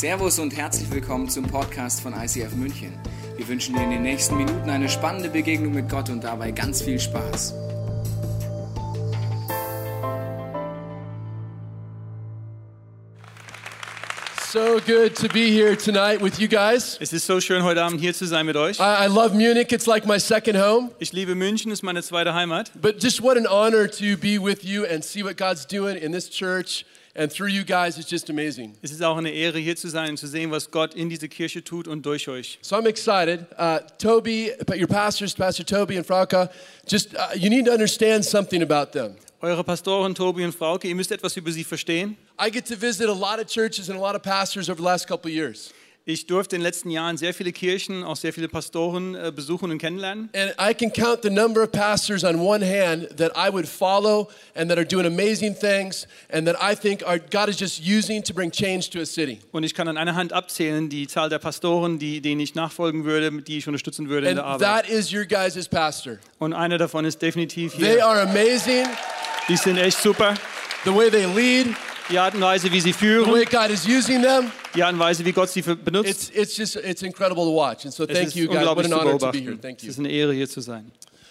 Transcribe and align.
Servus 0.00 0.38
und 0.38 0.56
herzlich 0.56 0.90
willkommen 0.90 1.28
zum 1.28 1.46
Podcast 1.46 2.00
von 2.00 2.14
ICF 2.14 2.54
München. 2.54 2.98
Wir 3.36 3.46
wünschen 3.46 3.74
dir 3.74 3.82
in 3.82 3.90
den 3.90 4.00
nächsten 4.00 4.34
Minuten 4.34 4.70
eine 4.70 4.88
spannende 4.88 5.28
Begegnung 5.28 5.74
mit 5.74 5.90
Gott 5.90 6.08
und 6.08 6.24
dabei 6.24 6.52
ganz 6.52 6.80
viel 6.80 6.98
Spaß. 6.98 7.52
So 14.50 14.80
good 14.86 15.14
to 15.16 15.28
be 15.28 15.50
here 15.50 15.76
tonight 15.76 16.22
with 16.22 16.38
you 16.38 16.48
guys. 16.48 16.96
Es 16.98 17.12
ist 17.12 17.26
so 17.26 17.38
schön, 17.38 17.62
heute 17.62 17.82
Abend 17.82 18.00
hier 18.00 18.14
zu 18.14 18.26
sein 18.26 18.46
mit 18.46 18.56
euch. 18.56 18.78
I, 18.78 19.04
I 19.04 19.06
love 19.06 19.34
Munich. 19.34 19.70
It's 19.70 19.84
like 19.84 20.06
my 20.06 20.18
second 20.18 20.56
home. 20.56 20.92
Ich 20.98 21.12
liebe 21.12 21.34
München, 21.34 21.70
ist 21.70 21.82
meine 21.82 22.02
zweite 22.02 22.32
Heimat. 22.32 22.72
But 22.80 23.02
just 23.02 23.22
what 23.22 23.36
an 23.36 23.46
honor 23.46 23.86
to 23.86 24.16
be 24.16 24.42
with 24.42 24.64
you 24.64 24.86
and 24.86 25.04
see 25.04 25.22
what 25.22 25.36
God's 25.36 25.66
doing 25.66 25.98
in 25.98 26.10
this 26.12 26.30
church 26.30 26.86
and 27.20 27.30
through 27.30 27.48
you 27.48 27.64
guys. 27.64 27.98
It's 27.98 28.08
just 28.08 28.30
amazing. 28.30 28.74
Es 28.80 28.90
ist 28.90 29.02
auch 29.02 29.16
eine 29.18 29.30
Ehre, 29.30 29.58
hier 29.58 29.76
zu 29.76 29.88
sein 29.88 30.10
und 30.10 30.16
zu 30.16 30.26
sehen, 30.26 30.50
was 30.50 30.70
Gott 30.70 30.94
in 30.94 31.10
diese 31.10 31.28
Kirche 31.28 31.62
tut 31.62 31.86
und 31.86 32.04
durch 32.06 32.26
euch. 32.28 32.58
So 32.62 32.76
I'm 32.76 32.88
excited. 32.88 33.46
Uh, 33.58 33.80
Toby, 33.98 34.52
your 34.74 34.88
pastors, 34.88 35.34
Pastor 35.34 35.64
Toby 35.64 35.98
and 35.98 36.06
Frauke, 36.06 36.48
just 36.86 37.14
uh, 37.14 37.34
you 37.36 37.50
need 37.50 37.66
to 37.66 37.72
understand 37.72 38.24
something 38.24 38.62
about 38.62 38.92
them. 38.92 39.16
Eure 39.42 39.62
Pastoren 39.62 40.14
Tobi 40.14 40.44
und 40.44 40.54
Frauke, 40.54 40.88
ihr 40.88 40.94
müsst 40.94 41.12
etwas 41.12 41.36
über 41.36 41.52
sie 41.52 41.64
verstehen. 41.64 42.16
I 42.38 42.50
get 42.50 42.66
to 42.66 42.76
visit 42.76 43.08
a 43.08 43.12
lot 43.12 43.38
of 43.38 43.46
churches 43.46 43.90
and 43.90 43.98
a 43.98 44.02
lot 44.02 44.14
of 44.14 44.22
pastors 44.22 44.70
over 44.70 44.78
the 44.78 44.84
last 44.84 45.06
couple 45.06 45.30
of 45.30 45.34
years. 45.34 45.72
Ich 46.06 46.26
durfte 46.26 46.56
in 46.56 46.60
den 46.60 46.66
letzten 46.66 46.90
Jahren 46.90 47.16
sehr 47.18 47.34
viele 47.34 47.52
Kirchen, 47.52 48.02
auch 48.04 48.16
sehr 48.16 48.32
viele 48.32 48.48
Pastoren 48.48 49.14
äh, 49.14 49.30
besuchen 49.34 49.70
und 49.70 49.78
kennenlernen. 49.78 50.30
And 50.34 50.52
I 50.58 50.72
can 50.74 50.90
count 50.92 51.22
the 51.22 51.30
number 51.30 51.62
of 51.62 51.70
pastors 51.72 52.24
on 52.24 52.36
one 52.40 52.64
hand 52.64 53.08
that 53.18 53.32
I 53.36 53.52
would 53.52 53.68
follow 53.68 54.28
and 54.54 54.70
that 54.70 54.78
are 54.78 54.86
doing 54.86 55.04
amazing 55.06 55.54
things 55.54 56.08
and 56.32 56.48
that 56.48 56.56
I 56.60 56.74
think 56.74 57.06
are, 57.06 57.18
God 57.18 57.48
is 57.48 57.60
just 57.60 57.80
using 57.80 58.22
to 58.24 58.32
bring 58.32 58.50
change 58.50 58.90
to 58.90 59.00
a 59.00 59.04
city. 59.06 59.40
Und 59.52 59.62
ich 59.64 59.74
kann 59.74 59.88
an 59.88 59.98
einer 59.98 60.14
Hand 60.14 60.32
abzählen 60.32 60.88
die 60.88 61.06
Zahl 61.06 61.28
der 61.28 61.38
Pastoren, 61.38 61.98
die, 61.98 62.20
denen 62.20 62.40
ich 62.40 62.54
nachfolgen 62.54 63.04
würde, 63.04 63.30
die 63.42 63.58
ich 63.58 63.66
unterstützen 63.68 64.08
würde 64.08 64.28
in 64.30 64.36
der 64.36 64.44
Arbeit. 64.44 64.86
that 64.86 64.88
is 64.88 65.12
your 65.12 65.26
guys' 65.26 65.68
pastor. 65.68 66.18
Und 66.38 66.54
einer 66.54 66.78
davon 66.78 67.04
ist 67.04 67.20
definitiv 67.20 67.74
They 67.74 67.92
hier. 67.96 68.06
are 68.06 68.22
amazing. 68.22 68.86
Die 69.48 69.56
sind 69.56 69.76
echt 69.76 69.98
super. 70.00 70.34
The 70.84 70.94
way 70.94 71.10
they 71.10 71.26
lead, 71.26 71.74
Die 72.10 72.18
Art 72.18 72.34
und 72.34 72.40
Weise, 72.40 72.72
wie 72.72 72.80
sie 72.80 72.92
the 72.92 73.00
way 73.00 73.44
führen, 73.44 73.44
God 73.50 73.70
is 73.70 73.86
using 73.86 74.22
them, 74.22 74.50
die 74.74 74.82
Art 74.82 74.92
und 74.92 74.98
Weise, 74.98 75.24
wie 75.24 75.32
Gott 75.32 75.50
sie 75.50 75.62
benutzt. 75.62 76.08
it's, 76.08 76.30
it's 76.30 76.56
just 76.56 76.76
it's 76.76 77.02
incredible 77.02 77.44
to 77.44 77.54
watch. 77.54 77.84
And 77.84 77.92
so 77.94 78.04
Es 78.04 78.16
thank 78.18 78.34
you 78.36 78.46
guys. 78.48 78.66
What 78.66 78.84
an 78.84 78.92
honor 78.92 79.18
to 79.18 79.30
be 79.32 79.40
here. 79.40 79.56
Thank 79.60 79.78
Es 79.78 79.84
you. 79.84 79.90
ist 79.90 79.98
eine 79.98 80.10
Ehre, 80.10 80.32
hier 80.32 80.48
zu 80.48 80.60
sein. 80.60 80.90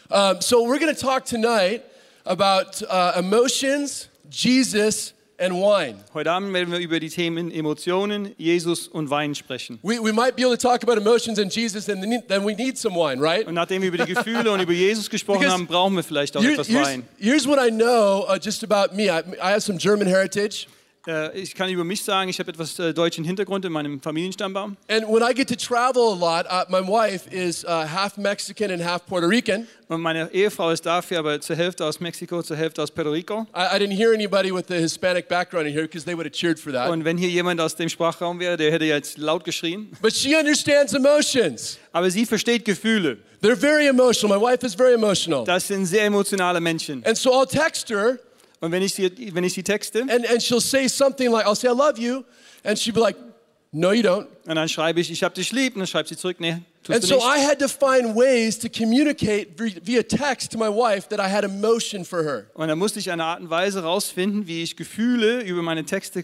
Um, 0.09 0.42
so 0.42 0.64
we're 0.66 0.80
going 0.80 0.94
to 0.94 1.00
talk 1.00 1.23
tonight 1.26 1.84
about 2.26 2.81
uh, 2.90 3.14
emotions, 3.16 4.09
Jesus, 4.30 5.14
and 5.40 5.54
wine. 5.54 5.96
Heute 6.14 6.31
Abend 6.31 6.52
werden 6.54 6.72
wir 6.72 6.80
über 6.80 7.00
die 7.00 7.09
Themen 7.09 7.52
Emotionen, 7.52 8.34
Jesus 8.38 8.88
und 8.88 9.09
Wein 9.09 9.36
sprechen. 9.36 9.80
We, 9.84 10.00
we 10.03 10.12
might 10.12 10.36
be 10.36 10.44
able 10.44 10.58
to 10.58 10.62
talk 10.62 10.84
about 10.84 10.98
emotions 11.00 11.40
and 11.40 11.50
Jesus, 11.56 11.88
and 11.90 12.02
then 12.02 12.24
then 12.28 12.44
we 12.44 12.56
need 12.56 12.78
some 12.78 12.96
wine, 12.96 13.22
right? 13.22 13.48
Und 13.48 13.53
nachdem 13.53 13.81
wir 13.84 13.90
über 13.94 14.03
die 14.03 14.14
Gefühle 14.16 14.52
und 14.52 14.59
über 14.62 14.74
Jesus 14.74 15.09
gesprochen 15.09 15.40
Because 15.42 15.53
haben, 15.53 15.68
brauchen 15.68 15.96
wir 15.96 16.03
vielleicht 16.03 16.36
auch 16.36 16.42
Here- 16.42 16.53
etwas 16.53 16.68
here's, 16.68 16.88
Wein. 16.88 17.03
here's 17.18 17.48
what 17.48 17.59
I 17.59 17.70
know 17.72 18.26
uh, 18.28 18.38
just 18.38 18.64
about 18.70 18.96
me. 18.96 19.03
I, 19.09 19.20
I 19.42 19.52
have 19.52 19.62
some 19.62 19.78
German 19.78 20.08
heritage. 20.08 20.68
Äh, 21.10 21.40
Ich 21.40 21.56
kann 21.56 21.70
über 21.70 21.84
mich 21.84 22.04
sagen, 22.04 22.30
ich 22.30 22.40
habe 22.40 22.52
etwas 22.52 22.78
äh, 22.80 22.94
deutschen 22.94 23.24
Hintergrund 23.24 23.66
in 23.66 23.72
meinem 23.72 24.00
Familienstammbaum. 24.02 24.78
And 24.88 25.08
when 25.08 25.24
I 25.24 25.34
get 25.34 25.50
to 25.50 25.56
travel 25.56 26.14
a 26.14 26.16
lot, 26.16 26.46
uh, 26.46 26.66
my 26.70 26.82
wife 26.88 27.28
is 27.32 27.64
uh, 27.66 27.86
half 27.88 28.18
Mexican 28.18 28.72
and 28.72 28.84
half 28.84 29.06
Puerto 29.06 29.28
Rican. 29.28 29.68
Und 29.88 30.02
meine 30.02 30.30
Ehefrau 30.32 30.70
ist 30.70 30.86
dafür 30.86 31.20
aber 31.20 31.42
zur 31.42 31.56
Hälfte 31.56 31.84
aus 31.84 32.00
Mexiko, 32.00 32.44
zur 32.44 32.58
Hälfte 32.58 32.84
aus 32.84 32.92
Puerto 32.92 33.10
Rico. 33.12 33.48
I, 33.56 33.76
I 33.76 33.80
didn't 33.80 33.98
hear 33.98 34.14
anybody 34.14 34.54
with 34.54 34.70
a 34.70 34.76
Hispanic 34.76 35.28
background 35.28 35.66
in 35.68 35.74
here 35.74 35.84
because 35.84 36.06
they 36.06 36.14
would 36.16 36.28
have 36.28 36.34
cheered 36.34 36.60
for 36.60 36.72
that. 36.72 36.90
Und 36.92 37.06
wenn 37.06 37.18
hier 37.18 37.30
jemand 37.30 37.60
aus 37.60 37.76
dem 37.76 37.90
Sprachraum 37.90 38.40
wäre, 38.40 38.56
der 38.56 38.72
hätte 38.72 38.86
jetzt 38.86 39.18
laut 39.18 39.44
geschrien. 39.44 39.92
But 40.02 40.14
she 40.14 40.36
understands 40.36 40.94
emotions. 40.94 41.80
Aber 41.92 42.12
sie 42.12 42.26
versteht 42.28 42.66
Gefühle. 42.66 43.18
They're 43.42 43.56
very 43.56 43.88
emotional. 43.88 44.38
My 44.38 44.44
wife 44.44 44.64
is 44.64 44.75
very 44.75 44.94
emotional. 44.94 45.44
Das 45.44 45.68
sind 45.68 45.86
sehr 45.88 46.03
emotionale 46.03 46.59
Menschen. 46.62 47.03
And 47.06 47.18
so 47.18 47.31
I'll 47.31 47.48
text 47.50 47.90
her, 47.90 48.19
Und 48.62 48.72
wenn 48.72 48.81
ich 48.81 48.94
sie, 48.94 49.34
wenn 49.34 49.44
ich 49.44 49.53
sie 49.53 49.64
texte, 49.64 50.02
and, 50.02 50.30
and 50.30 50.42
she'll 50.42 50.62
say 50.62 50.88
something 50.88 51.31
like, 51.31 51.46
I'll 51.46 51.56
say, 51.56 51.70
I 51.70 51.74
love 51.74 51.97
you. 51.97 52.25
And 52.64 52.78
she'll 52.78 52.94
be 52.94 53.00
like, 53.00 53.16
No, 53.72 53.92
you 53.92 54.02
don't. 54.02 54.28
Und 54.50 54.56
dann 54.56 54.68
schreibe 54.68 55.00
ich, 55.00 55.12
ich 55.12 55.22
habe 55.24 55.36
dich 55.36 55.52
lieb, 55.52 55.76
und 55.76 55.80
dann 55.82 55.88
schreibt 55.88 56.10
sie 56.10 56.18
zurück, 56.18 56.38
nee, 56.40 56.58
tust 56.84 56.96
And 56.96 57.04
du 57.04 57.08
so 57.08 57.16
nicht. 57.16 57.26
I 57.26 57.46
had 57.46 57.60
to 57.60 57.68
find 57.68 58.16
ways 58.16 58.58
to 58.58 58.68
communicate 58.68 59.50
vi- 59.58 59.80
via 59.84 60.02
text 60.02 60.52
to 60.52 60.58
my 60.58 60.70
wife 60.70 61.08
that 61.10 61.20
I 61.20 61.30
had 61.32 61.44
emotion 61.44 62.04
for 62.04 62.24
her. 62.24 62.48
Und 62.56 62.68
dann 62.68 62.80
musste 62.80 62.98
ich 63.00 63.12
eine 63.12 63.24
Art 63.24 63.42
und 63.42 63.50
Weise 63.52 63.84
rausfinden, 63.84 64.48
wie 64.48 64.64
ich 64.64 64.76
Gefühle 64.76 65.42
über 65.44 65.62
meine 65.62 65.86
Texte 65.86 66.22
äh, 66.22 66.24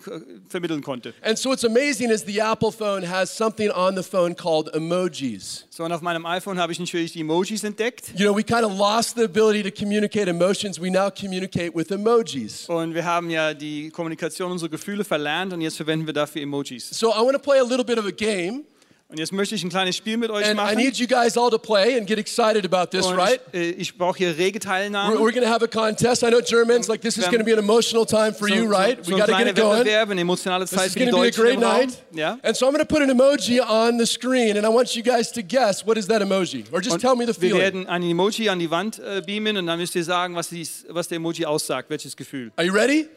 vermitteln 0.49 0.81
konnte. 0.81 1.13
And 1.21 1.37
so 1.37 1.51
what's 1.51 1.63
amazing 1.63 2.09
is 2.09 2.23
the 2.25 2.39
Apple 2.39 2.71
phone 2.71 3.07
has 3.07 3.35
something 3.35 3.69
on 3.69 3.95
the 3.95 4.01
phone 4.03 4.35
called 4.35 4.73
emojis. 4.73 5.65
So, 5.69 5.83
und 5.83 5.91
auf 5.91 6.01
meinem 6.01 6.25
iPhone 6.25 6.57
habe 6.57 6.71
ich 6.71 6.79
natürlich 6.79 7.11
die 7.11 7.21
Emojis 7.21 7.63
entdeckt. 7.63 8.05
You 8.17 8.25
know, 8.25 8.35
we 8.35 8.43
kind 8.43 8.63
of 8.63 8.75
lost 8.77 9.17
the 9.17 9.23
ability 9.25 9.61
to 9.61 9.71
communicate 9.71 10.27
emotions. 10.29 10.81
We 10.81 10.89
now 10.89 11.09
communicate 11.11 11.75
with 11.75 11.91
emojis. 11.91 12.67
Und 12.69 12.93
wir 12.95 13.05
haben 13.05 13.29
ja 13.29 13.53
die 13.53 13.91
Kommunikation 13.91 14.51
unserer 14.51 14.69
Gefühle 14.69 15.03
verlernt 15.03 15.53
und 15.53 15.61
jetzt 15.61 15.77
verwenden 15.77 16.07
wir 16.07 16.13
dafür 16.13 16.41
Emojis. 16.41 16.89
So 16.89 17.11
I 17.11 17.19
want 17.19 17.33
to 17.33 17.39
play 17.39 17.59
a 17.59 17.63
little 17.63 17.83
bit 17.85 17.99
of 17.99 18.05
a 18.05 18.14
game, 18.15 18.63
Und 19.07 19.19
jetzt 19.19 19.31
möchte 19.31 19.53
ich 19.53 19.63
ein 19.63 19.69
kleines 19.69 19.95
Spiel 19.95 20.17
mit 20.17 20.31
euch 20.31 20.43
and 20.45 20.59
I 20.59 20.75
need 20.75 20.95
you 20.97 21.05
guys 21.05 21.37
all 21.37 21.51
to 21.51 21.59
play 21.59 21.95
and 21.95 22.07
get 22.07 22.17
excited 22.17 22.65
about 22.65 22.87
this, 22.89 23.05
Und 23.05 23.15
right? 23.15 23.39
ich, 23.51 23.59
äh, 23.59 23.69
ich 23.69 23.97
brauche 23.97 24.17
hier 24.17 24.35
rege 24.35 24.57
We're, 24.57 24.63
Teilnahme. 24.63 25.15
we're 25.17 25.31
going 25.31 25.43
to 25.43 25.47
have 25.47 25.63
a 25.63 25.67
contest. 25.67 26.23
I 26.23 26.29
know 26.31 26.41
Germans, 26.41 26.87
like, 26.87 27.01
this 27.01 27.15
is 27.15 27.23
Wir 27.23 27.29
going 27.31 27.39
to 27.39 27.45
be 27.45 27.53
an 27.53 27.59
emotional 27.59 28.03
time 28.07 28.33
for 28.33 28.49
so, 28.49 28.55
you, 28.55 28.65
right? 28.67 28.97
so, 29.05 29.11
We 29.11 29.17
so 29.19 29.25
got 29.25 29.29
ein 29.29 29.37
to 29.37 29.43
get 29.45 29.47
it 29.49 29.55
going. 29.61 29.87
Eine 29.87 30.21
emotionale 30.21 30.65
This 30.65 30.71
Zeit 30.71 30.87
is 30.87 30.93
für 30.93 30.99
die 30.99 31.11
going 31.11 31.31
to 31.31 31.39
be 31.39 31.41
a 31.41 31.55
great 31.55 31.59
night. 31.59 31.89
Ja? 32.13 32.39
And 32.41 32.57
so 32.57 32.65
I'm 32.65 32.73
going 32.73 32.85
to 32.85 32.91
put 32.91 33.03
an 33.03 33.11
emoji 33.11 33.61
on 33.61 33.99
the 33.99 34.07
screen, 34.07 34.57
and 34.57 34.65
I 34.65 34.69
want 34.69 34.95
you 34.95 35.03
guys 35.03 35.31
to 35.33 35.43
guess 35.43 35.85
what 35.85 35.97
is 35.99 36.07
that 36.07 36.23
emoji, 36.23 36.65
or 36.73 36.81
just 36.81 36.95
Und 36.95 36.99
tell 37.01 37.15
me 37.15 37.25
the 37.27 37.39
wir 37.39 37.49
feeling. 37.51 37.59
werden 37.61 37.87
ein 37.87 38.01
Emoji 38.01 38.49
an 38.49 38.57
die 38.57 38.71
Wand 38.71 38.97
äh, 38.99 39.21
beamen 39.23 39.55
und 39.55 39.67
dann 39.67 39.77
müsst 39.77 39.93
ihr 39.95 40.03
sagen, 40.03 40.35
was, 40.35 40.49
dies, 40.49 40.83
was 40.89 41.07
der 41.07 41.17
Emoji 41.17 41.45
aussagt, 41.45 41.91
welches 41.91 42.15
Gefühl. 42.17 42.51
Are 42.55 42.65
you 42.65 42.73
ready? 42.73 43.07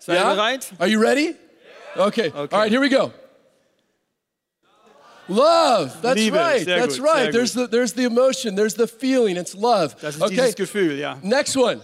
Seid 0.00 0.18
ihr 0.18 0.24
bereit? 0.34 0.66
Are 0.80 0.88
you 0.90 1.00
ready? 1.00 1.36
Okay. 1.96 2.28
Okay. 2.28 2.32
All 2.34 2.60
right, 2.62 2.70
here 2.72 2.80
we 2.82 2.88
go. 2.90 3.12
Love. 5.28 6.00
That's 6.00 6.16
Liebe. 6.16 6.36
right. 6.36 6.64
Sehr 6.64 6.80
That's 6.80 6.98
gut, 6.98 7.06
right. 7.06 7.22
sehr 7.24 7.32
There's 7.32 7.52
the 7.52 7.66
there's 7.66 7.92
the 7.92 8.04
emotion. 8.04 8.54
There's 8.54 8.74
the 8.74 8.86
feeling. 8.86 9.36
It's 9.36 9.54
love. 9.54 9.94
Das 10.00 10.16
ist 10.16 10.22
okay. 10.22 10.36
dieses 10.36 10.54
Gefühl, 10.54 10.98
ja. 10.98 11.18
Next 11.22 11.56
one. 11.56 11.82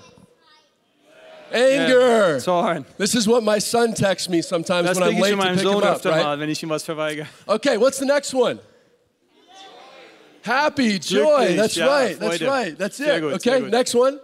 Anger. 1.52 2.40
Zorn. 2.40 2.84
This 2.98 3.14
is 3.14 3.28
what 3.28 3.42
my 3.44 3.58
son 3.60 3.94
texts 3.94 4.28
me 4.28 4.42
sometimes 4.42 4.88
Das 4.88 4.98
when 4.98 5.14
I'm 5.14 5.20
late 5.20 5.36
to 5.36 5.54
pick 5.54 5.60
him 5.60 5.82
up, 5.82 6.04
right? 6.04 6.22
mal, 6.24 6.38
wenn 6.40 6.48
ich 6.48 6.62
ihm 6.62 6.70
was. 6.70 6.88
Okay, 7.46 7.76
what's 7.76 7.98
the 7.98 8.06
next 8.06 8.34
one? 8.34 8.58
Happy, 10.42 10.98
joy. 10.98 11.46
Glücklich, 11.46 11.56
That's 11.56 11.76
ja, 11.76 11.86
right. 11.86 12.18
That's 12.18 12.42
right. 12.42 12.78
That's 12.78 13.00
it. 13.00 13.20
gut, 13.20 13.34
okay, 13.34 13.60
next 13.60 13.94
one. 13.94 14.18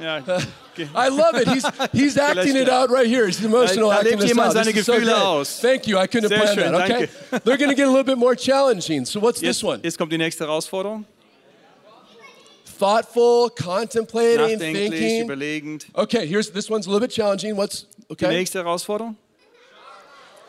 Ja. 0.00 0.22
I 0.94 1.08
love 1.08 1.34
it. 1.36 1.48
He's 1.48 1.64
he's 1.92 2.16
acting 2.16 2.56
it 2.56 2.68
out 2.68 2.90
right 2.90 3.06
here. 3.06 3.26
He's 3.26 3.44
emotional 3.44 3.90
Da 3.90 3.98
acting 3.98 4.18
lebt 4.18 4.28
this 4.28 4.38
out. 4.38 4.52
Seine 4.52 4.70
is 4.70 4.84
so 4.86 4.92
Gefühle 4.94 5.04
great. 5.04 5.14
aus. 5.16 5.60
Thank 5.60 5.86
you. 5.86 5.98
I 5.98 6.06
couldn't 6.06 6.30
have 6.30 6.40
planned 6.40 6.58
schön, 6.58 6.72
that. 6.72 6.90
Okay, 6.90 7.06
danke. 7.30 7.44
they're 7.44 7.56
going 7.58 7.70
to 7.70 7.74
get 7.76 7.86
a 7.86 7.90
little 7.90 8.04
bit 8.04 8.18
more 8.18 8.34
challenging. 8.36 9.04
So 9.04 9.20
what's 9.20 9.40
this 9.40 9.62
one? 9.62 9.80
jetzt 9.82 9.98
kommt 9.98 10.10
die 10.12 10.18
nächste 10.18 10.44
Herausforderung. 10.44 11.04
Thoughtful, 12.78 13.50
contemplating, 13.50 14.58
thinking. 14.58 15.24
überlegend. 15.24 15.86
Okay, 15.94 16.26
here's 16.26 16.50
this 16.50 16.70
one's 16.70 16.86
a 16.86 16.90
little 16.90 17.00
bit 17.06 17.10
challenging. 17.10 17.56
What's 17.56 17.82
Die 18.08 18.12
okay? 18.12 18.28
nächste 18.28 18.58
Herausforderung. 18.60 19.16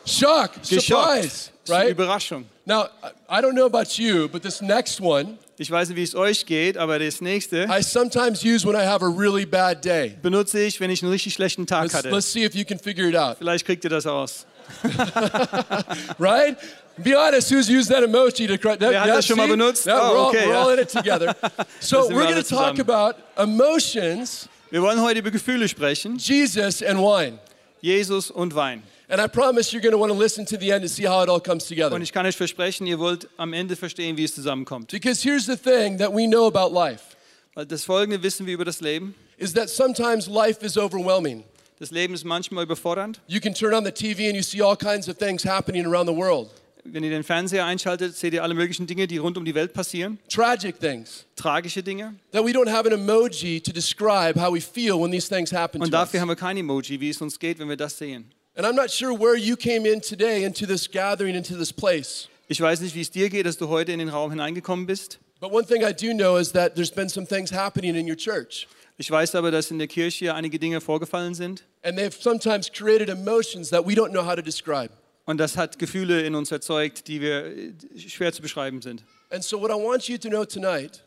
Shock, 0.06 0.52
Geschockt. 0.62 0.82
surprise, 0.82 1.22
Das 1.22 1.30
ist 1.64 1.70
eine 1.70 1.78
right? 1.84 1.90
Überraschung. 1.90 2.44
Now, 2.64 2.86
I 3.28 3.40
don't 3.42 3.54
know 3.54 3.66
about 3.66 3.98
you, 3.98 4.28
but 4.28 4.42
this 4.42 4.62
next 4.62 5.00
one 5.00 5.38
Ich 5.62 5.70
weiß 5.70 5.90
nicht, 5.90 5.98
wie 5.98 6.02
es 6.02 6.14
euch 6.14 6.46
geht, 6.46 6.78
aber 6.78 6.98
das 6.98 7.20
nächste 7.20 7.68
I 7.70 7.82
sometimes 7.82 8.42
use 8.42 8.66
when 8.66 8.74
I 8.74 8.86
have 8.86 9.04
a 9.04 9.08
really 9.08 9.44
bad 9.44 9.84
day. 9.84 10.16
benutze 10.22 10.58
ich, 10.58 10.80
wenn 10.80 10.88
ich 10.88 11.02
einen 11.02 11.12
richtig 11.12 11.34
schlechten 11.34 11.66
Tag 11.66 11.82
Let's, 11.82 11.94
hatte. 11.96 12.08
let's 12.08 12.32
see 12.32 12.46
if 12.46 12.54
you 12.54 12.64
can 12.64 12.78
figure 12.78 13.06
it 13.10 13.14
out, 13.14 13.36
Vielleicht 13.36 13.66
kriegt 13.66 13.84
ihr 13.84 13.90
das 13.90 14.06
aus. 14.06 14.46
right? 16.18 16.56
Be 16.96 17.14
honest, 17.14 17.50
who's 17.50 17.68
used 17.68 17.90
that 17.90 18.02
emoji 18.02 18.46
to 18.48 18.56
cry? 18.56 18.78
That, 18.78 18.90
Wer 18.90 19.00
hat 19.00 19.06
yeah, 19.08 19.16
das 19.16 19.26
schon 19.26 19.36
mal 19.36 19.44
see? 19.44 19.50
benutzt? 19.50 19.86
Yeah, 19.86 19.98
Oh, 20.00 20.12
we're 20.14 20.18
all, 20.18 20.28
okay, 20.28 20.46
we're 20.46 20.52
ja. 20.54 20.62
all 20.62 20.72
in 20.72 20.78
it 20.78 20.88
together. 20.88 21.36
So 21.80 22.08
we're 22.08 22.24
going 22.24 22.42
to 22.42 22.42
talk 22.42 22.78
about 22.78 23.16
emotions, 23.36 24.48
Wir 24.70 24.80
wollen 24.80 25.02
heute 25.02 25.18
über 25.18 25.30
Gefühle 25.30 25.68
sprechen. 25.68 26.16
Jesus, 26.16 26.82
and 26.82 26.98
wine. 26.98 27.38
Jesus 27.80 28.30
und 28.30 28.54
Wein. 28.54 28.82
And 29.08 29.20
I 29.20 29.26
promise 29.26 29.72
you're 29.72 29.80
going 29.82 29.92
to 29.92 29.98
want 29.98 30.12
to 30.12 30.18
listen 30.18 30.46
to 30.46 30.56
the 30.56 30.70
end 30.70 30.82
to 30.82 30.88
see 30.88 31.06
how 31.06 31.22
it 31.22 31.28
all 31.28 31.40
comes 31.40 31.66
together. 31.66 31.94
Und 31.94 32.02
ich 32.02 32.12
kann 32.12 32.26
euch 32.26 32.36
versprechen, 32.36 32.86
ihr 32.86 32.98
wollt 32.98 33.28
am 33.36 33.52
Ende 33.52 33.74
verstehen, 33.76 34.16
wie 34.16 34.24
es 34.24 34.34
zusammenkommt. 34.34 34.90
Because 34.90 35.22
here's 35.22 35.46
the 35.46 35.56
thing 35.56 35.98
that 35.98 36.12
we 36.12 36.26
know 36.26 36.46
about 36.46 36.72
life 36.72 37.16
Weil 37.54 37.66
das 37.66 37.84
Folgende 37.84 38.22
wissen 38.22 38.46
wir 38.46 38.54
über 38.54 38.64
das 38.64 38.80
Leben. 38.80 39.14
is 39.38 39.52
that 39.54 39.68
sometimes 39.70 40.28
life 40.28 40.64
is 40.64 40.76
overwhelming. 40.76 41.44
Das 41.80 41.90
Leben 41.90 42.12
ist 42.14 42.24
manchmal 42.24 42.64
überfordernd. 42.64 43.20
You 43.26 43.40
can 43.40 43.54
turn 43.54 43.72
on 43.74 43.84
the 43.84 43.90
TV 43.90 44.26
and 44.26 44.36
you 44.36 44.42
see 44.42 44.60
all 44.62 44.76
kinds 44.76 45.08
of 45.08 45.16
things 45.16 45.44
happening 45.44 45.86
around 45.86 46.06
the 46.06 46.14
world. 46.14 46.50
Wenn 46.84 47.04
ihr 47.04 47.10
den 47.10 47.22
Fernseher 47.24 47.64
einschaltet, 47.66 48.16
seht 48.16 48.32
ihr 48.32 48.42
alle 48.42 48.54
möglichen 48.54 48.86
Dinge, 48.86 49.06
die 49.06 49.18
rund 49.18 49.36
um 49.36 49.44
die 49.44 49.54
Welt 49.54 49.72
passieren. 49.72 50.18
Tragic 50.28 50.78
things 50.80 51.26
Tragische 51.36 51.82
Dinge. 51.82 52.14
that 52.32 52.44
we 52.44 52.52
don't 52.52 52.70
have 52.70 52.86
an 52.90 52.92
emoji 52.98 53.62
to 53.62 53.72
describe 53.72 54.40
how 54.40 54.52
we 54.52 54.60
feel 54.60 54.98
when 55.00 55.10
these 55.10 55.28
things 55.28 55.52
happen 55.52 55.80
Und 55.82 55.90
to 55.90 55.96
us. 55.96 56.04
dafür 56.06 56.20
haben 56.20 56.28
wir 56.28 56.36
kein 56.36 56.56
Emoji, 56.56 57.00
wie 57.00 57.10
es 57.10 57.20
uns 57.20 57.38
geht, 57.38 57.58
wenn 57.58 57.68
wir 57.68 57.76
das 57.76 57.98
sehen. 57.98 58.30
And 58.56 58.66
I'm 58.66 58.74
not 58.74 58.90
sure 58.90 59.12
where 59.18 59.36
you 59.36 59.56
came 59.56 59.86
in 59.88 60.00
today 60.00 60.44
into 60.44 60.66
this 60.66 60.90
gathering, 60.90 61.34
into 61.34 61.56
this 61.56 61.72
place. 61.72 62.28
Ich 62.48 62.60
weiß 62.60 62.80
nicht, 62.80 62.94
wie 62.94 63.00
es 63.02 63.10
dir 63.10 63.28
geht, 63.30 63.46
dass 63.46 63.56
du 63.58 63.68
heute 63.68 63.92
in 63.92 63.98
den 64.00 64.08
Raum 64.08 64.30
hineingekommen 64.30 64.86
bist. 64.86 65.18
But 65.40 65.52
one 65.52 65.64
thing 65.66 65.82
I 65.82 65.92
do 65.94 66.12
know 66.12 66.36
is 66.36 66.52
that 66.52 66.74
there's 66.74 66.90
been 66.90 67.08
some 67.08 67.26
things 67.26 67.52
happening 67.52 67.94
in 67.94 68.08
your 68.08 68.16
church. 68.16 68.66
Ich 68.98 69.10
weiß 69.10 69.34
aber, 69.36 69.50
dass 69.50 69.70
in 69.70 69.78
der 69.78 69.86
Kirche 69.86 70.34
einige 70.34 70.58
Dinge 70.58 70.80
vorgefallen 70.80 71.34
sind. 71.34 71.64
And 71.82 71.96
they've 71.96 72.14
sometimes 72.20 72.70
created 72.70 73.08
emotions 73.08 73.70
that 73.70 73.86
we 73.86 73.94
don't 73.94 74.10
know 74.10 74.22
how 74.26 74.34
to 74.34 74.42
describe. 74.42 74.90
Und 75.26 75.38
das 75.38 75.56
hat 75.56 75.78
Gefühle 75.78 76.22
in 76.22 76.34
uns 76.34 76.50
erzeugt, 76.50 77.06
die 77.08 77.20
wir 77.20 77.46
äh, 77.46 77.72
schwer 77.96 78.32
zu 78.32 78.42
beschreiben 78.42 78.82
sind. 78.82 79.04
And 79.30 79.44
so, 79.44 79.60
what 79.60 79.70
I 79.70 79.74
want 79.74 80.08
you 80.08 80.18
to 80.18 80.28
know 80.28 80.44
tonight 80.44 81.04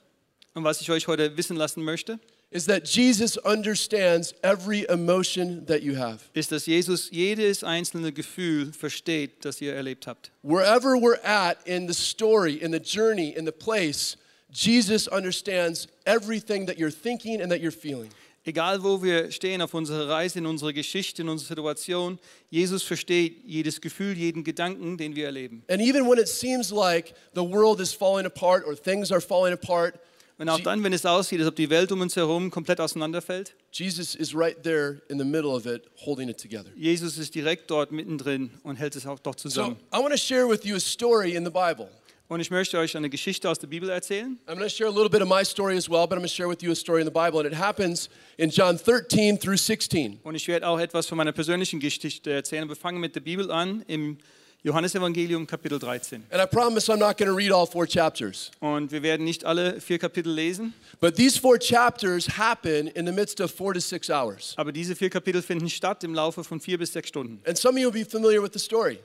Und 0.53 0.63
was 0.63 0.81
ich 0.81 0.89
euch 0.91 1.07
heute 1.07 1.35
wissen 1.35 1.57
lassen 1.57 1.83
möchte, 1.83 2.19
is 2.51 2.65
that 2.67 2.87
Jesus 2.87 3.37
understands 3.37 4.35
every 4.43 4.85
emotion 4.87 5.65
that 5.65 5.81
you 5.81 5.97
have. 5.97 6.19
ist, 6.33 6.51
dass 6.51 6.67
Jesus 6.67 7.09
jedes 7.11 7.63
einzelne 7.63 8.13
Gefühl 8.13 8.71
versteht, 8.71 9.43
das 9.43 9.59
ihr 9.59 9.73
erlebt 9.73 10.05
habt. 10.05 10.31
Wherever 10.43 10.89
we're 10.95 11.19
at 11.23 11.57
in 11.65 11.91
the 11.91 11.93
story, 11.95 12.53
in 12.53 12.71
the 12.71 12.79
journey, 12.79 13.29
in 13.29 13.45
the 13.45 13.51
place, 13.51 14.17
Jesus 14.51 15.07
understands 15.07 15.87
everything 16.05 16.67
that 16.67 16.77
you're 16.77 16.91
thinking 16.91 17.41
and 17.41 17.51
that 17.51 17.59
you're 17.59 17.71
feeling. 17.71 18.09
Egal 18.45 18.83
wo 18.83 19.01
wir 19.01 19.31
stehen 19.31 19.61
auf 19.61 19.73
unserer 19.73 20.09
Reise, 20.09 20.39
in 20.39 20.45
unserer 20.45 20.73
Geschichte, 20.73 21.21
in 21.21 21.29
unserer 21.29 21.47
Situation, 21.55 22.19
Jesus 22.49 22.83
versteht 22.83 23.41
jedes 23.45 23.79
Gefühl, 23.79 24.17
jeden 24.17 24.43
Gedanken, 24.43 24.97
den 24.97 25.15
wir 25.15 25.25
erleben. 25.25 25.63
And 25.69 25.81
even 25.81 26.05
when 26.09 26.17
it 26.19 26.27
seems 26.27 26.69
like 26.69 27.13
the 27.35 27.41
world 27.41 27.79
is 27.79 27.93
falling 27.93 28.25
apart 28.25 28.65
or 28.67 28.75
things 28.75 29.11
are 29.11 29.21
falling 29.21 29.53
apart, 29.53 29.95
Und 30.39 30.49
auch 30.49 30.59
dann, 30.59 30.83
wenn 30.83 30.91
es 30.93 31.05
aussieht, 31.05 31.39
als 31.39 31.47
ob 31.47 31.55
die 31.55 31.69
Welt 31.69 31.91
um 31.91 32.01
uns 32.01 32.15
herum 32.15 32.49
komplett 32.51 32.81
auseinanderfällt, 32.81 33.55
Jesus 33.71 34.13
is 34.15 34.35
right 34.35 34.61
there 34.63 34.99
in 35.07 35.17
the 35.19 35.23
middle 35.23 35.51
of 35.51 35.65
it, 35.65 35.83
holding 36.05 36.27
it 36.27 36.37
together. 36.37 36.69
Jesus 36.75 37.17
ist 37.17 37.33
direkt 37.35 37.69
dort 37.71 37.91
mittendrin 37.93 38.49
und 38.63 38.75
hält 38.75 38.95
es 38.97 39.05
auch 39.05 39.19
dort 39.19 39.39
So, 39.39 39.47
zusammen. 39.47 39.77
I 39.93 39.97
want 39.99 40.11
to 40.11 40.17
share 40.17 40.49
with 40.49 40.65
you 40.65 40.75
a 40.75 40.79
story 40.79 41.35
in 41.35 41.45
the 41.45 41.51
Bible. 41.51 41.87
Und 42.29 42.39
ich 42.39 42.49
möchte 42.49 42.77
euch 42.79 42.95
eine 42.97 43.09
Geschichte 43.09 43.49
aus 43.49 43.59
der 43.59 43.67
Bibel 43.67 43.89
erzählen. 43.89 44.39
I'm 44.47 44.55
going 44.55 44.59
to 44.61 44.69
share 44.69 44.87
a 44.87 44.91
little 44.91 45.09
bit 45.09 45.21
of 45.21 45.27
my 45.27 45.43
story 45.43 45.75
as 45.77 45.89
well, 45.89 46.07
but 46.07 46.13
I'm 46.17 46.21
going 46.21 46.23
to 46.23 46.33
share 46.33 46.47
with 46.49 46.63
you 46.63 46.71
a 46.71 46.75
story 46.75 47.01
in 47.01 47.05
the 47.05 47.11
Bible, 47.11 47.39
and 47.39 47.45
it 47.45 47.53
happens 47.53 48.09
in 48.37 48.49
John 48.49 48.77
13 48.77 49.37
through 49.37 49.57
16. 49.57 50.19
Und 50.23 50.35
ich 50.35 50.47
werde 50.47 50.67
auch 50.67 50.79
etwas 50.79 51.05
von 51.07 51.17
meiner 51.17 51.33
persönlichen 51.33 51.79
Geschichte 51.79 52.31
erzählen. 52.31 52.67
Wir 52.69 52.75
fangen 52.75 52.99
mit 52.99 53.15
der 53.15 53.19
Bibel 53.21 53.51
an 53.51 53.83
im 53.87 54.17
Johannesevangelium 54.63 55.45
Kapitel 55.45 55.77
13. 55.77 56.23
And 56.31 56.41
I 56.41 56.45
promise 56.47 56.89
I'm 56.89 56.97
not 56.97 57.17
going 57.17 57.29
to 57.29 57.35
read 57.35 57.51
all 57.51 57.67
four 57.67 57.85
chapters. 57.85 58.49
Und 58.61 58.91
wir 58.93 59.03
werden 59.03 59.25
nicht 59.25 59.43
alle 59.43 59.81
vier 59.81 59.99
Kapitel 59.99 60.31
lesen, 60.33 60.73
But 61.01 61.15
these 61.15 61.37
four 61.37 61.59
chapters 61.59 62.37
happen 62.37 62.87
in 62.87 63.05
the 63.05 63.11
midst 63.11 63.41
of 63.41 63.51
four 63.51 63.73
to 63.73 63.81
six 63.81 64.09
hours. 64.09 64.53
aber 64.55 64.71
diese 64.71 64.95
vier 64.95 65.09
Kapitel 65.09 65.41
finden 65.41 65.69
statt 65.69 66.03
im 66.05 66.13
Laufe 66.15 66.45
von 66.45 66.61
vier 66.61 66.77
bis 66.77 66.93
sechs 66.93 67.09
Stunden. 67.09 67.41
And 67.45 67.57
some 67.57 67.75
of 67.77 67.81
you 67.83 67.91
will 67.91 68.03
be 68.05 68.09
familiar 68.09 68.41
with 68.41 68.53
the 68.53 68.59
story. 68.59 68.99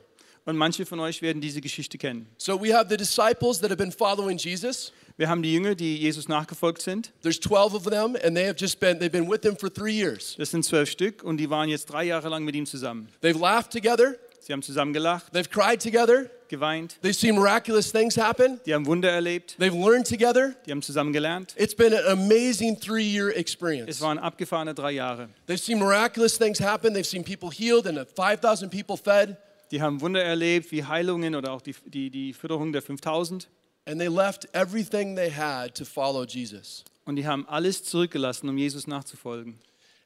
Und 0.49 0.57
manche 0.57 0.87
von 0.87 0.99
euch 0.99 1.21
werden 1.21 1.43
diese 1.43 1.61
Geschichte 1.61 1.99
kennen. 1.99 2.27
So 2.39 2.59
we 2.59 2.75
have 2.75 2.89
the 2.89 2.97
disciples 2.97 3.61
that 3.61 3.69
have 3.69 3.77
been 3.77 3.93
following 3.93 4.39
Jesus. 4.39 4.95
Wir 5.19 5.29
haben 5.29 5.43
die 5.43 5.53
Jünger, 5.53 5.75
die 5.75 5.99
Jesus 5.99 6.27
nachgefolgt 6.27 6.81
sind. 6.81 7.13
There's 7.21 7.39
12 7.39 7.75
of 7.75 7.83
them, 7.83 8.17
and 8.25 8.35
they 8.35 8.47
have 8.47 8.57
just 8.59 8.81
been, 8.81 8.99
they've 8.99 9.13
been 9.13 9.29
with 9.29 9.45
him 9.45 9.59
for 9.59 9.69
three 9.69 9.93
years. 9.93 10.37
Das 10.39 10.51
sind 10.51 10.65
zwölf 10.65 10.89
Stück 10.89 11.23
und 11.23 11.37
die 11.37 11.51
waren 11.51 11.69
jetzt 11.69 11.93
drei 11.93 12.05
Jahre 12.05 12.31
lang 12.31 12.45
mit 12.45 12.55
ihm 12.55 12.65
zusammen. 12.65 13.11
They've 13.21 13.39
laughed 13.39 13.73
together, 13.73 14.17
Sie 14.41 14.55
haben 14.55 14.63
zusammen 14.63 14.95
gelacht, 14.95 15.35
they've 15.35 15.51
cried 15.51 15.83
together, 15.83 16.31
geweint, 16.49 16.97
they've 17.03 17.15
seen 17.15 17.35
miraculous 17.35 17.93
things 17.93 18.17
happen, 18.17 18.59
die 18.65 18.73
haben 18.73 18.87
Wunder 18.87 19.11
erlebt, 19.11 19.55
they've 19.59 19.75
learned 19.75 20.07
together. 20.07 20.55
die 20.65 20.71
haben 20.71 20.81
zusammen 20.81 21.13
gelernt. 21.13 21.53
It's 21.59 21.75
been 21.75 21.93
an 21.93 22.07
amazing 22.07 22.81
three 22.81 23.05
year 23.05 23.29
experience. 23.37 23.91
Es 23.91 24.01
waren 24.01 24.19
abgefahrene 24.19 24.73
drei 24.73 24.93
Jahre. 24.93 25.29
They've 25.47 25.61
seen 25.61 25.79
miraculous 25.79 26.39
things 26.39 26.59
happen, 26.59 26.95
they've 26.95 27.07
seen 27.07 27.23
people 27.23 27.51
healed, 27.51 27.87
and 27.87 27.99
5,000 27.99 28.71
people 28.71 28.97
fed, 28.97 29.37
Die 29.71 29.83
haben 29.83 30.01
Wunder 30.01 30.23
erlebt, 30.23 30.73
wie 30.73 30.85
Heilungen 30.85 31.35
oder 31.35 31.53
auch 31.53 31.61
die, 31.61 31.75
die, 31.87 32.11
die 32.11 32.33
Fütterung 32.33 32.73
der 32.73 32.83
5000. 32.83 33.49
and 33.87 33.99
they 33.99 34.09
left 34.09 34.47
everything 34.55 35.17
they 35.17 35.31
had 35.31 35.75
to 35.75 35.85
follow 35.85 36.23
Jesus. 36.25 36.85
Und 37.07 37.17
die 37.17 37.27
haben 37.27 37.47
alles 37.49 37.85
zurückgelassen, 37.85 38.49
um 38.51 38.59
Jesus 38.59 38.87
nachzufolgen. 38.87 39.59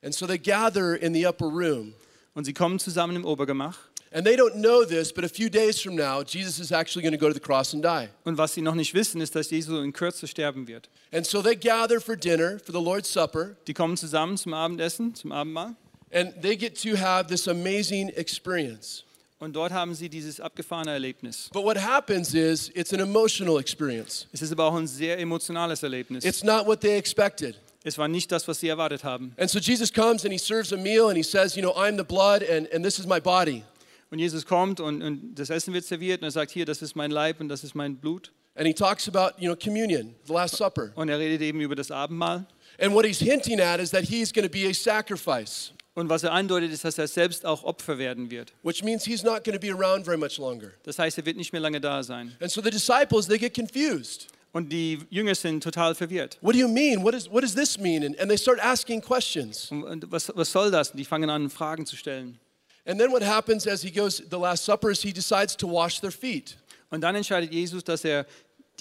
And 0.05 0.15
so 0.15 0.27
they 0.27 0.39
gather 0.39 0.95
in 0.95 1.13
the 1.15 1.27
upper 1.27 1.47
room. 1.47 1.95
Und 2.35 2.45
sie 2.45 2.53
kommen 2.55 2.79
zusammen 2.79 3.17
im 3.17 3.25
Obergemach. 3.25 3.77
And 4.13 4.25
they 4.27 4.37
don't 4.37 4.55
know 4.61 4.85
this, 4.85 5.13
but 5.13 5.25
a 5.25 5.29
few 5.29 5.49
days 5.49 5.81
from 5.81 5.97
now, 5.97 6.23
Jesus 6.23 6.59
is 6.61 6.71
actually 6.71 7.03
going 7.03 7.13
to 7.13 7.19
go 7.19 7.29
to 7.29 7.35
the 7.35 7.41
cross 7.41 7.73
and 7.75 7.83
die. 7.85 8.09
Und 8.25 8.37
was 8.39 8.53
sie 8.55 8.61
noch 8.63 8.75
nicht 8.75 8.95
wissen, 8.95 9.21
ist, 9.21 9.35
dass 9.35 9.51
Jesus 9.51 9.83
in 9.83 9.93
Kürze 9.93 10.27
sterben 10.29 10.69
wird. 10.69 10.89
And 11.13 11.27
so 11.27 11.41
they 11.43 11.57
gather 11.57 11.99
for 12.01 12.15
dinner, 12.15 12.59
for 12.61 12.73
the 12.73 12.81
Lord's 12.85 13.11
Supper, 13.13 13.57
Die 13.67 13.75
kommen 13.75 13.97
zusammen 13.97 14.37
zum 14.37 14.55
Abendessen, 14.55 15.15
zum 15.15 15.33
Abendmahl. 15.33 15.75
and 16.13 16.35
they 16.43 16.57
get 16.57 16.81
to 16.81 16.95
have 16.97 17.27
this 17.29 17.49
amazing 17.49 18.11
experience. 18.11 19.03
Und 19.43 19.55
dort 19.55 19.73
haben 19.73 19.93
sie 19.93 20.09
dieses 20.09 20.39
abgefahrene 20.39 20.93
Erlebnis. 20.93 21.51
But 21.53 21.65
what 21.65 21.77
happens 21.77 22.33
is 22.33 22.71
it's 22.77 22.95
an 22.95 23.01
emotional 23.01 23.59
experience. 23.59 24.29
Es 24.31 24.41
ist 24.41 24.53
aber 24.53 24.67
auch 24.67 24.77
ein 24.77 24.87
sehr 24.87 25.19
emotionales 25.19 25.83
Erlebnis. 25.83 26.25
It's 26.25 26.45
not 26.45 26.65
what 26.65 26.81
they 26.81 26.97
expected. 26.97 27.57
Es 27.83 27.99
war 27.99 28.07
nicht 28.07 28.31
das, 28.31 28.47
was 28.47 28.61
sie 28.61 28.69
erwartet 28.69 29.03
haben. 29.03 29.35
And 29.37 29.51
so 29.51 29.59
Jesus 29.59 29.93
comes 29.93 30.25
and 30.25 30.33
he 30.33 30.39
serves 30.39 30.73
a 30.73 30.77
meal 30.77 31.09
and 31.09 31.17
he 31.17 31.25
says, 31.25 31.57
You 31.57 31.63
know, 31.63 31.75
I'm 31.75 31.97
the 31.97 32.05
blood 32.05 32.45
and, 32.49 32.73
and 32.73 32.85
this 32.85 33.01
is 33.01 33.07
my 33.09 33.19
body. 33.19 33.65
Und 34.13 34.21
Jesus 34.21 34.47
kommt 34.47 34.79
und, 34.79 35.03
und 35.03 35.35
das 35.35 35.51
Essen 35.51 35.75
wird 35.75 35.87
serviert 35.87 36.21
und 36.21 36.29
er 36.29 36.31
sagt, 36.31 36.53
hier, 36.53 36.65
das 36.65 36.81
ist 36.81 36.95
mein 36.95 37.11
Leib 37.11 37.41
und 37.41 37.49
das 37.49 37.65
ist 37.65 37.75
mein 37.75 37.97
Blut. 37.97 38.31
And 38.55 38.69
he 38.69 38.73
talks 38.73 39.09
about, 39.09 39.41
you 39.41 39.49
know, 39.49 39.57
communion, 39.57 40.15
the 40.27 40.35
Last 40.35 40.55
Supper. 40.55 40.93
Und 40.95 41.09
er 41.09 41.19
redet 41.19 41.41
eben 41.41 41.61
über 41.61 41.75
das 41.75 41.91
Abendmahl. 41.91 42.47
And 42.79 42.95
what 42.95 43.05
he's 43.05 43.19
hinting 43.19 43.61
at 43.61 43.81
is 43.81 43.91
that 43.91 44.05
he's 44.05 44.33
going 44.33 44.47
to 44.47 44.53
be 44.53 44.69
a 44.69 44.73
sacrifice, 44.73 45.73
Und 45.95 46.09
was 46.09 46.23
er 46.23 46.33
andeutet, 46.33 46.73
ist, 46.73 46.85
dass 46.85 46.97
er 46.97 47.07
selbst 47.07 47.45
auch 47.45 47.65
Opfer 47.65 47.99
werden 47.99 48.31
wird. 48.31 48.53
which 48.63 48.83
means 48.83 49.05
he's 49.05 49.23
not 49.23 49.45
going 49.45 49.55
to 49.55 49.61
be 49.61 49.71
around 49.71 50.05
very 50.05 50.17
much 50.17 50.39
longer. 50.39 50.71
Das 50.85 50.99
heißt, 50.99 51.19
er 51.19 51.27
wird 51.27 51.37
nicht 51.37 51.53
mehr 51.53 51.61
lange 51.61 51.81
da 51.81 52.03
sein. 52.03 52.35
And 52.41 52.51
so 52.51 52.63
the 52.63 52.71
disciples, 52.71 53.27
they 53.27 53.39
get 53.39 53.55
confused. 53.55 54.29
Und 54.53 54.71
die 54.71 55.01
Jünger 55.11 55.35
sind 55.35 55.63
total 55.63 55.95
verwirrt. 55.95 56.39
What 56.41 56.55
do 56.55 56.59
you 56.59 56.69
mean? 56.69 57.03
What, 57.03 57.15
is, 57.15 57.31
what 57.31 57.43
does 57.43 57.55
this 57.55 57.79
mean? 57.79 58.05
And, 58.05 58.19
and 58.19 58.31
they 58.31 58.39
start 58.39 58.59
asking 58.63 59.01
questions. 59.01 59.71
Und 59.71 60.11
was, 60.11 60.31
was 60.35 60.51
soll 60.51 60.71
das? 60.71 60.91
Und 60.91 60.99
die 60.99 61.05
fangen 61.05 61.31
an, 61.31 61.49
Fragen 61.51 61.87
zu 61.87 61.97
stellen. 61.97 62.39
And 62.85 62.99
then 62.99 63.13
what 63.13 63.23
happens 63.23 63.67
as 63.67 63.83
he 63.83 63.91
goes, 63.91 64.23
the 64.31 64.37
Last 64.39 64.65
Supper, 64.65 64.91
is 64.91 65.03
he 65.03 65.13
decides 65.13 65.57
to 65.57 65.67
wash 65.67 66.01
their 66.01 66.11
feet. 66.11 66.57
Und 66.91 67.01
dann 67.01 67.15
entscheidet 67.15 67.53
Jesus, 67.53 67.83
dass 67.85 68.05
er 68.05 68.27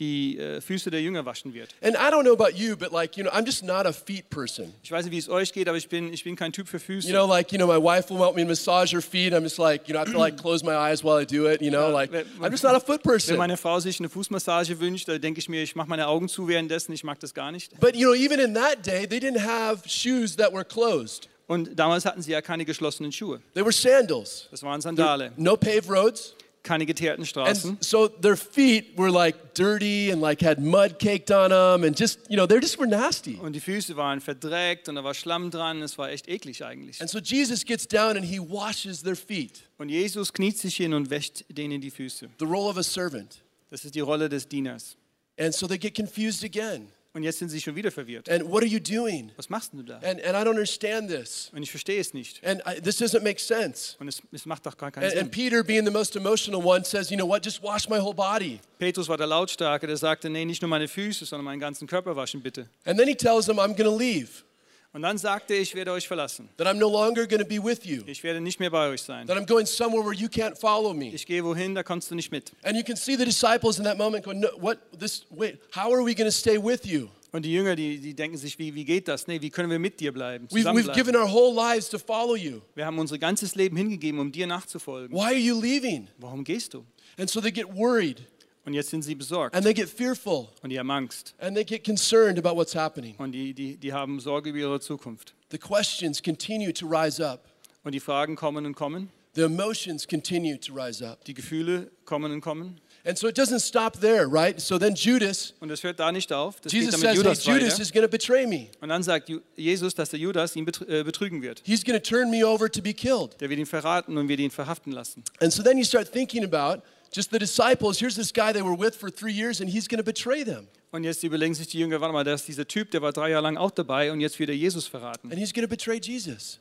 die 0.02 0.40
äh, 0.40 0.60
Füße 0.62 0.90
der 0.90 1.00
Jünger 1.02 1.26
waschen 1.26 1.54
wird. 1.54 1.70
And 1.82 1.96
I 1.96 2.12
don't 2.12 2.24
know 2.24 2.34
about 2.34 2.58
you, 2.58 2.76
but 2.76 2.92
like, 2.92 3.16
you 3.18 3.24
know, 3.24 3.32
I'm 3.32 3.46
just 3.46 3.64
not 3.64 3.86
a 3.86 3.94
feet 3.94 4.30
person. 4.32 4.74
Ich 4.82 4.92
weiß 4.92 5.06
nicht, 5.06 5.12
wie 5.14 5.20
es 5.20 5.30
euch 5.30 5.54
geht, 5.54 5.68
aber 5.70 5.78
ich 5.78 5.88
bin, 5.88 6.12
ich 6.12 6.24
bin 6.24 6.36
kein 6.36 6.52
Typ 6.52 6.68
für 6.68 6.80
Füße. 6.80 7.08
You 7.08 7.14
know, 7.14 7.28
like, 7.28 7.52
you 7.52 7.60
know, 7.60 7.68
my 7.68 7.78
wife 7.78 8.10
will 8.10 8.20
want 8.20 8.36
me 8.36 8.42
to 8.42 8.48
massage 8.48 8.92
her 8.94 9.02
feet. 9.02 9.32
I'm 9.32 9.44
just 9.44 9.60
like, 9.60 9.88
you 9.88 9.94
know, 9.94 10.00
I 10.00 10.06
have 10.06 10.12
to 10.12 10.18
like 10.18 10.38
close 10.38 10.66
my 10.66 10.74
eyes 10.76 11.04
while 11.04 11.22
I 11.22 11.26
do 11.26 11.46
it, 11.48 11.62
you 11.62 11.70
know, 11.70 11.92
like, 11.92 12.12
I'm 12.42 12.52
just 12.52 12.64
not 12.64 12.76
a 12.76 12.80
foot 12.80 13.06
Wenn 13.06 13.12
person. 13.14 13.38
meine 13.38 13.58
Frau 13.58 13.80
sich 13.80 14.00
eine 14.00 14.10
Fußmassage 14.10 14.80
wünscht, 14.80 15.08
da 15.08 15.20
denke 15.20 15.40
ich 15.40 15.48
mir, 15.48 15.62
ich 15.62 15.76
mache 15.76 15.88
meine 15.88 16.08
Augen 16.08 16.28
zu 16.28 16.48
währenddessen, 16.48 16.94
ich 16.94 17.04
mag 17.04 17.20
das 17.20 17.36
gar 17.36 17.52
nicht. 17.52 17.80
But, 17.80 17.96
you 17.96 18.08
know, 18.08 18.16
even 18.16 18.40
in 18.40 18.56
that 18.56 18.84
day, 18.84 19.06
they 19.08 19.20
didn't 19.20 19.46
have 19.46 19.88
shoes 19.88 20.36
that 20.38 20.52
were 20.52 20.66
closed. 20.66 21.30
Und 21.46 21.78
damals 21.78 22.06
hatten 22.06 22.22
sie 22.24 22.32
ja 22.32 22.42
keine 22.42 22.66
geschlossenen 22.66 23.12
Schuhe. 23.12 23.40
They 23.54 23.64
were 23.64 23.74
sandals. 23.74 24.48
Das 24.50 24.64
waren 24.64 24.82
Sandale, 24.82 25.32
No 25.38 25.56
paved 25.58 25.90
roads. 25.90 26.34
Keine 26.64 26.86
geteerten 26.86 27.26
Straßen. 27.26 27.72
And 27.72 27.84
so 27.84 28.08
their 28.08 28.38
feet 28.38 28.98
were 28.98 29.10
like 29.12 29.54
dirty 29.56 30.12
and 30.12 30.22
like 30.22 30.42
had 30.44 30.60
mud 30.60 31.00
caked 31.00 31.32
on 31.32 31.50
them 31.50 31.84
and 31.84 32.00
just, 32.00 32.20
you 32.30 32.36
know, 32.36 32.46
they 32.46 32.60
just 32.60 32.78
were 32.80 32.88
nasty. 32.88 33.36
Und 33.42 33.54
die 33.54 33.60
Füße 33.60 33.96
waren 33.96 34.22
verdreckt 34.22 34.88
und 34.88 34.96
da 34.96 35.04
war 35.04 35.14
Schlamm 35.14 35.50
dran. 35.50 35.82
Es 35.82 35.98
war 35.98 36.10
echt 36.10 36.28
eklig 36.28 36.64
eigentlich. 36.64 37.02
And 37.02 37.10
so 37.10 37.20
Jesus 37.20 37.66
gets 37.66 37.88
down 37.88 38.16
and 38.16 38.26
he 38.26 38.40
washes 38.40 39.02
their 39.02 39.16
feet, 39.16 39.64
Und 39.78 39.90
Jesus 39.90 40.32
kniet 40.32 40.58
sich 40.58 40.76
hin 40.76 40.94
und 40.94 41.10
wäscht 41.10 41.46
denen 41.50 41.82
die 41.82 41.92
Füße. 41.92 42.30
the 42.40 42.46
role 42.46 42.70
of 42.70 42.78
a 42.78 42.84
servant. 42.84 43.42
Das 43.70 43.86
ist 43.86 43.96
die 43.96 44.02
Rolle 44.02 44.30
des 44.30 44.48
Dieners. 44.48 44.98
And 45.40 45.54
so 45.54 45.68
they 45.68 45.78
get 45.80 45.96
confused 45.96 46.44
again. 46.44 46.90
Und 47.14 47.24
jetzt 47.24 47.40
sind 47.40 47.50
sie 47.50 47.60
schon 47.60 47.76
wieder 47.76 47.92
verwirrt. 47.92 48.30
And 48.30 48.50
what 48.50 48.64
are 48.64 48.66
you 48.66 48.80
doing? 48.80 49.32
Was 49.36 49.50
machst 49.50 49.74
du 49.74 49.84
da? 49.84 49.96
And, 49.96 50.24
and 50.24 50.34
I 50.34 50.48
don't 50.48 50.52
understand 50.52 51.10
this. 51.10 51.50
Und 51.54 51.62
ich 51.62 51.70
verstehe 51.70 52.00
es 52.00 52.14
nicht. 52.14 52.42
And 52.44 52.62
I, 52.66 52.80
this 52.80 53.02
doesn't 53.02 53.22
make 53.22 53.40
sense. 53.40 53.98
Und 54.00 54.08
es, 54.08 54.22
es 54.32 54.46
macht 54.46 54.66
doch 54.66 54.78
gar 54.78 54.92
keinen 54.92 55.04
And, 55.04 55.14
and 55.14 55.22
Sinn. 55.24 55.32
Peter, 55.32 55.62
being 55.62 55.86
the 55.86 55.92
most 55.92 56.16
emotional 56.16 56.64
one, 56.64 56.86
says, 56.86 57.10
you 57.10 57.18
know 57.18 57.28
what, 57.28 57.44
just 57.44 57.62
wash 57.62 57.90
my 57.90 58.00
whole 58.00 58.14
body. 58.14 58.62
Petrus 58.80 59.10
war 59.10 59.18
der 59.18 59.28
Lautstarke, 59.28 59.88
der 59.88 59.98
sagte, 59.98 60.30
nee, 60.30 60.46
nicht 60.46 60.62
nur 60.62 60.70
meine 60.70 60.88
Füße, 60.88 61.26
sondern 61.26 61.46
meinen 61.46 61.60
ganzen 61.60 61.86
Körper 61.86 62.16
waschen 62.16 62.42
bitte. 62.42 62.70
And 62.86 62.98
then 62.98 63.10
he 63.10 63.16
tells 63.16 63.46
them, 63.46 63.60
I'm 63.60 63.76
going 63.76 63.90
to 63.90 63.98
leave, 63.98 64.46
Und 64.94 65.04
dann 65.04 65.18
sagte 65.18 65.54
ich 65.54 65.74
werde 65.74 65.92
euch 65.92 66.08
verlassen. 66.08 66.50
that 66.58 66.68
I'm 66.68 66.78
no 66.78 66.90
longer 66.90 67.26
going 67.26 67.42
to 67.42 67.48
be 67.48 67.64
with 67.64 67.86
you, 67.86 68.04
Ich 68.06 68.24
werde 68.24 68.42
nicht 68.42 68.60
mehr 68.60 68.70
bei 68.70 68.90
euch 68.90 69.02
sein. 69.02 69.26
that 69.28 69.38
I'm 69.38 69.46
going 69.46 69.66
somewhere 69.66 70.04
where 70.04 70.14
you 70.14 70.28
can't 70.28 70.58
follow 70.58 70.94
me. 70.94 71.14
Ich 71.14 71.26
gehe 71.26 71.44
wohin, 71.44 71.74
da 71.76 71.84
kommst 71.84 72.12
du 72.12 72.16
nicht 72.16 72.32
mit. 72.32 72.52
And 72.64 72.76
you 72.76 72.84
can 72.84 72.98
see 72.98 73.16
the 73.16 73.26
disciples 73.26 73.78
in 73.78 73.86
that 73.86 73.98
moment 73.98 74.26
going, 74.26 74.42
no, 74.42 74.50
what, 74.60 74.78
this, 74.98 75.26
wait, 75.30 75.60
how 75.74 75.94
are 75.94 76.04
we 76.04 76.14
going 76.14 76.28
to 76.28 76.32
stay 76.32 76.58
with 76.58 76.86
you? 76.86 77.08
Und 77.34 77.44
die 77.46 77.54
Jünger, 77.54 77.78
die, 77.78 77.98
die 77.98 78.14
denken 78.14 78.38
sich, 78.38 78.60
wie, 78.60 78.76
wie 78.76 78.84
geht 78.84 79.08
das? 79.08 79.26
Nee, 79.26 79.40
wie 79.42 79.50
können 79.50 79.70
wir 79.70 79.80
mit 79.80 80.02
dir 80.02 80.12
bleiben? 80.12 80.48
We've, 80.52 80.94
given 80.94 81.16
our 81.16 81.32
whole 81.32 81.56
lives 81.56 81.88
to 81.90 81.98
follow 81.98 82.36
you. 82.36 82.60
Wir 82.76 82.86
haben 82.86 83.00
unser 83.00 83.18
ganzes 83.18 83.56
Leben 83.56 83.78
hingegeben, 83.78 84.20
um 84.20 84.34
dir 84.34 84.48
nachzufolgen. 84.48 85.16
Why 85.16 85.24
are 85.24 85.36
you 85.36 85.60
leaving? 85.60 86.10
Warum 86.18 86.44
gehst 86.44 86.74
du? 86.74 86.84
And 87.18 87.30
so 87.30 87.40
they 87.40 87.52
get 87.52 87.74
worried 87.74 88.22
Und 88.66 88.74
jetzt 88.74 88.90
sind 88.92 89.02
sie 89.02 89.16
besorgt. 89.16 89.56
and 89.56 89.66
they 89.66 89.74
get 89.74 89.90
fearful 89.90 90.50
Und 90.62 90.70
die 90.70 90.78
haben 90.80 90.92
Angst. 90.92 91.34
and 91.40 91.56
they 91.56 91.66
get 91.66 91.84
concerned 91.84 92.38
about 92.38 92.56
what's 92.56 92.76
happening. 92.76 93.16
Und 93.18 93.32
die, 93.32 93.54
die, 93.54 93.78
die 93.78 93.92
haben 93.94 94.20
Sorge 94.20 94.50
über 94.52 94.60
ihre 94.60 94.80
Zukunft. 94.80 95.34
The 95.52 95.58
questions 95.58 96.22
continue 96.22 96.72
to 96.74 96.88
rise 96.88 97.26
up. 97.28 97.46
Und 97.84 97.94
die 97.94 98.00
Fragen 98.00 98.36
kommen 98.36 98.66
und 98.66 98.76
kommen. 98.76 99.10
The 99.34 99.44
emotions 99.44 100.08
continue 100.08 100.60
to 100.60 100.74
rise 100.74 101.08
up. 101.08 101.24
Die 101.26 101.34
Gefühle 101.34 101.90
kommen 102.06 102.32
und 102.32 102.42
kommen. 102.42 102.80
And 103.04 103.18
so 103.18 103.28
it 103.28 103.36
doesn't 103.40 103.62
stop 103.68 104.00
there, 104.00 104.28
right? 104.32 104.62
So 104.62 104.78
then 104.78 104.94
Judas, 104.94 105.56
Und 105.60 105.70
das 105.70 105.82
hört 105.84 106.00
da 106.00 106.12
nicht 106.12 106.32
auf. 106.32 106.60
Das 106.62 106.72
Jesus 106.72 106.92
says, 106.92 107.04
hey, 107.04 107.16
Judas 107.16 107.44
Judas 107.46 107.64
weiter. 107.72 107.82
is 107.82 107.92
going 107.92 108.04
to 108.04 108.10
betray 108.10 108.46
me. 108.46 108.68
Und 108.80 108.90
dann 108.90 109.02
sagt 109.02 109.32
Jesus, 109.56 109.96
dass 109.96 110.10
der 110.10 110.20
Judas 110.20 110.56
ihn 110.56 110.68
äh, 110.88 111.04
betrügen 111.04 111.42
wird. 111.42 111.64
He's 111.66 111.84
going 111.84 112.00
to 112.00 112.08
turn 112.08 112.30
me 112.30 112.46
over 112.46 112.70
to 112.70 112.80
be 112.80 112.94
killed. 112.94 113.40
Der 113.42 113.50
wird 113.50 113.60
ihn 113.60 113.66
verraten 113.66 114.18
und 114.18 114.28
wird 114.28 114.40
ihn 114.40 114.52
verhaften 114.52 114.92
lassen. 114.92 115.24
And 115.40 115.52
so 115.52 115.64
then 115.64 115.80
you 115.80 115.84
start 115.84 116.12
thinking 116.12 116.44
about 116.44 116.84
just 117.12 117.32
the 117.32 117.40
disciples. 117.40 118.00
Here's 118.00 118.16
this 118.16 118.32
guy 118.32 118.52
they 118.52 118.62
were 118.62 118.76
with 118.76 118.96
for 118.96 119.10
three 119.10 119.34
years, 119.34 119.62
and 119.62 119.70
he's 119.70 119.88
going 119.88 120.00
to 120.00 120.04
betray 120.04 120.44
them. 120.44 120.68
Und 120.92 121.04
jetzt 121.04 121.24
überlegen 121.24 121.54
sich 121.54 121.68
die 121.68 121.80
Jünger, 121.80 122.02
warte 122.02 122.14
mal, 122.14 122.24
da 122.24 122.34
ist 122.34 122.48
dieser 122.48 122.68
Typ, 122.68 122.92
der 122.92 123.02
war 123.02 123.14
drei 123.14 123.30
Jahre 123.30 123.44
lang 123.44 123.58
auch 123.58 123.72
dabei 123.72 124.12
und 124.12 124.20
jetzt 124.20 124.40
wird 124.40 124.50
er 124.50 124.56
Jesus 124.56 124.88
verraten. 124.88 125.32
And 125.32 125.40
he's 125.40 125.54
going 125.54 125.66
to 125.66 125.70
betray 125.70 126.00
Jesus. 126.00 126.60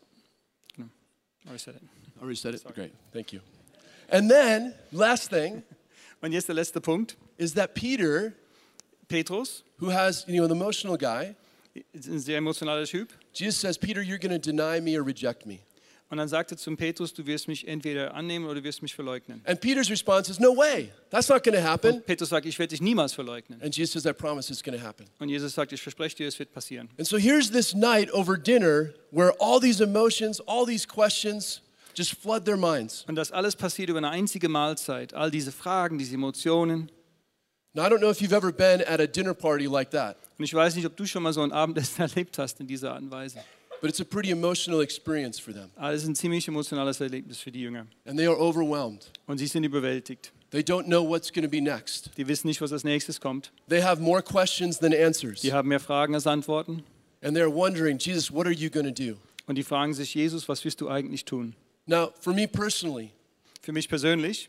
I 0.79 1.49
already 1.49 1.59
said 1.59 1.75
it. 1.75 1.83
I 2.17 2.23
already 2.23 2.37
said 2.37 2.55
it. 2.55 2.65
Great. 2.75 2.93
Thank 3.13 3.33
you. 3.33 3.41
And 4.09 4.31
then, 4.31 4.75
last 4.93 5.31
thing 5.31 5.63
Und 6.23 6.33
jetzt 6.33 6.49
der 6.49 6.55
letzte 6.55 6.81
Punkt. 6.81 7.17
is 7.39 7.55
that 7.55 7.75
Peter, 7.75 8.35
Petrus, 9.09 9.63
who 9.79 9.91
has, 9.91 10.25
you 10.29 10.37
know, 10.37 10.45
an 10.45 10.51
emotional 10.51 10.99
guy, 10.99 11.35
ist 11.93 12.09
ein 12.09 12.19
sehr 12.19 12.37
emotionaler 12.37 12.85
Typ. 12.85 13.09
Jesus 13.33 13.59
says, 13.59 13.79
Peter, 13.79 14.03
you're 14.03 14.19
going 14.19 14.31
to 14.31 14.39
deny 14.39 14.81
me 14.81 14.97
or 14.97 15.03
reject 15.03 15.47
me. 15.47 15.61
Und 16.11 16.19
dann 16.19 16.27
sagte 16.27 16.57
zum 16.57 16.77
Petrus, 16.77 17.15
du 17.15 17.25
wirst 17.25 17.47
mich 17.47 17.69
entweder 17.69 18.15
annehmen 18.15 18.45
oder 18.45 18.57
du 18.57 18.65
wirst 18.65 18.83
mich 18.83 18.95
verleugnen. 18.95 19.43
And 19.47 19.61
Peter's 19.61 19.89
response 19.89 20.29
is, 20.29 20.41
No 20.41 20.57
way. 20.57 20.91
That's 21.11 21.29
not 21.29 21.45
going 21.45 21.57
to 21.57 21.63
happen. 21.63 21.95
Und 21.95 22.07
Petrus 22.07 22.31
sagt, 22.31 22.47
ich 22.47 22.59
werde 22.59 22.71
dich 22.71 22.81
niemals 22.81 23.13
verleugnen. 23.13 23.63
And 23.63 23.75
Jesus 23.75 23.93
says, 23.93 24.07
I 24.07 24.13
promise 24.13 24.53
it's 24.53 24.63
going 24.63 24.77
to 24.77 24.85
happen. 24.85 25.07
Und 25.21 25.29
Jesus 25.29 25.55
sagt, 25.55 25.73
ich 25.73 25.81
verspreche 25.81 26.17
dir, 26.17 26.27
es 26.27 26.37
wird 26.41 26.53
passieren. 26.53 26.89
And 26.99 27.07
so 27.07 27.17
here's 27.17 27.53
this 27.53 27.75
night 27.75 28.13
over 28.13 28.37
dinner 28.37 28.93
where 29.13 29.33
all 29.39 29.61
these 29.61 29.81
emotions, 29.81 30.41
all 30.49 30.67
these 30.67 30.85
questions 30.85 31.63
just 31.95 32.21
flood 32.21 32.45
their 32.45 32.57
minds. 32.57 33.05
Und 33.07 33.15
das 33.15 33.31
alles 33.31 33.55
passiert 33.55 33.89
über 33.89 33.99
eine 33.99 34.11
einzige 34.11 34.49
Mahlzeit. 34.49 35.15
All 35.15 35.31
diese 35.31 35.53
Fragen, 35.53 35.97
diese 35.97 36.15
Emotionen. 36.15 36.91
Now, 37.73 37.87
I 37.87 37.89
don't 37.89 38.01
know 38.01 38.11
if 38.11 38.21
you've 38.21 38.35
ever 38.35 38.51
been 38.51 38.83
at 38.83 39.01
a 39.01 39.07
dinner 39.07 39.33
party 39.33 39.67
like 39.67 39.91
that, 39.93 40.17
Und 40.39 40.45
ich 40.45 40.53
weiß 40.53 40.75
nicht, 40.75 40.87
ob 40.87 40.97
du 40.97 41.07
schon 41.07 41.23
mal 41.23 41.33
so 41.33 41.43
ein 41.43 41.53
Abendessen 41.53 42.01
erlebt 42.03 42.37
hast 42.37 42.59
in 42.59 42.67
dieser 42.67 42.95
Art 42.95 43.03
und 43.03 43.13
Weise. 43.13 43.45
But 43.81 43.91
it's 43.91 44.01
a 44.01 44.05
pretty 44.05 44.31
emotional 44.31 44.83
experience 44.83 45.39
for 45.39 45.53
them. 45.53 45.71
Aber 45.77 45.93
es 45.93 46.03
ist 46.03 46.09
ein 46.09 46.15
ziemlich 46.15 46.47
emotionales 46.49 47.01
Erlebnis 47.01 47.39
für 47.39 47.51
die 47.51 47.61
Jünger. 47.61 47.87
And 48.05 48.19
they 48.19 48.27
are 48.27 48.39
overwhelmed. 48.39 49.11
Und 49.27 49.39
sie 49.39 49.47
sind 49.47 49.65
überwältigt. 49.65 50.33
They 50.51 50.63
don't 50.63 50.87
know 50.87 51.03
what's 51.03 51.33
going 51.33 51.45
to 51.45 51.51
be 51.51 51.61
next. 51.61 52.11
Die 52.17 52.27
wissen 52.27 52.49
nicht, 52.49 52.61
was 52.61 52.73
als 52.73 52.83
nächstes 52.83 53.21
kommt. 53.21 53.53
They 53.69 53.83
have 53.83 54.03
more 54.03 54.23
questions 54.23 54.79
than 54.79 54.93
answers. 54.93 55.41
Die 55.43 55.53
haben 55.53 55.69
mehr 55.69 55.81
Fragen 55.81 56.15
als 56.15 56.27
Antworten. 56.27 56.83
And 57.23 57.37
they're 57.37 57.53
wondering, 57.53 57.99
Jesus, 57.99 58.33
what 58.33 58.47
are 58.47 58.55
you 58.55 58.71
going 58.71 58.93
to 58.93 58.93
do? 58.93 59.17
Und 59.47 59.57
die 59.57 59.63
fragen 59.63 59.95
sich, 59.95 60.15
Jesus, 60.15 60.49
was 60.49 60.65
wirst 60.65 60.81
du 60.81 60.89
eigentlich 60.89 61.25
tun? 61.25 61.55
Now, 61.87 62.13
for 62.21 62.33
me 62.33 62.47
personally, 62.47 63.11
Für 63.63 63.73
mich 63.73 63.89
persönlich, 63.89 64.49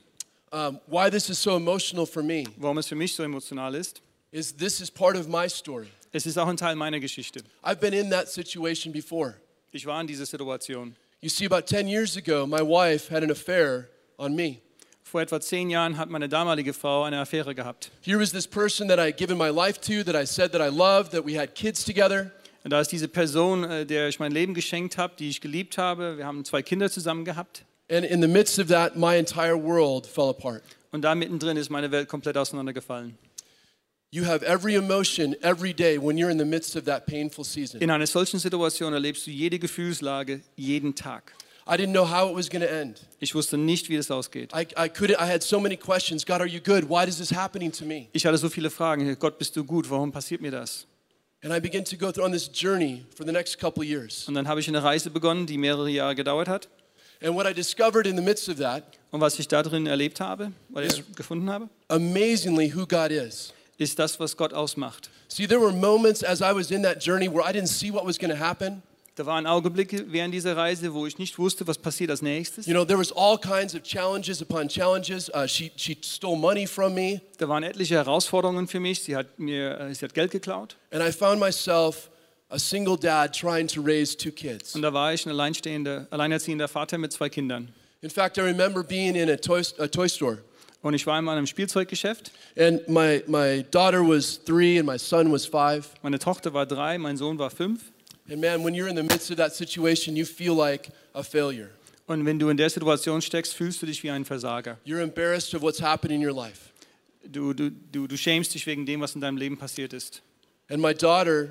um, 0.52 0.80
why 0.88 1.10
this 1.10 1.30
is 1.30 1.42
so 1.42 1.56
emotional 1.56 2.06
for 2.06 2.24
me 2.24 2.46
warum 2.58 2.78
es 2.78 2.88
für 2.88 2.96
mich 2.96 3.14
so 3.14 3.24
emotional 3.24 3.76
ist, 3.76 4.02
is 4.32 4.56
this 4.56 4.80
is 4.80 4.90
part 4.90 5.18
of 5.18 5.28
my 5.28 5.50
story. 5.50 5.88
Es 6.12 6.26
ist 6.26 6.38
auch 6.38 6.48
ein 6.48 6.58
Teil 6.58 6.76
meiner 6.76 7.00
Geschichte. 7.00 7.42
I've 7.64 7.76
been 7.76 7.94
in 7.94 8.10
that 8.12 8.30
situation 8.30 8.92
before. 8.92 9.36
Ich 9.72 9.86
war 9.86 10.00
in 10.02 10.08
dieser 10.08 10.26
Situation. 10.26 10.96
You 11.22 11.30
see, 11.30 11.46
about 11.46 11.68
10 11.68 11.88
years 11.88 12.18
ago, 12.18 12.46
my 12.46 12.62
wife 12.62 13.14
had 13.14 13.24
an 13.24 13.32
affair 13.32 13.88
on 14.18 14.36
me. 14.36 14.58
Vor 15.04 15.22
etwa 15.22 15.42
zehn 15.42 15.70
Jahren 15.70 15.98
hat 15.98 16.10
meine 16.10 16.30
damalige 16.30 16.74
Frau 16.74 17.04
eine 17.04 17.20
Affäre 17.20 17.54
gehabt. 17.54 17.92
Here 18.02 18.18
was 18.18 18.32
this 18.32 18.48
person 18.48 18.88
that 18.88 18.98
I 18.98 19.08
had 19.08 19.18
given 19.18 19.38
my 19.38 19.50
life 19.50 19.80
to, 19.82 20.04
that 20.04 20.16
I 20.16 20.26
said 20.26 20.54
that 20.54 20.62
I 20.62 20.70
loved, 20.70 21.12
that 21.12 21.26
we 21.26 21.38
had 21.38 21.54
kids 21.54 21.84
together. 21.84 22.32
Und 22.64 22.72
da 22.72 22.80
ist 22.80 22.92
diese 22.92 23.08
Person, 23.08 23.64
äh, 23.64 23.86
der 23.86 24.08
ich 24.08 24.20
mein 24.20 24.32
Leben 24.32 24.54
geschenkt 24.54 24.98
habe, 24.98 25.14
die 25.18 25.30
ich 25.30 25.42
geliebt 25.42 25.78
habe. 25.78 26.18
Wir 26.18 26.26
haben 26.26 26.46
zwei 26.46 26.62
Kinder 26.62 26.90
zusammen 26.90 27.26
gehabt. 27.26 27.66
And 27.90 28.06
in 28.06 28.22
the 28.22 28.28
midst 28.28 28.58
of 28.58 28.68
that, 28.68 28.96
my 28.96 29.18
entire 29.18 29.62
world 29.62 30.08
fell 30.08 30.30
apart. 30.30 30.64
Und 30.92 31.02
da 31.02 31.14
mittendrin 31.14 31.58
ist 31.58 31.70
meine 31.70 31.92
Welt 31.92 32.08
komplett 32.08 32.38
auseinandergefallen. 32.38 33.18
You 34.14 34.26
have 34.26 34.44
every 34.44 34.76
emotion 34.76 35.38
every 35.42 35.74
day 35.74 35.98
when 35.98 36.18
you're 36.18 36.30
in 36.30 36.38
the 36.38 36.44
midst 36.44 36.76
of 36.76 36.84
that 36.84 37.06
painful 37.06 37.46
season. 37.46 37.80
In 37.80 37.90
einer 37.90 38.08
solchen 38.08 38.40
Situation 38.40 38.92
erlebst 38.92 39.26
du 39.26 39.32
jede 39.32 39.58
Gefühlslage 39.58 40.42
jeden 40.58 40.96
Tag. 40.96 41.34
I 41.66 41.78
didn't 41.78 41.94
know 41.94 42.04
how 42.04 42.30
it 42.30 42.36
was 42.36 42.50
going 42.50 42.62
to 42.62 42.70
end. 42.70 43.00
Ich 43.22 43.34
wusste 43.34 43.58
nicht, 43.58 43.88
wie 43.88 43.96
das 43.96 44.12
ausgeht. 44.12 44.52
I, 44.54 44.64
I 44.76 44.90
couldn't, 44.90 45.16
I 45.18 45.32
had 45.32 45.42
so 45.42 45.62
many 45.62 45.78
questions. 45.78 46.26
God, 46.26 46.42
are 46.42 46.46
you 46.46 46.60
good? 46.60 46.90
Why 46.90 47.08
is 47.08 47.20
this 47.20 47.32
happening 47.32 47.72
to 47.72 47.86
me? 47.86 48.10
Ich 48.12 48.26
hatte 48.26 48.38
so 48.38 48.50
viele 48.50 48.70
Fragen. 48.70 49.18
Gott, 49.18 49.40
bist 49.40 49.56
du 49.56 49.64
gut? 49.64 49.90
Warum 49.90 50.12
passiert 50.12 50.42
mir 50.42 50.52
das? 50.52 50.86
And 51.42 51.54
I 51.54 51.62
began 51.62 51.86
to 51.86 51.96
go 51.96 52.12
through 52.12 52.26
on 52.26 52.34
this 52.34 52.50
journey 52.54 53.06
for 53.16 53.26
the 53.26 53.32
next 53.32 53.60
couple 53.60 53.86
years. 53.86 54.28
Und 54.28 54.34
dann 54.34 54.50
habe 54.50 54.60
ich 54.60 54.68
eine 54.68 54.84
Reise 54.84 55.10
begonnen, 55.10 55.46
die 55.46 55.58
mehrere 55.58 55.90
Jahre 55.90 56.16
gedauert 56.16 56.50
hat. 56.50 56.68
And 57.24 57.34
what 57.34 57.50
I 57.50 57.54
discovered 57.54 58.06
in 58.06 58.18
the 58.18 58.22
midst 58.22 58.50
of 58.50 58.58
that, 58.58 58.84
Und 59.12 59.22
was 59.22 59.40
ich 59.40 59.48
da 59.48 59.64
drin 59.64 59.88
erlebt 59.88 60.20
habe, 60.20 60.52
oder 60.74 60.90
gefunden 61.16 61.50
habe, 61.50 61.70
amazingly, 61.88 62.76
who 62.76 62.86
God 62.86 63.12
is. 63.12 63.54
Ist 63.82 63.98
das, 64.00 64.20
was 64.20 64.38
Gott 64.38 64.54
ausmacht. 64.54 65.10
See, 65.28 65.48
there 65.48 65.60
were 65.62 65.74
moments 65.74 66.24
as 66.24 66.42
I 66.42 66.54
was 66.54 66.72
in 66.72 66.84
that 66.84 67.00
journey 67.04 67.28
where 67.28 67.44
I 67.44 67.52
didn't 67.52 67.70
see 67.70 67.92
what 67.92 68.06
was 68.06 68.18
going 68.20 68.32
to 68.32 68.40
happen. 68.40 68.82
Da 69.16 69.26
waren 69.26 69.46
Augenblicke 69.46 70.06
während 70.08 70.34
dieser 70.34 70.56
Reise, 70.56 70.94
wo 70.94 71.06
ich 71.06 71.18
nicht 71.18 71.38
wusste, 71.38 71.68
was 71.68 71.78
passiert 71.78 72.10
als 72.12 72.22
nächstes. 72.22 72.66
You 72.66 72.74
know, 72.74 72.86
there 72.86 72.98
was 72.98 73.12
all 73.12 73.38
kinds 73.38 73.76
of 73.76 73.84
challenges 73.84 74.42
upon 74.42 74.70
challenges. 74.70 75.30
Uh, 75.34 75.46
she, 75.48 75.72
she 75.76 75.98
stole 76.02 76.38
money 76.38 76.66
from 76.66 76.94
me, 76.94 77.20
Da 77.38 77.48
waren 77.50 77.64
etliche 77.64 77.96
Herausforderungen 77.96 78.68
für 78.70 78.80
mich. 78.80 79.02
Sie 79.04 79.16
hat 79.16 79.38
mir 79.38 79.78
äh, 79.80 79.94
sie 79.94 80.06
hat 80.06 80.14
Geld 80.14 80.32
geklaut. 80.32 80.78
and 80.92 81.04
I 81.04 81.12
found 81.12 81.40
myself 81.42 82.10
a 82.50 82.58
single 82.58 82.98
dad 82.98 83.34
trying 83.34 83.68
to 83.68 83.82
raise 83.82 84.16
two 84.16 84.32
kids. 84.32 84.76
Und 84.76 84.82
da 84.82 84.94
war 84.94 85.14
ich 85.14 85.26
ein 85.26 85.30
alleinstehender, 85.32 86.08
alleinerziehender 86.10 86.68
Vater 86.70 86.98
mit 86.98 87.12
zwei 87.12 87.30
Kindern. 87.30 87.74
In 88.02 88.10
fact, 88.10 88.38
I 88.38 88.42
remember 88.42 88.82
being 88.84 89.16
in 89.16 89.30
a 89.30 89.36
toy, 89.38 89.62
a 89.78 89.88
toy 89.88 90.08
store, 90.08 90.40
Und 90.82 90.94
ich 90.96 91.06
war 91.06 91.20
in 91.20 91.28
einem 91.30 91.46
Spielzeuggeschäft. 91.48 92.32
and 92.58 92.88
my, 92.88 93.24
my 93.28 93.64
daughter 93.70 94.02
was 94.02 94.44
three 94.44 94.80
and 94.80 94.88
my 94.88 94.98
son 94.98 95.32
was 95.32 95.46
five. 95.46 95.88
Meine 96.02 96.18
Tochter 96.18 96.54
war 96.54 96.66
drei, 96.66 96.98
mein 96.98 97.18
Sohn 97.18 97.38
war 97.38 97.52
fünf. 97.52 97.92
And 98.30 98.42
man, 98.42 98.64
when 98.64 98.74
you're 98.74 98.88
in 98.90 98.96
the 98.96 99.04
midst 99.04 99.30
of 99.30 99.38
that 99.38 99.54
situation, 99.54 100.16
you 100.16 100.26
feel 100.26 100.56
like 100.56 100.90
a 101.14 101.22
failure. 101.24 101.70
Und 102.08 102.26
wenn 102.26 102.40
du 102.40 102.50
in 102.50 102.58
der 102.58 102.70
Situation 102.70 103.22
steckst, 103.22 103.54
fühlst 103.54 103.82
du 103.82 103.86
dich 103.86 104.02
wie 104.04 104.10
ein 104.10 104.26
Versager. 104.26 104.78
You're 104.86 105.02
embarrassed 105.04 105.54
of 105.54 105.62
what's 105.62 105.82
happened 105.82 106.12
in 106.14 106.26
your 106.26 106.34
life. 106.34 106.70
Du, 107.24 107.54
du, 107.54 107.70
du, 107.70 108.08
du 108.08 108.18
schämst 108.18 108.54
dich 108.56 108.66
wegen 108.66 108.86
dem, 108.86 109.02
was 109.02 109.14
in 109.14 109.22
deinem 109.22 109.38
Leben 109.38 109.58
passiert 109.58 109.94
ist. 109.94 110.24
And 110.70 110.82
my 110.82 110.94
daughter 110.96 111.50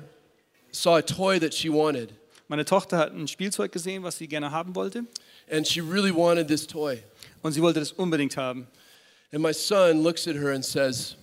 saw 0.71 0.97
a 0.97 1.01
toy 1.01 1.39
that 1.39 1.53
she 1.53 1.69
wanted, 1.71 2.09
Meine 2.49 2.65
Tochter 2.65 2.97
hat 2.97 3.13
ein 3.13 3.29
Spielzeug 3.29 3.71
gesehen, 3.71 4.03
was 4.03 4.17
sie 4.17 4.27
gerne 4.27 4.51
haben 4.51 4.75
wollte. 4.75 5.05
and 5.49 5.65
she 5.65 5.79
really 5.79 6.13
wanted 6.13 6.47
this 6.49 6.67
toy. 6.67 6.97
Und 7.41 7.53
sie 7.53 7.61
wollte 7.61 7.79
das 7.79 7.93
unbedingt 7.93 8.35
haben. 8.35 8.67
And 9.33 9.41
my 9.41 9.53
son 9.53 10.01
looks 10.03 10.27
at 10.27 10.35
her 10.35 10.51
and 10.51 10.63
says, 10.63 11.15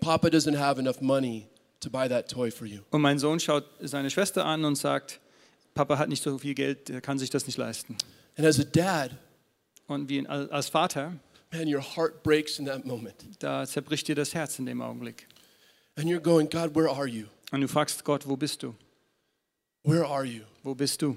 Papa 0.00 0.30
doesn't 0.30 0.54
have 0.56 0.78
enough 0.78 1.00
money 1.02 1.48
to 1.80 1.90
buy 1.90 2.08
that 2.08 2.28
toy 2.28 2.50
for 2.50 2.66
you. 2.66 2.80
Und 2.90 3.02
mein 3.02 3.18
Sohn 3.18 3.38
schaut 3.40 3.64
seine 3.80 4.10
Schwester 4.10 4.44
an 4.44 4.64
und 4.64 4.76
sagt, 4.76 5.20
Papa 5.74 5.98
hat 5.98 6.08
nicht 6.08 6.22
so 6.22 6.38
viel 6.38 6.54
Geld, 6.54 6.88
er 6.90 7.00
kann 7.00 7.18
sich 7.18 7.28
das 7.30 7.46
nicht 7.46 7.58
leisten. 7.58 7.96
And 8.36 8.46
as 8.46 8.58
a 8.58 8.64
dad, 8.64 9.10
Und 9.88 10.08
wie 10.08 10.18
ein, 10.18 10.26
als 10.26 10.68
Vater, 10.68 11.12
man, 11.52 11.72
your 11.72 11.80
heart 11.82 12.22
breaks 12.22 12.58
in 12.58 12.66
that 12.66 12.84
moment. 12.86 13.14
da 13.38 13.64
zerbricht 13.66 14.08
dir 14.08 14.14
das 14.14 14.34
Herz 14.34 14.58
in 14.58 14.66
dem 14.66 14.80
Augenblick. 14.82 15.26
And 15.96 16.06
you're 16.08 16.20
going, 16.20 16.48
God, 16.48 16.74
where 16.74 16.90
are 16.90 17.06
you? 17.06 17.26
Und 17.52 17.60
du 17.60 17.68
fragst 17.68 18.04
Gott, 18.04 18.26
wo 18.26 18.36
bist 18.36 18.62
du? 18.62 18.74
Where 19.84 20.04
are 20.06 20.24
you? 20.24 20.42
Wo 20.62 20.74
bist 20.74 21.00
du? 21.02 21.16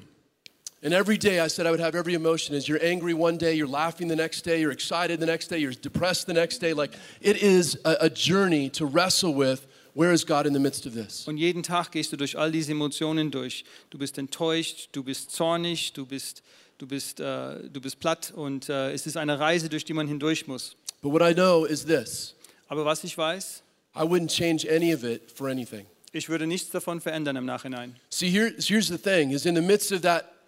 And 0.82 0.94
every 0.94 1.18
day 1.18 1.42
I 1.42 1.48
said 1.50 1.66
I 1.68 1.72
would 1.72 1.82
have 1.82 1.94
every 1.94 2.14
emotion. 2.14 2.56
As 2.56 2.68
you're 2.70 2.80
angry 2.82 3.14
one 3.14 3.38
day, 3.38 3.54
you're 3.54 3.68
laughing 3.68 4.08
the 4.08 4.16
next 4.16 4.44
day, 4.44 4.62
you're 4.62 4.72
excited 4.72 5.20
the 5.20 5.26
next 5.26 5.48
day, 5.50 5.58
you're 5.58 5.74
depressed 5.74 6.26
the 6.28 6.34
next 6.34 6.60
day. 6.60 6.74
Like 6.74 6.94
it 7.20 7.44
is 7.44 7.78
a, 7.84 7.98
a 8.02 8.10
journey 8.10 8.70
to 8.72 8.86
wrestle 8.86 9.34
with 9.34 9.68
where 9.94 10.14
is 10.14 10.24
God 10.24 10.46
in 10.48 10.54
the 10.54 10.60
midst 10.60 10.86
of 10.86 10.94
this? 10.94 11.28
Und 11.28 11.38
jeden 11.38 11.64
Tag 11.64 11.92
gehst 11.92 12.14
du 12.14 12.16
durch 12.18 12.38
all 12.38 12.52
diese 12.52 12.72
Emotionen 12.72 13.30
durch. 13.30 13.66
Du 13.90 13.98
bist 13.98 14.18
enttäuscht, 14.18 14.88
du 14.94 15.04
bist 15.04 15.32
zornig, 15.32 15.92
du 15.92 16.06
bist, 16.06 16.44
du 16.78 16.88
bist, 16.88 17.20
äh, 17.20 17.70
du 17.70 17.82
bist 17.82 18.00
platt 18.00 18.32
und 18.34 18.70
äh, 18.70 18.94
es 18.94 19.06
ist 19.06 19.18
eine 19.18 19.38
Reise, 19.38 19.68
durch 19.68 19.84
die 19.84 19.94
man 19.94 20.08
hindurch 20.08 20.48
muss. 20.48 20.78
But 21.02 21.12
what 21.12 21.22
I 21.22 21.34
know 21.34 21.66
is 21.66 21.86
this 21.86 22.36
Aber 22.70 22.86
was 22.86 23.04
ich 23.04 23.18
weiß, 23.18 23.64
I 23.96 24.04
wouldn't 24.04 24.30
change 24.30 24.66
any 24.74 24.94
of 24.94 25.04
it 25.04 25.30
for 25.30 25.50
anything. 25.50 25.86
ich 26.14 26.30
würde 26.30 26.48
nichts 26.48 26.70
davon 26.70 27.02
verändern 27.02 27.36
im 27.36 27.46
Nachhinein. 27.46 27.98
See, 28.10 28.30
here, 28.30 28.54
here's 28.58 28.88
the 28.88 28.98
thing 28.98 29.32
is 29.32 29.46
in 29.46 29.56
the 29.56 29.62
midst 29.62 29.92
of 29.92 30.02
that 30.04 30.38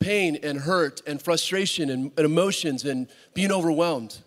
pain 0.00 0.36
and 0.42 0.60
hurt 0.60 1.02
and 1.06 1.22
frustration 1.22 1.90
and, 1.90 2.10
and 2.16 2.26
emotions 2.26 2.84
and 2.84 3.08
being 3.34 3.52
overwhelmed, 3.52 4.22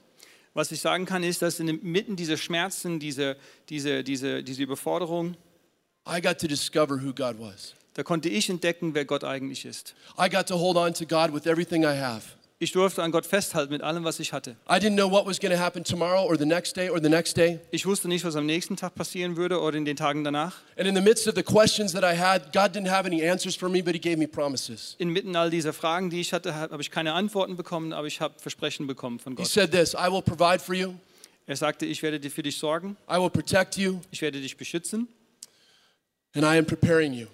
Was 0.55 0.71
ich 0.71 0.81
sagen 0.81 1.05
kann, 1.05 1.23
ist, 1.23 1.41
dass 1.41 1.59
inmitten 1.59 2.15
dieser 2.15 2.37
Schmerzen, 2.37 2.99
dieser, 2.99 3.35
diese, 3.69 4.03
diese, 4.03 4.43
diese 4.43 4.61
Überforderung, 4.61 5.35
I 6.05 6.21
got 6.21 6.37
to 6.39 6.47
discover 6.47 6.97
who 6.97 7.11
God 7.11 7.39
was. 7.39 7.73
da 7.95 8.03
konnte 8.03 8.29
ich 8.29 8.49
entdecken, 8.49 8.93
wer 8.93 9.05
Gott 9.05 9.23
eigentlich 9.23 9.65
ist. 9.65 9.95
I 10.17 10.29
got 10.29 10.47
to 10.47 10.57
hold 10.57 10.77
on 10.77 10.93
to 10.93 11.05
God 11.05 11.33
with 11.33 11.47
everything 11.47 11.83
I 11.83 11.95
have. 11.95 12.35
Ich 12.63 12.71
durfte 12.71 13.03
an 13.03 13.11
Gott 13.11 13.25
festhalten 13.25 13.73
mit 13.73 13.81
allem, 13.81 14.05
was 14.05 14.21
ich 14.21 14.31
hatte. 14.31 14.51
I 14.69 14.75
didn't 14.75 14.95
know 14.95 15.11
what 15.11 15.25
was 15.25 15.37
going 15.37 15.53
to 15.53 15.59
happen 15.59 15.83
tomorrow 15.83 16.23
or 16.25 16.37
the 16.37 16.45
next 16.45 16.77
day 16.77 16.89
or 16.89 16.97
the 17.03 17.09
next 17.09 17.35
day. 17.35 17.59
Ich 17.71 17.85
wusste 17.85 18.07
nicht, 18.07 18.23
was 18.23 18.37
am 18.37 18.45
nächsten 18.45 18.77
Tag 18.77 18.95
passieren 18.95 19.35
würde 19.35 19.59
oder 19.59 19.77
in 19.77 19.83
den 19.83 19.97
Tagen 19.97 20.23
danach. 20.23 20.55
And 20.77 20.87
in 20.87 20.95
the 20.95 21.01
midst 21.01 21.27
of 21.27 21.35
the 21.35 21.43
questions 21.43 21.91
that 21.91 22.05
I 22.05 22.17
had, 22.17 22.53
God 22.53 22.73
didn't 22.73 22.89
have 22.89 23.05
any 23.05 23.21
answers 23.21 23.53
for 23.57 23.67
me, 23.67 23.83
but 23.83 23.93
He 23.93 23.99
gave 23.99 24.15
me 24.17 24.29
promises. 24.29 24.95
Inmitten 24.97 25.35
all 25.35 25.49
dieser 25.49 25.73
Fragen, 25.73 26.09
die 26.09 26.21
ich 26.21 26.31
hatte, 26.31 26.55
habe 26.55 26.81
ich 26.81 26.89
keine 26.89 27.11
Antworten 27.11 27.57
bekommen, 27.57 27.91
aber 27.91 28.07
ich 28.07 28.21
habe 28.21 28.35
Versprechen 28.39 28.87
bekommen 28.87 29.19
von 29.19 29.33
He 29.33 29.37
Gott. 29.43 29.47
said 29.47 29.69
this 29.73 29.93
I 29.93 30.09
will 30.09 30.21
provide 30.21 30.59
for 30.59 30.73
you, 30.73 30.93
Er 31.45 31.57
sagte, 31.57 31.85
ich 31.85 32.01
werde 32.01 32.17
dir 32.21 32.31
für 32.31 32.43
dich 32.43 32.57
sorgen, 32.57 32.95
I 33.11 33.15
will 33.19 33.29
protect 33.29 33.75
you, 33.75 33.99
ich 34.09 34.21
werde 34.21 34.39
dich 34.39 34.55
beschützen 34.55 35.09
and 36.33 36.45
I 36.45 36.57
am 36.57 36.65
preparing 36.65 37.11
you. 37.11 37.27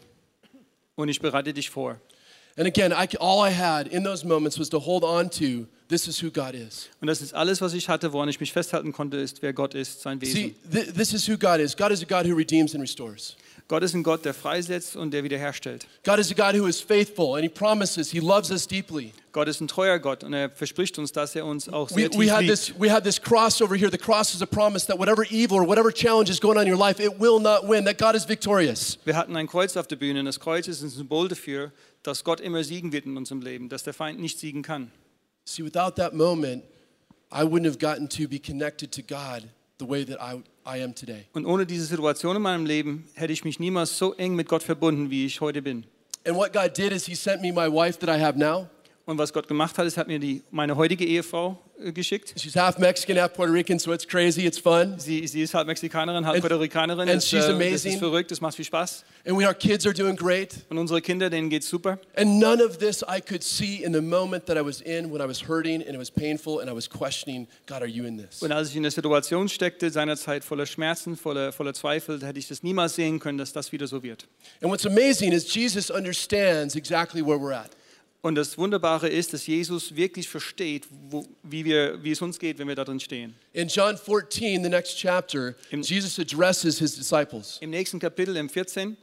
und 0.95 1.07
ich 1.09 1.21
bereite 1.21 1.53
dich 1.53 1.69
vor. 1.69 1.98
And 2.60 2.68
again, 2.68 2.92
I, 2.92 3.08
all 3.22 3.39
I 3.42 3.51
had 3.51 3.88
in 3.88 4.04
those 4.04 4.25
moments 4.25 4.60
was 4.60 4.68
to 4.72 4.80
hold 4.80 5.06
on 5.06 5.30
to 5.39 5.66
this 5.88 6.10
is 6.10 6.22
who 6.22 6.30
God 6.30 6.56
is. 6.56 6.89
Und 7.01 7.08
das 7.08 7.22
ist 7.22 7.34
alles, 7.34 7.62
was 7.62 7.74
ich 7.74 7.88
hatte, 7.88 8.12
woran 8.12 8.28
ich 8.28 8.38
mich 8.42 8.51
festhalten 8.51 8.92
konnte, 8.92 9.16
ist, 9.16 9.42
wer 9.42 9.54
Gott 9.54 9.74
ist, 9.74 10.01
sein 10.01 10.20
Wesen. 10.20 10.36
See, 10.36 10.56
th- 10.70 10.94
this 10.94 11.13
is 11.13 11.25
who 11.25 11.38
God 11.38 11.62
is. 11.62 11.78
God 11.78 11.94
is 11.94 12.04
a 12.04 12.06
God 12.06 12.25
who 12.30 12.36
redeems 12.36 12.74
and 12.75 12.82
restores. 12.82 13.38
Gott 13.70 13.84
ist 13.84 13.94
ein 13.94 14.02
Gott, 14.02 14.26
der 14.26 14.34
freisetzt 14.34 14.96
und 14.96 15.12
der 15.12 15.24
wiederherstellt. 15.24 15.86
God 16.04 16.18
is 16.18 16.32
a 16.32 16.34
God 16.34 16.60
who 16.60 16.66
is 16.66 16.82
faithful 16.82 17.36
and 17.36 17.44
He 17.44 17.50
promises 17.50 18.10
He 18.10 18.20
loves 18.20 18.50
us 18.50 18.68
deeply. 18.68 19.14
Gott 19.32 19.48
ist 19.48 19.62
ein 19.62 19.68
treuer 19.68 20.00
Gott 20.00 20.24
und 20.24 20.34
er 20.34 20.50
verspricht 20.50 20.98
uns, 20.98 21.12
dass 21.12 21.36
er 21.36 21.46
uns 21.46 21.70
auch 21.70 21.92
We, 21.92 22.02
sehr 22.02 22.10
tief 22.10 22.20
we, 22.20 22.32
had 22.32 22.42
liebt. 22.42 22.52
this, 22.52 22.74
we 22.80 22.92
had 22.92 23.04
this 23.04 23.22
cross 23.22 23.62
over 23.62 23.76
here. 23.76 23.92
The 23.92 24.00
cross 24.00 24.34
is 24.34 24.42
a 24.42 24.48
promise 24.48 24.88
that 24.88 24.98
whatever 24.98 25.24
evil 25.30 25.60
or 25.60 25.68
whatever 25.68 25.94
challenge 25.94 26.32
is 26.32 26.42
going 26.42 26.58
on 26.58 26.66
in 26.66 26.74
your 26.74 26.80
life, 26.80 27.00
it 27.00 27.20
will 27.20 27.40
not 27.40 27.68
win, 27.70 27.86
that 27.86 28.00
God 28.00 28.16
is 28.16 28.28
victorious. 28.28 28.98
Wir 29.06 29.16
hatten 29.16 29.36
ein 29.36 29.46
Kreuz 29.46 29.78
auf 29.78 29.86
der 29.86 29.98
Bühne 29.98 30.22
und 30.22 30.26
das 30.26 30.40
Kreuz 30.40 30.68
ist 30.68 30.82
ein 30.82 30.90
Symbol 30.90 31.28
dafür, 31.28 31.72
dass 32.02 32.24
Gott 32.24 32.42
immer 32.42 32.64
siegen 32.64 32.92
wird 32.92 33.06
in 33.06 33.18
unserem 33.18 33.44
Leben, 33.44 33.70
dass 33.70 33.84
der 33.84 33.94
Feind 33.94 34.20
nicht 34.20 34.40
siegen 34.40 34.64
kann. 34.64 34.92
See, 35.46 35.64
without 35.64 35.92
that 35.98 36.16
moment, 36.16 36.64
I 37.32 37.44
wouldn't 37.44 37.68
have 37.68 37.78
gotten 37.78 38.10
to 38.10 38.28
be 38.28 38.40
connected 38.40 38.92
to 38.94 39.04
God 39.04 39.48
the 39.80 39.88
way 39.88 40.04
that 40.04 40.20
I, 40.20 40.42
I 40.76 40.84
am 40.84 40.94
today. 40.94 41.26
Und 41.34 41.46
ohne 41.46 41.66
diese 41.66 41.86
Situation 41.86 42.36
in 42.36 42.42
meinem 42.42 42.66
Leben 42.66 43.08
hätte 43.14 43.34
ich 43.34 43.44
mich 43.44 43.60
niemals 43.60 43.98
so 43.98 44.14
eng 44.14 44.36
mit 44.36 44.48
Gott 44.48 44.64
verbunden, 44.64 45.10
wie 45.10 45.26
ich 45.26 45.42
heute 45.42 45.62
bin. 45.62 45.86
And 46.26 46.36
what 46.36 46.54
God 46.54 46.78
did 46.78 46.92
is 46.92 47.06
He 47.06 47.16
sent 47.16 47.42
me 47.42 47.52
my 47.52 47.68
wife 47.68 47.98
that 48.00 48.10
I 48.10 48.22
have 48.22 48.38
now. 48.38 48.70
Und 49.10 49.18
was 49.18 49.34
Gott 49.34 49.48
gemacht 49.48 49.75
hat, 49.80 49.88
ist, 49.88 49.98
hat 49.98 50.08
mir 50.08 50.20
die, 50.20 50.44
meine 50.51 50.75
heutige 50.78 51.04
Ehefrau 51.04 51.58
äh, 51.84 51.92
geschickt. 51.92 52.36
She's 52.39 52.56
half 52.56 52.78
Mexican, 52.78 53.18
half 53.20 53.34
Puerto 53.34 53.51
Rican, 53.51 53.80
so 53.80 53.92
it's 53.92 54.08
crazy, 54.08 54.46
it's 54.46 54.60
fun. 54.60 55.00
Sie, 55.00 55.25
sie 55.25 55.42
ist 55.42 55.56
halb 55.56 55.66
Mexikanerin, 55.66 56.28
halb 56.28 56.36
And- 56.36 56.42
Puerto 56.44 56.58
Ricanerin. 56.58 57.10
and 57.10 57.18
Das, 57.18 57.28
she's 57.28 57.39
äh, 57.46 57.48
das 57.48 57.56
amazing. 57.56 57.94
ist 57.94 57.98
verrückt, 57.98 58.30
das 58.30 58.39
macht 58.39 58.56
viel 58.56 58.66
Spaß. 58.66 59.04
And 59.25 59.36
we, 59.36 59.48
our 59.48 59.56
kids 59.56 59.88
are 59.88 59.96
doing 59.96 60.16
great. 60.16 60.58
Und 60.70 60.78
unsere 60.78 61.01
Kinder, 61.01 61.32
denen 61.32 61.50
geht's 61.50 61.68
super. 61.68 61.98
And 62.16 62.39
none 62.39 62.63
of 62.63 62.78
this 62.78 63.01
I 63.01 63.20
could 63.20 63.42
see 63.42 63.84
in 63.84 63.94
the 63.94 64.01
moment 64.01 64.46
that 64.46 64.58
I 64.58 64.62
was 64.63 64.80
in 64.82 65.12
when 65.12 65.22
I 65.22 65.28
was 65.28 65.42
hurting 65.50 65.82
and 65.82 65.89
it 65.96 65.98
was 66.00 66.12
painful 66.12 66.60
and 66.62 66.70
I 66.70 66.75
was 66.75 66.88
questioning, 66.88 67.48
God, 67.66 67.78
are 67.82 67.88
you 67.89 68.06
in 68.06 68.16
this? 68.16 68.44
Und 68.44 68.51
als 68.51 68.70
ich 68.70 68.75
in 68.75 68.84
der 68.84 68.92
Situation 68.92 69.50
steckte, 69.50 69.89
seinerzeit 69.89 70.44
voller 70.44 70.68
Schmerzen, 70.68 71.18
voller, 71.18 71.51
voller 71.51 71.74
Zweifel, 71.74 72.22
hätte 72.24 72.38
ich 72.38 72.48
das 72.48 72.62
niemals 72.62 72.94
sehen 72.94 73.18
können, 73.20 73.39
dass 73.39 73.54
das 73.54 73.72
wieder 73.72 73.88
so 73.88 74.04
wird. 74.04 74.28
And 74.62 74.72
what's 74.72 74.86
amazing 74.86 75.32
is 75.32 75.51
Jesus 75.51 75.89
understands 75.89 76.75
exactly 76.75 77.25
where 77.25 77.39
we're 77.39 77.56
at. 77.56 77.72
Und 78.22 78.36
das 78.36 78.58
Wunderbare 78.58 79.08
ist, 79.08 79.32
dass 79.34 79.48
Jesus 79.48 79.96
wirklich 79.96 80.28
versteht, 80.28 80.88
wo, 81.10 81.26
wie, 81.44 81.64
wir, 81.64 82.04
wie 82.04 82.12
es 82.12 82.22
uns 82.22 82.38
geht, 82.38 82.60
wenn 82.60 82.68
wir 82.68 82.76
da 82.76 82.84
drin 82.84 83.00
stehen. 83.00 83.34
In 83.54 83.70
John 83.70 83.98
14, 83.98 84.62
the 84.62 84.70
next 84.70 84.98
chapter, 84.98 85.56
Im- 85.72 85.82
Jesus 85.82 86.20
addresses 86.20 86.80
his 86.80 86.96
disciples. 86.96 87.58
Im 87.62 87.70
nächsten 87.70 87.98
Kapitel, 88.00 88.36
im 88.36 88.50
14, 88.50 88.98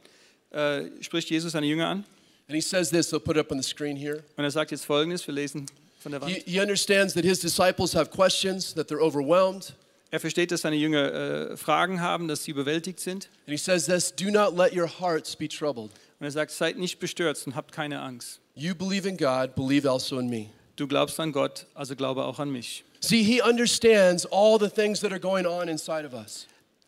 äh, 0.51 0.83
spricht 1.01 1.29
Jesus 1.31 1.53
seine 1.53 1.65
Jünger 1.65 1.87
an 1.87 2.05
And 2.49 2.55
he 2.55 2.61
says 2.61 2.89
this, 2.91 3.09
they'll 3.11 3.19
put 3.19 3.35
it 3.35 3.39
up 3.41 3.51
on 3.51 3.61
the 3.61 3.67
screen 3.67 3.97
here. 3.97 4.23
und 4.37 4.43
er 4.43 4.51
sagt 4.51 4.71
jetzt 4.71 4.85
Folgendes, 4.85 5.25
wir 5.27 5.33
lesen 5.33 5.65
von 5.99 6.11
der 6.13 6.21
He, 6.25 6.35
Wand. 6.35 6.43
he 6.45 6.59
understands 6.61 7.13
that 7.15 7.25
his 7.25 7.39
disciples 7.39 7.93
have 7.95 8.11
questions, 8.11 8.73
that 8.75 8.87
they're 8.89 9.01
overwhelmed. 9.01 9.73
Er 10.11 10.19
versteht, 10.21 10.51
dass 10.51 10.61
seine 10.61 10.77
Jünger 10.77 11.51
äh, 11.51 11.57
Fragen 11.57 11.99
haben, 12.01 12.27
dass 12.29 12.43
sie 12.45 12.51
überwältigt 12.51 12.99
sind. 13.01 13.29
And 13.47 13.51
he 13.51 13.57
says 13.57 13.87
this 13.87 14.13
Do 14.15 14.29
not 14.29 14.55
let 14.55 14.73
your 14.73 14.87
hearts 15.01 15.35
be 15.35 15.49
troubled. 15.49 15.89
Und 16.19 16.25
er 16.25 16.31
sagt, 16.31 16.51
seid 16.51 16.77
nicht 16.77 16.99
bestürzt 16.99 17.45
und 17.47 17.55
habt 17.55 17.71
keine 17.73 17.99
Angst. 17.99 18.39
You 18.57 18.73
believe 18.73 19.05
in 19.05 19.17
God, 19.17 19.53
believe 19.53 19.85
also 19.85 20.17
in 20.17 20.29
me. 20.29 20.49
Du 20.75 20.87
glaubst 20.87 21.19
an 21.19 21.31
Gott, 21.31 21.67
also 21.75 21.95
glaube 21.95 22.25
auch 22.25 22.39
an 22.39 22.51
mich. 22.51 22.83
See, 22.99 23.21
he 23.21 23.39
understands 23.39 24.25
all 24.25 24.57
the 24.57 24.69
things 24.69 24.99
that 25.01 25.11
are 25.11 25.19
going 25.19 25.45
on 25.45 25.69
inside 25.69 26.05
of 26.05 26.13
us. 26.13 26.47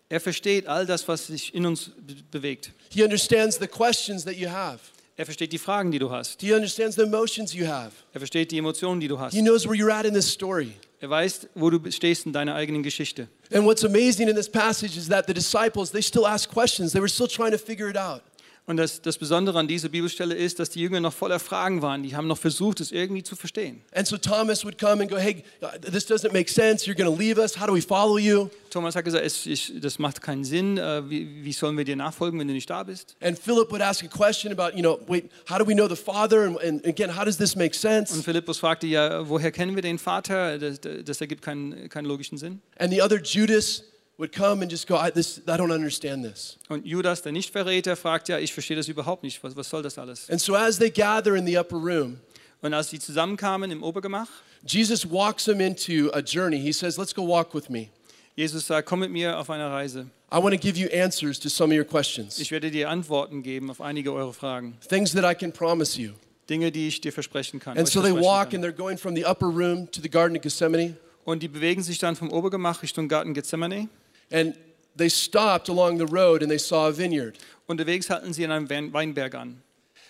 Er 0.09 0.19
versteht 0.19 0.67
all 0.67 0.87
das, 0.87 1.07
was 1.07 1.27
sich 1.27 1.53
in 1.53 1.67
uns 1.67 1.91
bewegt. 2.31 2.71
He 2.89 3.03
understands 3.03 3.59
the 3.59 3.67
questions 3.67 4.25
that 4.25 4.35
you 4.35 4.49
have. 4.49 4.79
Er 5.15 5.25
versteht 5.25 5.51
die 5.51 5.59
Fragen, 5.59 5.91
die 5.91 5.99
du 5.99 6.09
hast. 6.09 6.41
He 6.41 6.53
understands 6.53 6.95
the 6.95 7.03
emotions 7.03 7.53
you 7.53 7.67
have. 7.67 7.91
Er 8.13 8.19
versteht 8.19 8.49
die 8.49 8.57
Emotionen, 8.57 8.99
die 8.99 9.07
du 9.07 9.19
hast. 9.19 9.35
He 9.35 9.41
knows 9.41 9.67
where 9.67 9.75
you're 9.75 9.93
at 9.93 10.05
in 10.05 10.13
this 10.15 10.27
story. 10.27 10.73
Er 11.01 11.09
weiß, 11.11 11.49
wo 11.53 11.69
du 11.69 11.91
stehst 11.91 12.25
in 12.25 12.33
deiner 12.33 12.55
eigenen 12.55 12.81
Geschichte. 12.81 13.27
And 13.53 13.65
what's 13.65 13.83
amazing 13.83 14.27
in 14.27 14.35
this 14.35 14.49
passage 14.49 14.97
is 14.97 15.07
that 15.09 15.27
the 15.27 15.33
disciples, 15.33 15.91
they 15.91 16.01
still 16.01 16.25
ask 16.25 16.49
questions. 16.49 16.93
They 16.93 16.99
were 17.01 17.09
still 17.09 17.27
trying 17.27 17.51
to 17.51 17.59
figure 17.59 17.89
it 17.89 17.97
out. 17.97 18.23
Und 18.69 18.77
das, 18.77 19.01
das 19.01 19.17
Besondere 19.17 19.57
an 19.57 19.67
dieser 19.67 19.89
Bibelstelle 19.89 20.35
ist, 20.35 20.59
dass 20.59 20.69
die 20.69 20.79
Jünger 20.79 20.99
noch 20.99 21.11
voller 21.11 21.39
Fragen 21.39 21.81
waren. 21.81 22.03
Die 22.03 22.15
haben 22.15 22.27
noch 22.27 22.37
versucht, 22.37 22.79
es 22.81 22.91
irgendwie 22.91 23.23
zu 23.23 23.35
verstehen. 23.35 23.81
And 23.95 24.05
so 24.05 24.15
Thomas 24.15 24.63
would 24.63 24.77
come 24.77 25.01
and 25.01 25.09
go, 25.09 25.17
Hey, 25.17 25.43
this 25.91 26.07
doesn't 26.07 26.31
make 26.33 26.51
sense. 26.51 26.85
You're 26.85 26.95
going 26.95 27.11
to 27.11 27.19
leave 27.19 27.39
us. 27.41 27.59
How 27.59 27.65
do 27.65 27.73
we 27.73 27.81
follow 27.81 28.19
you? 28.19 28.47
Thomas 28.69 28.95
hat 28.95 29.05
gesagt, 29.05 29.25
es, 29.25 29.47
ich, 29.47 29.73
das 29.81 29.97
macht 29.97 30.21
keinen 30.21 30.43
Sinn. 30.43 30.77
Äh, 30.77 31.09
wie, 31.09 31.43
wie 31.43 31.51
sollen 31.51 31.79
wir 31.79 31.83
dir 31.83 31.95
nachfolgen, 31.95 32.39
wenn 32.39 32.47
du 32.47 32.53
nicht 32.53 32.69
da 32.69 32.83
bist? 32.83 33.15
And 33.21 33.39
Philip 33.39 33.71
would 33.71 33.81
ask 33.81 34.03
a 34.03 34.07
question 34.07 34.51
about, 34.53 34.77
you 34.77 34.83
know, 34.83 34.99
wait, 35.07 35.31
how 35.49 35.57
do 35.57 35.65
we 35.65 35.73
know 35.73 35.89
the 35.89 35.95
Father? 35.95 36.43
And, 36.43 36.61
and 36.61 36.85
again, 36.85 37.17
how 37.17 37.25
does 37.25 37.37
this 37.37 37.55
make 37.55 37.73
Und 37.73 37.73
sense? 37.73 38.21
Philippus 38.21 38.59
fragte 38.59 38.85
ja, 38.85 39.27
woher 39.27 39.51
kennen 39.51 39.73
wir 39.73 39.81
den 39.81 39.97
Vater? 39.97 40.59
Das, 40.59 40.79
das 40.79 41.19
ergibt 41.19 41.41
keinen, 41.41 41.89
keinen 41.89 42.05
logischen 42.05 42.37
Sinn. 42.37 42.61
And 42.77 42.93
the 42.93 43.01
other 43.01 43.19
Judas 43.19 43.83
would 44.19 44.31
come 44.33 44.61
and 44.61 44.69
just 44.69 44.85
go, 44.85 44.97
I, 44.97 45.09
this, 45.09 45.39
I 45.47 45.57
don't 45.57 45.71
understand 45.71 46.23
this. 46.23 46.57
Und 46.67 46.85
Judas, 46.85 47.21
der 47.21 47.31
Nichtverräter, 47.31 47.95
fragt 47.95 48.27
ja, 48.27 48.37
ich 48.37 48.53
verstehe 48.53 48.75
das 48.77 48.87
überhaupt 48.87 49.23
nicht. 49.23 49.41
Was, 49.43 49.55
was 49.55 49.69
soll 49.69 49.81
das 49.81 49.97
alles? 49.97 50.29
And 50.29 50.39
so 50.39 50.55
as 50.55 50.77
they 50.77 50.91
gather 50.91 51.35
in 51.35 51.45
the 51.47 51.57
upper 51.57 51.77
room, 51.77 52.19
Und 52.61 52.73
als 52.73 52.89
sie 52.89 52.99
zusammenkamen 52.99 53.71
im 53.71 53.81
Obergemach, 53.81 54.27
Jesus 54.67 55.09
walks 55.09 55.45
them 55.45 55.61
into 55.61 56.11
a 56.13 56.19
journey. 56.19 56.59
He 56.59 56.73
says, 56.73 56.97
Let's 56.97 57.15
go 57.15 57.25
walk 57.25 57.53
with 57.55 57.69
me. 57.69 57.89
Jesus 58.35 58.67
sagt, 58.67 58.87
komm 58.87 58.99
mit 58.99 59.11
mir 59.11 59.37
auf 59.37 59.49
eine 59.49 59.69
Reise. 59.69 60.07
I 60.31 60.37
want 60.37 60.53
to 60.53 60.59
give 60.59 60.77
you 60.77 60.87
answers 60.93 61.39
to 61.39 61.49
some 61.49 61.73
of 61.73 61.77
your 61.77 61.85
questions, 61.85 62.39
Ich 62.39 62.51
werde 62.51 62.69
dir 62.69 62.89
Antworten 62.89 63.41
geben 63.41 63.71
auf 63.71 63.81
einige 63.81 64.13
eurer 64.13 64.33
Fragen. 64.33 64.77
things 64.87 65.13
that 65.13 65.23
I 65.29 65.33
can 65.33 65.51
promise 65.51 65.99
you. 65.99 66.11
Dinge, 66.49 66.71
die 66.71 66.87
ich 66.87 67.01
dir 67.01 67.11
versprechen 67.13 67.59
kann. 67.59 67.77
And 67.77 67.87
euch 67.87 67.93
so 67.93 68.01
they 68.01 68.11
versprechen 68.11 68.25
walk 68.29 68.49
kann. 68.51 68.55
and 68.55 68.65
they're 68.65 68.77
going 68.77 68.97
from 68.97 69.15
the 69.15 69.25
upper 69.25 69.47
room 69.47 69.89
to 69.91 70.01
the 70.01 70.09
Garden 70.09 70.35
of 70.37 70.41
Gethsemane. 70.41 70.95
Und 71.25 71.43
die 71.43 71.47
bewegen 71.47 71.83
sich 71.83 71.97
dann 71.97 72.15
vom 72.15 72.31
Obergemach 72.31 72.81
Richtung 72.81 73.07
Garten 73.07 73.33
Gethsemane. 73.33 73.87
And 74.31 74.55
they 74.95 75.09
stopped 75.09 75.69
along 75.69 75.97
the 75.97 76.05
road 76.05 76.41
and 76.41 76.51
they 76.51 76.57
saw 76.57 76.87
a 76.87 76.91
vineyard. 76.91 77.37
Unterwegs 77.67 78.09
halten 78.09 78.33
sie 78.33 78.43
an 78.43 78.51
einem 78.51 78.93
Weinberg 78.93 79.35
an. 79.35 79.61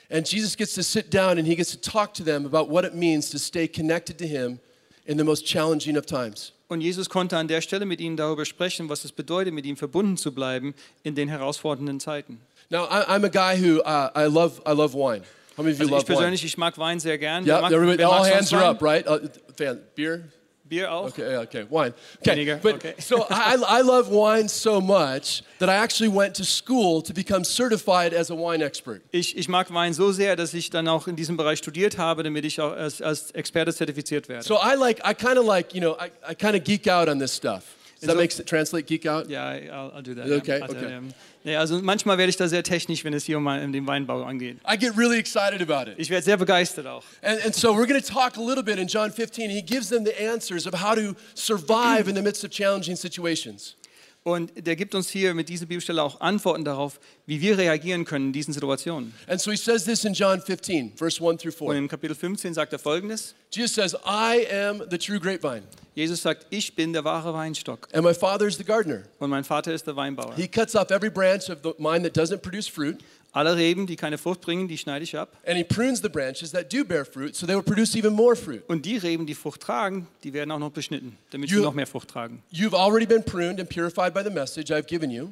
And 0.09 0.25
Jesus 0.25 0.55
gets 0.55 0.73
to 0.73 0.83
sit 0.83 1.11
down 1.11 1.37
and 1.37 1.45
he 1.45 1.55
gets 1.55 1.71
to 1.71 1.77
talk 1.77 2.13
to 2.15 2.23
them 2.23 2.45
about 2.45 2.69
what 2.69 2.83
it 2.83 2.95
means 2.95 3.29
to 3.29 3.37
stay 3.37 3.67
connected 3.67 4.17
to 4.17 4.27
him 4.27 4.59
in 5.05 5.17
the 5.17 5.23
most 5.23 5.45
challenging 5.45 5.95
of 5.95 6.05
times. 6.05 6.51
Und 6.67 6.81
Jesus 6.81 7.09
konnte 7.09 7.35
an 7.35 7.47
der 7.47 7.61
Stelle 7.61 7.85
mit 7.85 7.99
ihnen 7.99 8.15
darüber 8.15 8.45
sprechen, 8.45 8.89
was 8.89 9.03
es 9.03 9.11
bedeutet, 9.11 9.53
mit 9.53 9.65
ihm 9.65 9.75
verbunden 9.75 10.17
zu 10.17 10.31
bleiben 10.31 10.75
in 11.03 11.15
den 11.15 11.27
herausfordernden 11.27 11.99
Zeiten. 11.99 12.39
Now, 12.69 12.85
I, 12.85 13.03
I'm 13.07 13.25
a 13.25 13.29
guy 13.29 13.55
who 13.57 13.81
uh, 13.81 14.11
I 14.15 14.25
love 14.27 14.61
I 14.67 14.73
love 14.73 14.93
wine. 14.93 15.23
How 15.57 15.63
many 15.63 15.73
of 15.73 15.79
you 15.79 15.85
Also 15.85 15.85
ich 15.85 15.91
love 15.91 16.07
wine? 16.07 16.15
persönlich, 16.15 16.45
ich 16.45 16.57
mag 16.57 16.77
Wein 16.77 16.99
sehr 16.99 17.17
gern. 17.17 17.45
Yeah, 17.45 17.67
everybody, 17.71 18.03
all 18.03 18.23
hands 18.23 18.53
are 18.53 18.63
up, 18.63 18.81
right? 18.83 19.05
Uh, 19.07 19.27
fan, 19.57 19.79
beer? 19.95 20.25
Bier 20.69 20.91
auch? 20.91 21.05
Oh. 21.05 21.07
Okay, 21.07 21.37
okay, 21.37 21.65
wine. 21.69 21.93
Okay, 22.21 22.31
Vinegar, 22.31 22.59
but 22.61 22.75
okay. 22.75 22.93
so 22.99 23.25
I, 23.29 23.57
I 23.67 23.81
love 23.81 24.09
wine 24.09 24.47
so 24.47 24.79
much 24.79 25.43
that 25.59 25.69
I 25.69 25.75
actually 25.75 26.09
went 26.09 26.35
to 26.35 26.43
school 26.43 27.01
to 27.01 27.13
become 27.13 27.43
certified 27.43 28.13
as 28.13 28.29
a 28.29 28.35
wine 28.35 28.61
expert. 28.61 29.01
Ich, 29.11 29.35
ich 29.35 29.49
mag 29.49 29.73
Wein 29.73 29.93
so 29.93 30.11
sehr, 30.11 30.35
dass 30.35 30.53
ich 30.53 30.69
dann 30.69 30.87
auch 30.87 31.07
in 31.07 31.15
diesem 31.15 31.37
Bereich 31.37 31.59
studiert 31.59 31.97
habe, 31.97 32.23
damit 32.23 32.45
ich 32.45 32.61
auch 32.61 32.73
als, 32.73 33.01
als 33.01 33.31
Experte 33.31 33.73
zertifiziert 33.73 34.29
werde. 34.29 34.43
So 34.43 34.55
I 34.55 34.75
like, 34.75 34.99
I 34.99 35.13
kind 35.13 35.37
of 35.37 35.45
like, 35.45 35.73
you 35.73 35.81
know, 35.81 35.97
I, 35.99 36.11
I 36.31 36.35
kind 36.35 36.55
of 36.55 36.63
geek 36.63 36.87
out 36.87 37.09
on 37.09 37.19
this 37.19 37.35
stuff. 37.35 37.63
Does 37.99 38.07
that 38.07 38.17
make? 38.17 38.45
Translate 38.45 38.87
geek 38.87 39.05
out? 39.05 39.29
Yeah, 39.29 39.43
I'll, 39.71 39.91
I'll 39.95 40.01
do 40.01 40.15
that. 40.15 40.29
Okay, 40.29 40.59
ja. 40.59 40.65
Also, 40.65 40.77
okay. 40.77 40.93
ähm, 40.93 41.13
ja, 41.43 41.59
also 41.59 41.81
manchmal 41.81 42.17
werde 42.17 42.29
ich 42.29 42.37
da 42.37 42.47
sehr 42.47 42.63
technisch, 42.63 43.03
wenn 43.03 43.13
es 43.13 43.25
hier 43.25 43.37
um 43.37 43.47
um 43.47 43.71
den 43.73 43.87
Weinbau 43.87 44.23
angeht. 44.23 44.57
I 44.65 44.77
get 44.77 44.97
really 44.97 45.19
excited 45.19 45.61
about 45.61 45.89
it. 45.89 45.97
Ich 45.97 46.09
werde 46.09 46.23
sehr 46.23 46.37
begeistert 46.37 46.85
auch. 46.85 47.03
And, 47.21 47.43
and 47.43 47.55
so 47.55 47.73
we're 47.73 47.87
going 47.87 48.01
to 48.01 48.07
talk 48.07 48.37
a 48.37 48.41
little 48.41 48.63
bit 48.63 48.77
in 48.77 48.87
John 48.87 49.11
15. 49.11 49.49
He 49.49 49.61
gives 49.61 49.89
them 49.89 50.05
the 50.05 50.13
answers 50.21 50.65
of 50.65 50.75
how 50.75 50.95
to 50.95 51.15
survive 51.35 52.07
in 52.09 52.15
the 52.15 52.21
midst 52.21 52.43
of 52.43 52.51
challenging 52.51 52.95
situations. 52.95 53.75
Und 54.23 54.51
der 54.67 54.75
gibt 54.75 54.93
uns 54.95 55.09
hier 55.09 55.33
mit 55.33 55.47
dieser 55.47 55.65
Bibelstelle 55.65 56.03
auch 56.03 56.19
Antworten 56.19 56.65
darauf, 56.65 56.99
wie 57.25 57.39
wir 57.39 57.57
reagieren 57.57 58.03
können 58.03 58.27
in 58.27 58.33
diesen 58.33 58.53
Situationen. 58.53 59.13
And 59.27 59.39
so 59.39 59.49
he 59.49 59.57
says 59.57 59.85
this 59.85 60.03
in 60.03 60.13
John 60.13 60.41
15, 60.41 60.93
verse 60.97 61.23
1 61.23 61.37
through 61.41 61.53
Und 61.61 61.71
4. 61.73 61.75
in 61.75 61.87
Kapitel 61.87 62.15
15 62.15 62.53
sagt 62.53 62.73
er 62.73 62.79
folgendes: 62.79 63.33
Jesus 63.51 63.73
says, 63.73 63.95
I 64.05 64.45
am 64.53 64.83
the 64.91 64.97
true 64.97 65.19
grapevine, 65.19 65.63
Jesus 65.95 66.21
sagt, 66.21 66.45
ich 66.49 66.75
bin 66.75 66.91
der 66.93 67.03
wahre 67.05 67.33
Weinstock 67.33 67.87
and 67.93 68.03
my 68.03 68.13
Father 68.13 68.45
is 68.45 68.57
the 68.57 68.63
gardener. 68.65 69.03
und 69.19 69.29
mein 69.29 69.45
Vater 69.45 69.73
ist 69.73 69.87
der 69.87 69.95
Weinbauer. 69.95 70.35
He 70.35 70.47
cuts 70.49 70.75
off 70.75 70.91
every 70.91 71.09
branch 71.09 71.49
of 71.49 71.59
the, 71.63 71.71
mine 71.77 72.03
that 72.03 72.15
doesn't 72.15 72.39
produce 72.41 72.67
fruit, 72.67 72.97
Alle 73.31 73.55
Reben, 73.55 73.85
die 73.85 73.95
keine 73.95 74.17
Frucht 74.17 74.41
bringen, 74.41 74.67
die 74.67 74.77
schneide 74.77 75.03
ich 75.03 75.15
ab. 75.17 75.37
And 75.45 75.55
he 75.55 75.63
prunes 75.63 76.01
the 76.01 76.09
branches 76.09 76.51
that 76.51 76.73
do 76.73 76.83
bear 76.83 77.05
fruit 77.05 77.35
so 77.35 77.45
they 77.45 77.55
will 77.55 77.61
produce 77.63 77.95
even 77.95 78.13
more 78.13 78.35
fruit. 78.35 78.63
Und 78.67 78.85
die 78.85 78.97
Reben, 78.97 79.27
die 79.27 79.35
Frucht 79.35 79.61
tragen, 79.61 80.07
die 80.23 80.33
werden 80.33 80.49
auch 80.51 80.57
noch 80.59 80.71
beschnitten, 80.71 81.17
damit 81.29 81.49
You- 81.51 81.57
sie 81.59 81.63
noch 81.63 81.73
mehr 81.75 81.85
Frucht 81.87 82.07
tragen. 82.09 82.41
You've 82.51 82.73
already 82.75 83.05
been 83.05 83.23
pruned 83.23 83.59
and 83.59 83.69
purified 83.69 84.13
by 84.13 84.21
the 84.23 84.31
message 84.31 84.71
I've 84.71 84.87
given 84.87 85.11
you. 85.11 85.29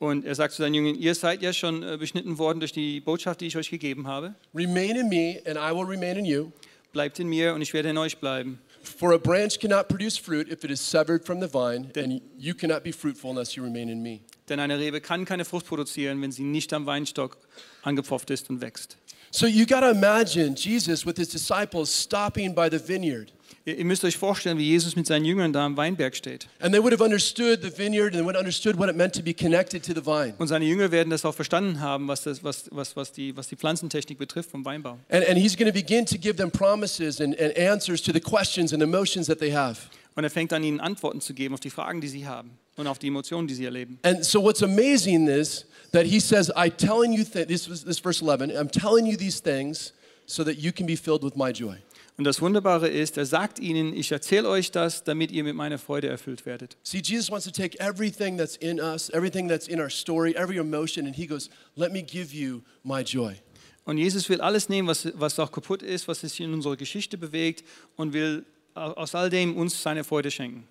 Und 0.00 0.24
er 0.24 0.34
sagt 0.34 0.54
zu 0.54 0.62
seinen 0.62 0.74
Jüngern, 0.74 0.94
ihr 0.96 1.14
seid 1.14 1.42
ja 1.42 1.52
schon 1.52 1.82
äh, 1.82 1.96
beschnitten 1.98 2.38
worden 2.38 2.58
durch 2.58 2.72
die 2.72 3.00
Botschaft, 3.00 3.42
die 3.42 3.46
ich 3.46 3.56
euch 3.56 3.70
gegeben 3.70 4.06
habe. 4.08 4.34
Remain 4.54 4.96
in 4.96 5.08
me, 5.08 5.40
and 5.44 5.56
I 5.56 5.76
will 5.76 5.84
remain 5.86 6.16
in 6.16 6.24
you. 6.24 6.50
Bleibt 6.92 7.20
in 7.20 7.28
mir 7.28 7.54
und 7.54 7.62
ich 7.62 7.72
werde 7.74 7.90
in 7.90 7.98
euch 7.98 8.16
bleiben. 8.18 8.58
For 8.82 9.12
a 9.12 9.18
branch 9.18 9.60
cannot 9.60 9.88
produce 9.88 10.16
fruit 10.18 10.48
if 10.50 10.64
it 10.64 10.70
is 10.70 10.80
severed 10.80 11.24
from 11.26 11.40
the 11.40 11.46
vine, 11.46 11.90
and 11.96 12.22
you 12.38 12.54
cannot 12.54 12.82
be 12.82 12.92
fruitful 12.92 13.30
unless 13.30 13.54
you 13.54 13.62
remain 13.62 13.88
in 13.90 14.02
me. 14.02 14.20
Denn 14.50 14.60
eine 14.60 14.78
Rebe 14.78 15.00
kann 15.00 15.24
keine 15.24 15.44
Frucht 15.44 15.66
produzieren, 15.66 16.20
wenn 16.20 16.32
sie 16.32 16.42
nicht 16.42 16.72
am 16.72 16.84
Weinstock 16.84 17.38
angepfropft 17.82 18.30
ist 18.30 18.50
und 18.50 18.60
wächst. 18.60 18.96
So 19.30 19.46
you 19.46 19.64
got 19.64 19.80
to 19.80 19.90
imagine 19.90 20.56
Jesus 20.56 21.06
with 21.06 21.14
his 21.16 21.28
disciples 21.28 21.88
stopping 21.88 22.52
by 22.52 22.68
the 22.68 22.80
vineyard. 22.80 23.32
Ihr, 23.64 23.78
ihr 23.78 23.84
müsst 23.84 24.04
euch 24.04 24.16
vorstellen, 24.16 24.58
wie 24.58 24.64
Jesus 24.64 24.96
mit 24.96 25.06
seinen 25.06 25.24
Jüngern 25.24 25.52
da 25.52 25.64
am 25.64 25.76
Weinberg 25.76 26.16
steht. 26.16 26.48
And 26.58 26.74
they 26.74 26.82
would 26.82 26.92
have 26.92 27.02
understood 27.02 27.62
the 27.62 27.70
vineyard 27.70 28.16
and 28.16 28.24
would 28.24 28.34
have 28.34 28.40
understood 28.40 28.76
what 28.76 28.88
it 28.88 28.96
meant 28.96 29.14
to 29.14 29.22
be 29.22 29.32
connected 29.32 29.84
to 29.84 29.92
the 29.94 30.04
vine. 30.04 30.34
Und 30.38 30.48
seine 30.48 30.64
Jünger 30.64 30.90
werden 30.90 31.10
das 31.10 31.24
auch 31.24 31.34
verstanden 31.34 31.78
haben, 31.78 32.08
was, 32.08 32.22
das, 32.22 32.42
was, 32.42 32.64
was, 32.72 32.96
was, 32.96 33.12
die, 33.12 33.36
was 33.36 33.46
die 33.46 33.56
Pflanzentechnik 33.56 34.18
betrifft 34.18 34.50
vom 34.50 34.64
Weinbau. 34.64 34.98
And, 35.08 35.28
and 35.28 35.38
he's 35.38 35.56
going 35.56 35.72
to 35.72 35.72
begin 35.72 36.06
to 36.06 36.18
give 36.18 36.34
them 36.34 36.50
promises 36.50 37.20
and, 37.20 37.38
and 37.38 37.56
answers 37.56 38.02
to 38.02 38.12
the 38.12 38.20
questions 38.20 38.72
and 38.72 38.82
emotions 38.82 39.28
that 39.28 39.38
they 39.38 39.52
have. 39.52 39.78
Und 40.16 40.24
er 40.24 40.30
fängt 40.30 40.52
an, 40.52 40.64
ihnen 40.64 40.80
Antworten 40.80 41.20
zu 41.20 41.34
geben 41.34 41.54
auf 41.54 41.60
die 41.60 41.70
Fragen, 41.70 42.00
die 42.00 42.08
sie 42.08 42.26
haben 42.26 42.58
und 42.80 42.86
auf 42.86 42.98
die 42.98 43.08
Emotionen, 43.08 43.46
die 43.46 43.54
sie 43.54 43.64
erleben. 43.64 43.98
And 44.02 44.24
so 44.24 44.42
what's 44.42 44.62
amazing 44.62 45.28
is 45.28 45.66
that 45.92 46.06
he 46.06 46.18
says, 46.18 46.50
I 46.56 46.70
telling 46.70 47.12
you 47.12 47.24
th- 47.24 47.46
this 47.46 47.68
was 47.68 47.84
this 47.84 47.98
verse 47.98 48.22
11, 48.22 48.50
I'm 48.50 48.70
telling 48.70 49.06
you 49.06 49.16
these 49.16 49.40
things 49.40 49.92
so 50.26 50.42
that 50.44 50.56
you 50.58 50.72
can 50.72 50.86
be 50.86 50.96
filled 50.96 51.22
with 51.22 51.36
my 51.36 51.52
joy. 51.52 51.76
Und 52.16 52.24
das 52.24 52.40
Wunderbare 52.42 52.88
ist, 52.88 53.16
er 53.16 53.24
sagt 53.24 53.58
ihnen, 53.58 53.94
ich 53.94 54.12
erzähle 54.12 54.48
euch 54.48 54.70
das, 54.70 55.04
damit 55.04 55.32
ihr 55.32 55.42
mit 55.42 55.54
meiner 55.54 55.78
Freude 55.78 56.08
erfüllt 56.08 56.44
werdet. 56.44 56.76
See, 56.82 57.00
Jesus 57.02 57.30
wants 57.30 57.46
to 57.46 57.50
take 57.50 57.78
everything 57.80 58.36
that's 58.36 58.56
in 58.56 58.78
us, 58.78 59.08
everything 59.10 59.48
that's 59.48 59.68
in 59.68 59.80
our 59.80 59.88
story, 59.88 60.34
every 60.36 60.58
emotion, 60.58 61.06
and 61.06 61.16
he 61.16 61.26
goes, 61.26 61.48
Let 61.76 61.92
me 61.92 62.02
give 62.02 62.34
you 62.34 62.62
my 62.82 63.02
joy. 63.02 63.36
Und 63.84 63.98
Jesus 63.98 64.28
will 64.28 64.40
alles 64.40 64.68
nehmen, 64.68 64.86
was, 64.86 65.08
was 65.14 65.38
auch 65.38 65.50
kaputt 65.50 65.82
ist, 65.82 66.08
was 66.08 66.20
sich 66.20 66.40
in 66.40 66.52
unserer 66.52 66.76
Geschichte 66.76 67.16
bewegt 67.16 67.64
und 67.96 68.12
will 68.12 68.44
aus 68.74 69.14
all 69.14 69.30
dem 69.30 69.56
uns 69.56 69.82
seine 69.82 70.04
Freude 70.04 70.30
schenken. 70.30 70.68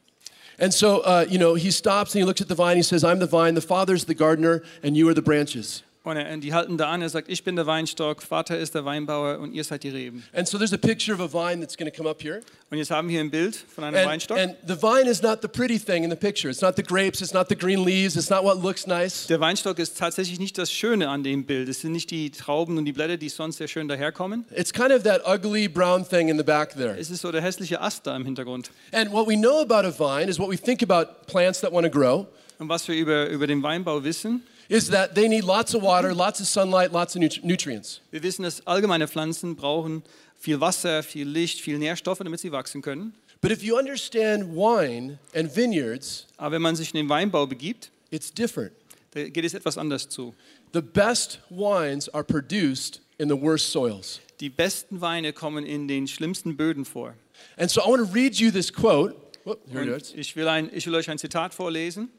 And 0.59 0.73
so, 0.73 0.99
uh, 0.99 1.25
you 1.29 1.39
know, 1.39 1.55
he 1.55 1.71
stops 1.71 2.13
and 2.13 2.19
he 2.19 2.25
looks 2.25 2.41
at 2.41 2.49
the 2.49 2.55
vine. 2.55 2.75
He 2.75 2.83
says, 2.83 3.03
I'm 3.03 3.19
the 3.19 3.25
vine, 3.25 3.55
the 3.55 3.61
Father's 3.61 4.05
the 4.05 4.13
gardener, 4.13 4.61
and 4.83 4.95
you 4.97 5.07
are 5.07 5.13
the 5.13 5.21
branches. 5.21 5.83
Und 6.03 6.15
er, 6.15 6.37
die 6.37 6.53
halten 6.53 6.77
da 6.77 6.89
an, 6.89 7.01
er 7.01 7.09
sagt, 7.09 7.27
ich 7.27 7.43
bin 7.43 7.57
der 7.57 7.67
Weinstock, 7.67 8.23
Vater 8.23 8.57
ist 8.57 8.73
der 8.73 8.85
Weinbauer 8.85 9.37
und 9.39 9.51
ihr 9.51 9.65
seid 9.65 9.83
die 9.83 9.89
Reben. 9.89 10.23
And 10.33 10.47
so 10.47 10.57
there's 10.57 10.71
a 10.71 10.77
picture 10.77 11.13
of 11.13 11.19
a 11.19 11.27
vine 11.27 11.59
that's 11.59 11.75
going 11.75 11.91
to 11.91 11.95
come 11.95 12.09
up 12.09 12.23
here. 12.23 12.39
Und 12.71 12.77
jetzt 12.77 12.89
haben 12.89 13.09
wir 13.09 13.13
hier 13.13 13.19
ein 13.19 13.29
Bild 13.29 13.55
von 13.75 13.83
einem 13.83 13.97
And, 13.97 14.07
Weinstock. 14.07 14.37
and 14.37 14.55
the 14.65 14.75
vine 14.75 15.09
is 15.09 15.21
not 15.21 15.39
the 15.41 15.49
pretty 15.49 15.77
thing 15.77 16.05
in 16.05 16.09
the 16.09 16.15
picture. 16.15 16.49
It's 16.49 16.61
not 16.61 16.77
the 16.77 16.83
grapes, 16.83 17.19
it's 17.21 17.33
not 17.33 17.49
the 17.49 17.55
green 17.55 17.83
leaves, 17.83 18.15
it's 18.15 18.29
not 18.29 18.43
what 18.45 18.63
looks 18.63 18.87
nice. 18.87 19.27
Der 19.27 19.41
Weinstock 19.41 19.77
ist 19.77 19.97
tatsächlich 19.97 20.39
nicht 20.39 20.57
das 20.57 20.71
Schöne 20.71 21.09
an 21.09 21.21
dem 21.23 21.45
Bild. 21.45 21.67
Es 21.67 21.81
sind 21.81 21.91
nicht 21.91 22.11
die 22.11 22.31
Trauben 22.31 22.77
und 22.77 22.85
die 22.85 22.93
Blätter, 22.93 23.17
die 23.17 23.27
sonst 23.27 23.57
sehr 23.57 23.67
schön 23.67 23.89
daherkommen. 23.89 24.45
It's 24.55 24.71
kind 24.71 24.91
of 24.91 25.03
that 25.03 25.21
ugly 25.27 25.67
brown 25.67 26.07
thing 26.07 26.29
in 26.29 26.37
the 26.37 26.43
back 26.45 26.75
there. 26.77 26.97
Es 26.97 27.09
ist 27.09 27.21
so 27.21 27.31
der 27.33 27.41
hässliche 27.41 27.81
Ast 27.81 28.07
da 28.07 28.15
im 28.15 28.23
Hintergrund. 28.23 28.71
And 28.93 29.11
what 29.11 29.27
we 29.27 29.35
know 29.35 29.59
about 29.59 29.85
a 29.85 29.91
vine 29.91 30.29
is 30.29 30.39
what 30.39 30.49
we 30.49 30.57
think 30.57 30.81
about 30.81 31.25
plants 31.27 31.59
that 31.59 31.73
want 31.73 31.85
to 31.85 31.91
grow 31.91 32.25
Und 32.57 32.69
was 32.69 32.87
wir 32.87 32.95
über, 32.95 33.27
über 33.27 33.47
den 33.47 33.61
Weinbau 33.63 34.03
wissen, 34.03 34.43
is 34.69 34.89
that 34.89 35.15
they 35.15 35.27
need 35.27 35.43
lots 35.43 35.73
of 35.75 35.81
water, 35.83 36.13
lots 36.13 36.39
of 36.39 36.47
sunlight, 36.47 36.91
lots 36.93 37.15
of 37.15 37.21
nut- 37.21 37.43
nutrients. 37.43 37.99
wir 38.11 38.23
wissen, 38.23 38.43
dass 38.43 38.65
allgemeine 38.65 39.07
Pflanzen 39.07 39.55
brauchen 39.55 40.03
viel 40.37 40.61
Wasser, 40.61 41.03
viel 41.03 41.27
Licht, 41.27 41.59
viel 41.59 41.77
Nährstoffe, 41.77 42.19
damit 42.19 42.39
sie 42.39 42.51
wachsen 42.51 42.81
können. 42.81 43.13
But 43.41 43.51
if 43.51 43.61
you 43.63 43.77
understand 43.77 44.53
wine 44.55 45.17
and 45.33 45.53
vineyards, 45.55 46.27
Aber 46.37 46.53
wenn 46.55 46.61
man 46.61 46.75
sich 46.75 46.93
in 46.93 46.97
den 46.97 47.09
Weinbau 47.09 47.45
begibt, 47.47 47.89
it's 48.11 48.33
different. 48.33 48.71
da 49.11 49.27
geht 49.27 49.43
es 49.43 49.53
etwas 49.53 49.77
anders 49.77 50.07
zu. 50.09 50.33
The 50.73 50.81
best 50.81 51.39
wines 51.49 52.07
are 52.13 52.23
produced 52.23 53.01
in 53.17 53.27
the 53.29 53.35
worst 53.41 53.71
soils. 53.71 54.19
Die 54.39 54.49
besten 54.49 55.01
Weine 55.01 55.33
kommen 55.33 55.65
in 55.65 55.87
den 55.87 56.07
schlimmsten 56.07 56.55
Böden 56.55 56.85
vor. 56.85 57.15
And 57.57 57.69
so 57.71 57.81
I 57.81 57.89
want 57.89 58.05
to 58.07 58.13
read 58.13 58.35
you 58.35 58.51
this 58.51 58.71
quote. 58.71 59.15
Whoop, 59.45 59.59
here 59.71 59.83
it 59.95 60.01
is. 60.03 60.13
ich 60.15 60.35
will, 60.35 60.47
ein, 60.47 60.69
ich 60.73 60.85
will 60.85 60.95
euch 60.95 61.09
ein 61.09 61.17
Zitat 61.17 61.53
vorlesen. 61.53 62.09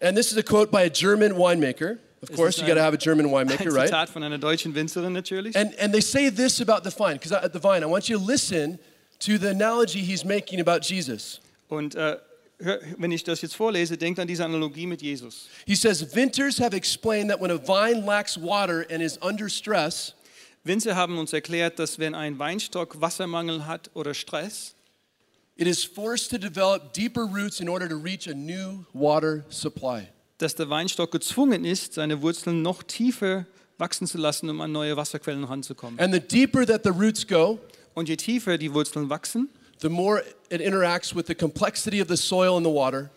And 0.00 0.16
this 0.16 0.32
is 0.32 0.38
a 0.38 0.42
quote 0.42 0.70
by 0.70 0.82
a 0.82 0.90
German 0.90 1.32
winemaker. 1.32 1.98
Of 2.22 2.32
course, 2.32 2.58
you 2.58 2.66
got 2.66 2.74
to 2.74 2.82
have 2.82 2.92
a 2.92 2.98
German 2.98 3.26
winemaker, 3.26 3.72
right? 3.72 3.88
Zitat 3.88 4.10
von 4.10 4.22
einer 4.22 4.38
deutschen 4.38 4.74
Winzerin 4.74 5.12
natürlich. 5.12 5.56
And, 5.56 5.74
and 5.78 5.92
they 5.92 6.00
say 6.02 6.28
this 6.28 6.60
about 6.60 6.84
the 6.84 6.90
vine, 6.90 7.14
because 7.14 7.32
at 7.32 7.52
the 7.52 7.58
vine, 7.58 7.82
I 7.82 7.86
want 7.86 8.08
you 8.08 8.18
to 8.18 8.22
listen 8.22 8.78
to 9.20 9.38
the 9.38 9.50
analogy 9.50 10.00
he's 10.00 10.24
making 10.24 10.60
about 10.60 10.82
Jesus. 10.82 11.40
Und 11.68 11.94
äh, 11.94 12.18
hör, 12.58 12.80
wenn 12.98 13.10
ich 13.10 13.24
das 13.24 13.40
jetzt 13.40 13.56
vorlese, 13.56 13.96
denkt 13.96 14.18
an 14.18 14.26
diese 14.26 14.44
Analogie 14.44 14.86
mit 14.86 15.00
Jesus. 15.00 15.48
He 15.66 15.74
says, 15.74 16.02
Vintners 16.14 16.58
have 16.58 16.74
explained 16.74 17.30
that 17.30 17.40
when 17.40 17.50
a 17.50 17.58
vine 17.58 18.04
lacks 18.04 18.36
water 18.36 18.84
and 18.90 19.02
is 19.02 19.18
under 19.22 19.48
stress, 19.48 20.14
Winzer 20.62 20.94
haben 20.94 21.18
uns 21.18 21.32
erklärt, 21.32 21.78
dass 21.78 21.98
wenn 21.98 22.14
ein 22.14 22.38
Weinstock 22.38 23.00
Wassermangel 23.00 23.66
hat 23.66 23.90
oder 23.94 24.12
Stress, 24.12 24.74
it 25.60 25.66
is 25.66 25.84
forced 25.84 26.30
to 26.30 26.38
develop 26.38 26.92
deeper 26.94 27.24
roots 27.26 27.60
in 27.60 27.68
order 27.68 27.88
to 27.88 27.96
reach 27.96 28.26
a 28.26 28.34
new 28.34 28.84
water 28.92 29.44
supply. 29.50 30.08
dass 30.38 30.54
der 30.54 30.70
Weinstock 30.70 31.10
gezwungen 31.12 31.64
ist, 31.66 31.92
seine 31.94 32.22
Wurzeln 32.22 32.62
noch 32.62 32.82
tiefer 32.82 33.46
wachsen 33.78 34.06
zu 34.06 34.16
lassen, 34.18 34.48
um 34.48 34.60
an 34.62 34.72
neue 34.72 34.96
Wasserquellen 34.96 35.44
ranzukommen. 35.44 35.98
And 36.00 36.12
the 36.14 36.20
deeper 36.20 36.64
that 36.66 36.82
the 36.84 36.90
roots 36.90 37.26
go, 37.26 37.58
Und 37.94 38.08
je 38.08 38.16
tiefer 38.16 38.56
die 38.56 38.72
Wurzeln 38.72 39.10
wachsen, 39.10 39.48
the 39.82 39.88
more 39.88 40.22
it 40.48 40.60
interacts 40.60 41.14
with 41.14 41.26
the 41.26 41.34
complexity 41.34 42.00
of 42.00 42.08
the 42.08 42.16
soil 42.16 42.56
and 42.56 42.64
the 42.64 42.72
water, 42.72 43.10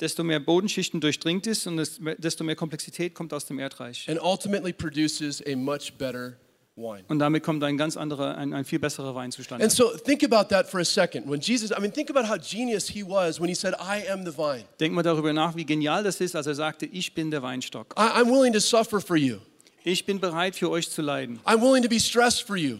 desto 0.00 0.22
mehr 0.24 0.40
Bodenschichten 0.40 1.00
durchdringt 1.00 1.46
ist 1.46 1.66
und 1.66 1.78
es- 1.78 2.00
desto 2.18 2.44
mehr 2.44 2.56
Komplexität 2.56 3.12
kommt 3.14 3.34
aus 3.34 3.44
dem 3.44 3.58
Erdreich. 3.58 4.08
and 4.08 4.18
ultimately 4.22 4.72
produces 4.72 5.42
a 5.46 5.54
much 5.56 5.92
better. 5.98 6.36
Und 6.76 7.18
damit 7.18 7.42
kommt 7.42 7.62
ein 7.62 7.76
ganz 7.76 7.96
anderer, 7.96 8.38
ein, 8.38 8.54
ein 8.54 8.64
viel 8.64 8.78
besserer 8.78 9.14
Wein 9.14 9.32
zustande. 9.32 9.64
And 9.64 9.72
so 9.72 9.90
think 10.04 10.22
about 10.24 10.48
that 10.48 10.66
for 10.66 10.80
a 10.80 10.84
second. 10.84 11.28
When 11.28 11.40
Jesus, 11.40 11.70
I 11.70 11.80
mean, 11.80 11.92
think 11.92 12.10
about 12.10 12.28
how 12.28 12.38
genius 12.38 12.88
he 12.88 13.02
was 13.02 13.38
when 13.38 13.48
he 13.48 13.54
said, 13.54 13.74
I 13.74 14.08
am 14.10 14.24
the 14.24 14.32
vine. 14.32 14.64
Denk 14.78 14.94
mal 14.94 15.02
darüber 15.02 15.32
nach, 15.32 15.56
wie 15.56 15.64
genial 15.64 16.02
das 16.02 16.20
ist, 16.20 16.34
als 16.34 16.46
er 16.46 16.54
sagte, 16.54 16.86
ich 16.86 17.14
bin 17.14 17.30
der 17.30 17.42
Weinstock. 17.42 17.94
I, 17.98 18.20
I'm 18.20 18.30
willing 18.30 18.52
to 18.52 18.60
suffer 18.60 19.00
for 19.00 19.16
you. 19.16 19.38
Ich 19.84 20.06
bin 20.06 20.20
bereit, 20.20 20.56
für 20.56 20.70
euch 20.70 20.90
zu 20.90 21.02
leiden. 21.02 21.40
I'm 21.44 21.60
willing 21.60 21.82
to 21.82 21.88
be 21.88 21.98
stressed 21.98 22.46
for 22.46 22.56
you. 22.56 22.78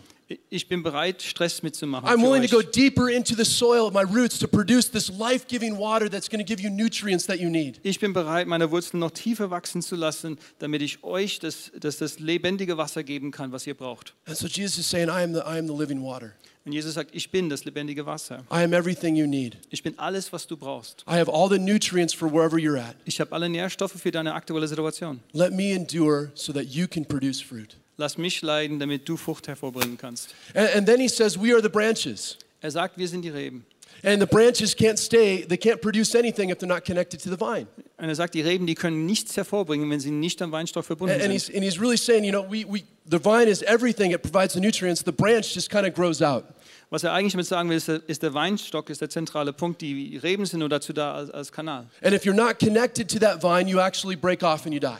Ich 0.48 0.68
bin 0.68 0.82
bereit, 0.82 1.22
Stress 1.22 1.62
mitzumachen. 1.62 2.08
I'm 2.08 2.22
willing 2.22 2.46
to 2.46 2.48
go 2.48 2.62
deeper 2.62 3.08
into 3.08 3.34
the 3.34 3.44
soil 3.44 3.86
of 3.86 3.94
my 3.94 4.02
roots 4.02 4.38
to 4.38 4.46
produce 4.46 4.88
this 4.90 5.10
life 5.10 5.46
giving 5.48 5.76
water 5.76 6.08
that's 6.08 6.28
going 6.28 6.44
to 6.44 6.44
give 6.44 6.62
you 6.62 6.70
nutrients 6.70 7.26
that 7.26 7.40
you 7.40 7.50
need. 7.50 7.80
Ich 7.82 7.98
bin 7.98 8.12
bereit, 8.12 8.46
meine 8.46 8.70
Wurzeln 8.70 9.00
noch 9.00 9.10
tiefer 9.10 9.50
wachsen 9.50 9.82
zu 9.82 9.96
lassen, 9.96 10.38
damit 10.58 10.82
ich 10.82 11.02
euch 11.02 11.40
das, 11.40 11.72
das, 11.78 11.98
das 11.98 12.20
lebendige 12.20 12.76
Wasser 12.76 13.02
geben 13.02 13.30
kann, 13.32 13.50
was 13.50 13.66
ihr 13.66 13.74
braucht. 13.74 14.14
And 14.26 14.36
so 14.36 14.46
Jesus 14.46 14.78
is 14.78 14.88
saying, 14.88 15.08
I 15.08 15.22
am 15.22 15.34
the, 15.34 15.40
I 15.40 15.58
am 15.58 15.66
the 15.66 15.74
living 15.74 16.02
water. 16.02 16.32
Und 16.64 16.72
Jesus 16.72 16.94
sagt, 16.94 17.10
ich 17.14 17.30
bin 17.30 17.48
das 17.48 17.64
lebendige 17.64 18.04
Wasser. 18.06 18.44
I 18.52 18.62
am 18.62 18.72
everything 18.72 19.16
you 19.16 19.26
need. 19.26 19.56
Ich 19.70 19.82
bin 19.82 19.98
alles, 19.98 20.32
was 20.32 20.46
du 20.46 20.56
brauchst. 20.56 21.04
I 21.08 21.18
have 21.18 21.28
all 21.32 21.48
the 21.48 21.58
nutrients 21.58 22.14
for 22.14 22.30
wherever 22.30 22.58
you're 22.58 22.78
at. 22.78 22.94
Ich 23.04 23.18
habe 23.20 23.32
alle 23.32 23.48
Nährstoffe 23.48 23.94
für 24.00 24.10
deine 24.10 24.34
aktuelle 24.34 24.68
Situation. 24.68 25.20
Let 25.32 25.52
me 25.52 25.72
endure 25.72 26.30
so 26.34 26.52
that 26.52 26.66
you 26.66 26.86
can 26.86 27.06
produce 27.06 27.40
fruit. 27.40 27.76
Lass 28.00 28.16
mich 28.16 28.40
leiden, 28.40 28.78
damit 28.78 29.06
du 29.06 29.18
Frucht 29.18 29.46
hervorbringen 29.46 29.98
kannst. 29.98 30.34
And, 30.54 30.74
and 30.74 30.86
then 30.86 30.98
he 30.98 31.06
says, 31.06 31.38
We 31.38 31.52
are 31.52 31.60
the 31.62 31.68
branches. 31.68 32.38
Er 32.62 32.70
sagt, 32.70 32.96
wir 32.96 33.06
sind 33.06 33.22
die 33.22 33.28
Reben. 33.28 33.66
And 34.02 34.18
the 34.22 34.26
branches 34.26 34.74
can't 34.74 34.96
stay, 34.98 35.44
they 35.46 35.58
can't 35.58 35.82
produce 35.82 36.14
anything 36.14 36.48
if 36.48 36.56
they're 36.58 36.66
not 36.66 36.86
connected 36.86 37.20
to 37.22 37.28
the 37.28 37.36
vine. 37.38 37.66
Und 37.98 38.08
er 38.08 38.14
sagt, 38.14 38.32
die 38.32 38.40
Reben, 38.40 38.66
die 38.66 38.74
können 38.74 39.04
nichts 39.04 39.36
hervorbringen, 39.36 39.90
wenn 39.90 40.00
sie 40.00 40.10
nicht 40.10 40.40
am 40.40 40.50
Weinstock 40.50 40.86
verbunden 40.86 41.12
And, 41.16 41.22
and, 41.22 41.38
sind. 41.38 41.52
he's, 41.52 41.54
and 41.54 41.62
he's 41.62 41.78
really 41.78 41.98
saying, 41.98 42.24
you 42.24 42.30
know, 42.30 42.42
we, 42.50 42.64
we, 42.66 42.84
the 43.10 43.18
vine 43.22 43.46
is 43.50 43.60
everything, 43.62 44.12
it 44.12 44.22
provides 44.22 44.54
the 44.54 44.60
nutrients, 44.60 45.02
the 45.04 45.12
branch 45.12 45.54
just 45.54 45.68
kind 45.68 45.86
of 45.86 45.92
grows 45.94 46.22
out. 46.22 46.44
Was 46.88 47.04
er 47.04 47.12
eigentlich 47.12 47.32
damit 47.32 47.46
sagen 47.48 47.68
will, 47.68 47.76
ist, 47.76 47.88
der- 47.88 48.00
ist 48.06 48.22
der 48.22 48.32
Weinstock 48.32 48.88
ist 48.88 49.02
der 49.02 49.10
zentrale 49.10 49.52
Punkt. 49.52 49.82
Die 49.82 50.16
Reben 50.16 50.46
sind 50.46 50.60
nur 50.60 50.70
dazu 50.70 50.94
da 50.94 51.12
als, 51.14 51.30
als 51.30 51.52
Kanal. 51.52 51.86
And 52.02 52.14
if 52.14 52.22
you're 52.24 52.32
not 52.32 52.58
connected 52.58 53.10
to 53.10 53.18
that 53.18 53.42
vine, 53.42 53.68
you 53.68 53.78
actually 53.78 54.16
break 54.16 54.42
off 54.42 54.64
and 54.64 54.72
you 54.72 54.80
die. 54.80 54.96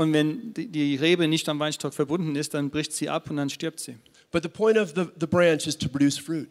Und 0.00 0.14
wenn 0.14 0.54
die, 0.54 0.96
Rebe 0.96 1.28
nicht 1.28 1.46
am 1.50 1.58
Weinstock 1.58 1.92
verbunden 1.92 2.34
ist, 2.34 2.54
dann 2.54 2.70
bricht 2.70 2.94
sie 2.94 3.10
ab 3.10 3.28
und 3.28 3.36
dann 3.36 3.50
stirbt 3.50 3.80
sie. 3.80 3.96
But 4.30 4.42
the 4.42 4.48
point 4.48 4.78
of 4.78 4.94
the, 4.96 5.08
the 5.20 5.26
branch 5.26 5.66
is 5.66 5.76
to 5.76 5.90
produce 5.90 6.16
fruit. 6.16 6.48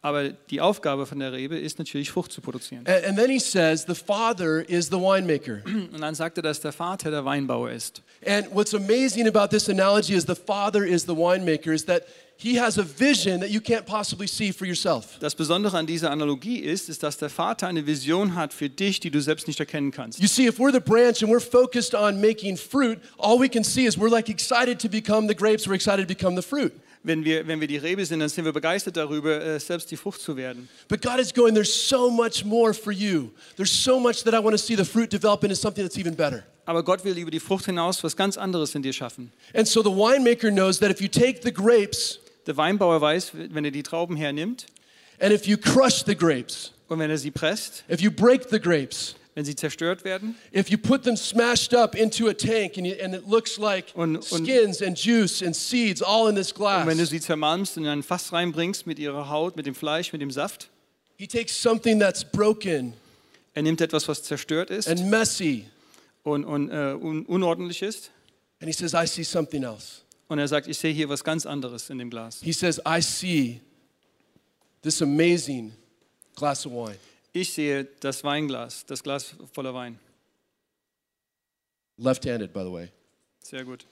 Aber 0.00 0.28
die 0.28 0.60
Aufgabe 0.60 1.06
von 1.06 1.18
der 1.18 1.32
Rebe 1.32 1.58
ist 1.58 1.78
natürlich, 1.78 2.10
Frucht 2.10 2.30
zu 2.30 2.40
produzieren. 2.40 2.86
And, 2.86 3.04
and 3.04 3.18
then 3.18 3.30
he 3.30 3.40
says, 3.40 3.84
the 3.84 3.94
Father 3.94 4.68
is 4.68 4.86
the 4.86 4.96
winemaker. 4.96 5.62
Und 5.92 6.00
dann 6.00 6.14
sagt 6.14 6.38
er, 6.38 6.42
dass 6.42 6.60
der 6.60 6.72
Vater 6.72 7.10
der 7.10 7.24
Weinbauer 7.24 7.70
ist. 7.70 8.02
And 8.24 8.46
what's 8.54 8.74
amazing 8.74 9.26
about 9.26 9.48
this 9.48 9.68
analogy 9.68 10.14
is 10.14 10.24
the 10.24 10.36
Father 10.36 10.84
is 10.84 11.04
the 11.04 11.16
winemaker, 11.16 11.72
is 11.72 11.84
that 11.86 12.04
he 12.36 12.60
has 12.60 12.78
a 12.78 12.84
vision 12.84 13.40
that 13.40 13.50
you 13.50 13.60
can't 13.60 13.84
possibly 13.84 14.28
see 14.28 14.52
for 14.52 14.66
yourself. 14.66 15.18
Das 15.18 15.34
Besondere 15.34 15.76
an 15.76 15.86
dieser 15.86 16.12
Analogie 16.12 16.60
ist, 16.60 16.88
ist, 16.88 17.02
dass 17.02 17.18
der 17.18 17.30
Vater 17.30 17.66
eine 17.66 17.84
Vision 17.84 18.36
hat 18.36 18.52
für 18.52 18.68
dich, 18.68 19.00
die 19.00 19.10
du 19.10 19.20
selbst 19.20 19.48
nicht 19.48 19.58
erkennen 19.58 19.90
kannst. 19.90 20.20
You 20.20 20.28
see, 20.28 20.46
if 20.46 20.60
we're 20.60 20.72
the 20.72 20.80
branch 20.80 21.22
and 21.22 21.32
we're 21.32 21.40
focused 21.40 21.94
on 21.96 22.20
making 22.20 22.56
fruit, 22.56 22.98
all 23.18 23.40
we 23.40 23.48
can 23.48 23.64
see 23.64 23.86
is 23.86 23.98
we're 23.98 24.10
like 24.10 24.28
excited 24.28 24.78
to 24.78 24.88
become 24.88 25.26
the 25.26 25.34
grapes, 25.34 25.66
we're 25.66 25.74
excited 25.74 26.06
to 26.06 26.14
become 26.14 26.36
the 26.36 26.42
fruit. 26.42 26.72
Wenn 27.02 27.24
wir, 27.24 27.46
wenn 27.46 27.60
wir 27.60 27.68
die 27.68 27.76
Rebe 27.76 28.04
sind, 28.04 28.20
dann 28.20 28.28
sind 28.28 28.44
wir 28.44 28.52
begeistert 28.52 28.96
darüber, 28.96 29.40
äh, 29.40 29.60
selbst 29.60 29.90
die 29.90 29.96
Frucht 29.96 30.20
zu 30.20 30.36
werden. 30.36 30.68
But 30.88 31.00
God 31.00 31.18
is 31.20 31.32
going, 31.32 31.54
there's 31.54 31.88
so 31.88 32.10
much 32.10 32.44
more 32.44 32.74
for 32.74 32.92
you. 32.92 33.30
There's 33.56 33.72
so 33.72 34.00
much 34.00 34.24
that 34.24 34.34
I 34.34 34.38
want 34.38 34.52
to 34.52 34.58
see 34.58 34.76
the 34.76 34.84
fruit 34.84 35.12
develop 35.12 35.44
into 35.44 35.56
something 35.56 35.84
that's 35.84 35.96
even 35.96 36.14
better. 36.16 36.44
Aber 36.64 36.82
Gott 36.82 37.04
will 37.04 37.16
über 37.16 37.30
die 37.30 37.40
Frucht 37.40 37.66
hinaus 37.66 38.02
was 38.04 38.16
ganz 38.16 38.36
anderes 38.36 38.74
in 38.74 38.82
dir 38.82 38.92
schaffen. 38.92 39.32
And 39.54 39.66
so 39.66 39.82
the 39.82 39.90
winemaker 39.90 40.50
knows 40.50 40.78
that 40.80 40.90
if 40.90 41.00
you 41.00 41.08
take 41.08 41.40
the 41.42 41.52
grapes 41.52 42.18
Der 42.48 42.56
Weinbauer 42.56 42.98
weiß, 42.98 43.32
wenn 43.34 43.64
er 43.66 43.70
die 43.70 43.82
Trauben 43.82 44.16
hernimmt 44.16 44.64
and 45.20 45.32
if 45.34 45.46
you 45.46 45.58
crush 45.58 46.02
the 46.06 46.16
grapes, 46.16 46.72
und 46.88 46.98
wenn 46.98 47.10
er 47.10 47.18
sie 47.18 47.30
presst, 47.30 47.84
if 47.90 48.00
you 48.00 48.10
break 48.10 48.48
the 48.48 48.58
grapes, 48.58 49.14
wenn 49.38 49.44
sie 49.44 49.54
zerstört 49.54 50.02
werden 50.02 50.34
if 50.52 50.68
you 50.68 50.76
put 50.76 51.04
them 51.04 51.16
smashed 51.16 51.72
up 51.72 51.94
into 51.94 52.26
a 52.26 52.34
tank 52.34 52.76
and, 52.76 52.84
you, 52.84 52.96
and 53.00 53.14
it 53.14 53.24
looks 53.24 53.56
like 53.56 53.84
Und- 53.94 54.16
und- 54.16 54.24
skins 54.24 54.82
and 54.82 54.98
juice 54.98 55.44
and 55.44 55.54
seeds 55.54 56.02
all 56.02 56.28
in 56.28 56.34
this 56.34 56.52
glass, 56.52 56.82
und 56.82 56.88
wenn 56.88 56.98
du 56.98 57.06
sie 57.06 57.20
zermalmst 57.20 57.76
und 57.76 57.84
in 57.84 57.88
ein 57.90 58.02
Fass 58.02 58.32
reinbringst 58.32 58.84
mit 58.88 58.98
ihrer 58.98 59.28
Haut, 59.28 59.56
mit 59.56 59.64
dem 59.64 59.76
Fleisch, 59.76 60.12
mit 60.12 60.20
dem 60.20 60.32
Saft, 60.32 60.68
he 61.16 61.28
takes 61.28 61.52
something 61.62 62.00
that's 62.00 62.24
broken 62.24 62.94
er 63.54 63.62
nimmt 63.62 63.80
etwas, 63.80 64.08
was 64.08 64.24
zerstört 64.24 64.70
ist 64.70 64.88
and 64.88 65.08
messy 65.08 65.66
und, 66.24 66.44
und 66.44 66.70
äh, 66.70 66.96
un 67.00 67.24
unordentlich 67.24 67.82
ist 67.82 68.10
and 68.60 68.68
he 68.68 68.72
says, 68.72 68.92
I 68.92 69.06
see 69.06 69.22
something 69.22 69.62
else. 69.62 70.02
und 70.26 70.40
er 70.40 70.48
sagt, 70.48 70.66
ich 70.66 70.78
sehe 70.78 70.92
hier 70.92 71.08
was 71.08 71.22
ganz 71.22 71.46
anderes 71.46 71.90
in 71.90 71.98
dem 71.98 72.10
Glas. 72.10 72.40
He 72.42 72.52
says, 72.52 72.80
I 72.84 73.00
see 73.00 73.60
this 74.82 75.00
amazing 75.00 75.74
glass 76.34 76.66
of 76.66 76.72
wine. 76.72 76.98
Ich 77.32 77.52
sehe 77.52 77.84
das 78.00 78.24
Weinglas, 78.24 78.86
das 78.86 79.02
Glas 79.02 79.34
voller 79.52 79.74
Wein. 79.74 79.98
Left 81.98 82.24
handed, 82.26 82.52
by 82.52 82.62
the 82.62 82.72
way. 82.72 82.88
Sehr 83.42 83.64
gut. 83.64 83.84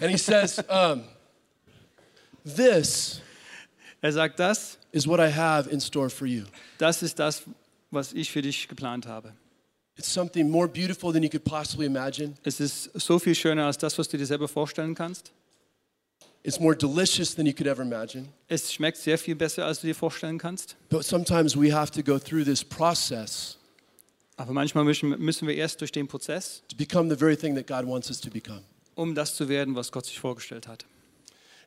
And 0.00 0.10
he 0.10 0.18
says, 0.18 0.58
um, 0.68 1.04
This 2.44 3.20
Er 4.00 4.12
sagt, 4.12 4.38
das, 4.38 4.78
is 4.92 5.06
what 5.08 5.18
I 5.18 5.28
have 5.28 5.68
in 5.68 5.80
store 5.80 6.08
for 6.08 6.26
you. 6.26 6.44
das 6.78 7.02
ist 7.02 7.18
das, 7.18 7.42
was 7.90 8.12
ich 8.12 8.30
für 8.30 8.42
dich 8.42 8.68
geplant 8.68 9.06
habe. 9.06 9.32
It's 9.96 10.12
something 10.12 10.48
more 10.48 10.68
beautiful 10.68 11.12
than 11.12 11.24
you 11.24 11.28
could 11.28 11.44
possibly 11.44 11.86
imagine. 11.86 12.34
Es 12.44 12.60
ist 12.60 12.90
so 12.94 13.18
viel 13.18 13.34
schöner 13.34 13.66
als 13.66 13.76
das, 13.76 13.98
was 13.98 14.08
du 14.08 14.16
dir 14.16 14.26
selber 14.26 14.46
vorstellen 14.46 14.94
kannst. 14.94 15.32
It's 16.44 16.60
more 16.60 16.74
delicious 16.74 17.34
than 17.34 17.46
you 17.46 17.52
could 17.52 17.66
ever 17.66 17.82
imagine. 17.82 18.28
Es 18.48 18.72
schmeckt 18.72 18.96
sehr 18.98 19.18
viel 19.18 19.34
besser, 19.34 19.66
als 19.66 19.80
du 19.80 19.86
dir 19.88 19.94
vorstellen 19.94 20.38
kannst. 20.38 20.76
But 20.88 21.04
sometimes 21.04 21.56
we 21.56 21.72
have 21.74 21.90
to 21.92 22.02
go 22.02 22.18
through 22.18 22.44
this 22.44 22.64
process 22.64 23.56
Aber 24.36 24.52
manchmal 24.52 24.84
müssen, 24.84 25.10
müssen 25.18 25.48
wir 25.48 25.56
erst 25.56 25.80
durch 25.80 25.90
den 25.90 26.06
Prozess, 26.06 26.62
to 26.68 26.76
become 26.76 27.10
the 27.10 27.18
very 27.18 27.36
thing 27.36 27.56
that 27.56 27.66
God 27.66 27.86
wants 27.90 28.08
us 28.08 28.20
to 28.20 28.30
become. 28.30 28.62
um 28.94 29.14
das 29.14 29.34
zu 29.34 29.48
werden, 29.48 29.74
was 29.74 29.90
Gott 29.90 30.06
sich 30.06 30.18
vorgestellt 30.18 30.68
hat. 30.68 30.84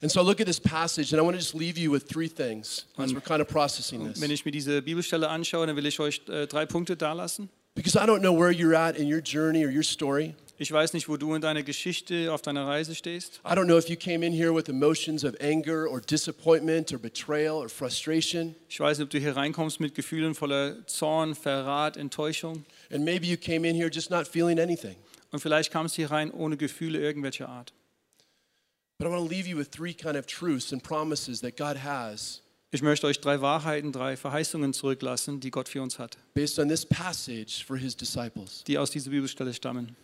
And 0.01 0.11
so 0.11 0.19
I 0.21 0.23
look 0.23 0.39
at 0.39 0.47
this 0.47 0.59
passage 0.59 1.13
and 1.13 1.21
I 1.21 1.23
want 1.23 1.35
to 1.35 1.39
just 1.39 1.53
leave 1.53 1.77
you 1.77 1.91
with 1.91 2.07
three 2.07 2.27
things 2.29 2.87
as 2.97 3.13
we're 3.13 3.21
kind 3.21 3.41
of 3.41 3.47
processing 3.47 4.07
this. 4.07 4.19
wenn 4.21 4.31
ich 4.31 4.45
mir 4.45 4.51
diese 4.51 4.81
Bibelstelle 4.81 5.29
anschaue, 5.29 5.67
dann 5.67 5.75
will 5.75 5.85
ich 5.85 5.99
euch 5.99 6.21
äh, 6.27 6.47
drei 6.47 6.65
Punkte 6.65 6.95
dalassen. 6.95 7.49
Because 7.75 7.97
I 7.97 8.05
don't 8.07 8.21
know 8.21 8.33
where 8.33 8.51
you're 8.51 8.75
at 8.75 8.97
in 8.97 9.07
your 9.11 9.21
journey 9.21 9.63
or 9.65 9.69
your 9.69 9.83
story. 9.83 10.33
Ich 10.61 10.71
weiß 10.71 10.93
nicht, 10.93 11.09
wo 11.09 11.17
du 11.17 11.33
in 11.33 11.41
deiner 11.41 11.63
Geschichte 11.63 12.31
auf 12.31 12.43
deiner 12.43 12.67
Reise 12.67 12.93
stehst. 12.93 13.41
I 13.43 13.55
don't 13.55 13.65
know 13.65 13.79
if 13.79 13.89
you 13.89 13.95
came 13.95 14.23
in 14.23 14.31
here 14.31 14.53
with 14.53 14.69
emotions 14.69 15.23
of 15.23 15.33
anger 15.41 15.89
or 15.89 15.99
disappointment 15.99 16.93
or 16.93 16.99
betrayal 16.99 17.55
or 17.55 17.67
frustration. 17.67 18.53
Ich 18.69 18.79
weiß 18.79 18.99
nicht, 18.99 19.05
ob 19.05 19.09
du 19.09 19.17
hier 19.17 19.35
reinkommst 19.35 19.79
mit 19.79 19.95
Gefühlen 19.95 20.35
voller 20.35 20.85
Zorn, 20.85 21.33
Verrat, 21.33 21.97
Enttäuschung. 21.97 22.63
And 22.91 23.03
maybe 23.03 23.25
you 23.25 23.37
came 23.37 23.67
in 23.67 23.75
here 23.75 23.89
just 23.89 24.11
not 24.11 24.27
feeling 24.27 24.59
anything. 24.59 24.95
Und 25.31 25.39
vielleicht 25.39 25.71
kamst 25.71 25.97
du 25.97 26.03
hier 26.03 26.11
rein 26.11 26.29
ohne 26.29 26.57
Gefühle 26.57 26.99
irgendwelcher 26.99 27.49
Art. 27.49 27.73
But 28.99 29.07
I 29.07 29.09
want 29.09 29.27
to 29.27 29.35
leave 29.35 29.49
you 29.49 29.57
with 29.57 29.71
three 29.71 29.95
kind 29.95 30.15
of 30.15 30.27
truths 30.27 30.71
and 30.71 30.83
promises 30.83 31.41
that 31.41 31.57
God 31.57 31.83
has 31.83 32.43
Ich 32.69 32.83
möchte 32.83 33.07
euch 33.07 33.19
drei 33.19 33.41
Wahrheiten, 33.41 33.91
drei 33.91 34.15
Verheißungen 34.15 34.73
zurücklassen, 34.73 35.39
die 35.39 35.49
Gott 35.49 35.69
für 35.69 35.81
uns 35.81 35.97
hat, 35.97 36.19
based 36.35 36.59
on 36.59 36.69
this 36.69 36.85
passage 36.85 37.65
for 37.65 37.77
his 37.77 37.97
disciples. 37.97 38.63
die 38.65 38.77
aus 38.77 38.91
dieser 38.91 39.09
Bibelstelle 39.09 39.55
stammen. 39.55 39.95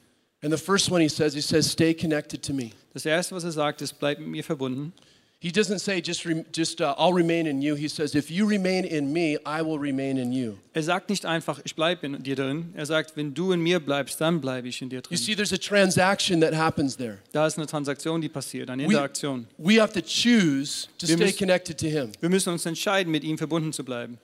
And 0.43 0.51
the 0.53 0.57
first 0.57 0.91
one 0.91 1.01
he 1.01 1.09
says, 1.09 1.33
he 1.33 1.41
says, 1.41 1.69
stay 1.71 1.93
connected 1.93 2.43
to 2.43 2.53
me. 2.53 2.71
Das 2.93 3.05
erste, 3.05 3.33
was 3.35 3.43
er 3.43 3.51
sagt, 3.51 3.81
ist, 3.81 3.99
bleib 3.99 4.19
mit 4.19 4.27
mir 4.27 4.43
verbunden. 4.43 4.93
He 5.39 5.49
doesn't 5.51 5.79
say 5.79 6.01
just, 6.01 6.25
re- 6.25 6.43
just 6.51 6.81
uh, 6.81 6.95
I'll 6.97 7.13
remain 7.13 7.45
in 7.45 7.61
you. 7.61 7.75
He 7.75 7.87
says, 7.87 8.15
if 8.15 8.31
you 8.31 8.47
remain 8.47 8.85
in 8.85 9.13
me, 9.13 9.37
I 9.45 9.61
will 9.61 9.77
remain 9.77 10.17
in 10.17 10.31
you. 10.31 10.57
Er 10.73 10.81
sagt 10.81 11.09
nicht 11.11 11.25
einfach, 11.27 11.59
ich 11.63 11.75
bleibe 11.75 12.07
in 12.07 12.23
dir 12.23 12.35
drin. 12.35 12.71
Er 12.75 12.87
sagt, 12.87 13.15
wenn 13.15 13.35
du 13.35 13.51
in 13.51 13.61
mir 13.61 13.79
bleibst, 13.79 14.19
dann 14.19 14.41
bleibe 14.41 14.67
ich 14.67 14.81
in 14.81 14.89
dir 14.89 14.95
You 14.97 15.01
drin. 15.01 15.17
see, 15.17 15.35
there's 15.35 15.53
a 15.53 15.57
transaction 15.57 16.41
that 16.41 16.55
happens 16.55 16.97
there. 16.97 17.19
Da 17.33 17.45
ist 17.45 17.57
eine 17.59 17.67
Transaktion, 17.67 18.19
die 18.19 18.29
passiert, 18.29 18.69
eine 18.71 18.83
We, 18.83 18.87
Interaktion. 18.87 19.45
we 19.59 19.79
have 19.79 19.93
to 19.93 20.01
choose 20.01 20.87
to 20.97 21.07
Wir 21.07 21.15
stay 21.17 21.25
müssen- 21.25 21.37
connected 21.37 21.77
to 21.79 21.85
him. 21.87 22.11
Wir 22.19 22.29
müssen 22.29 22.51
uns 22.51 22.65
entscheiden, 22.65 23.11
mit 23.11 23.23
ihm 23.23 23.37
verbunden 23.37 23.71
zu 23.73 23.83
bleiben. 23.85 24.17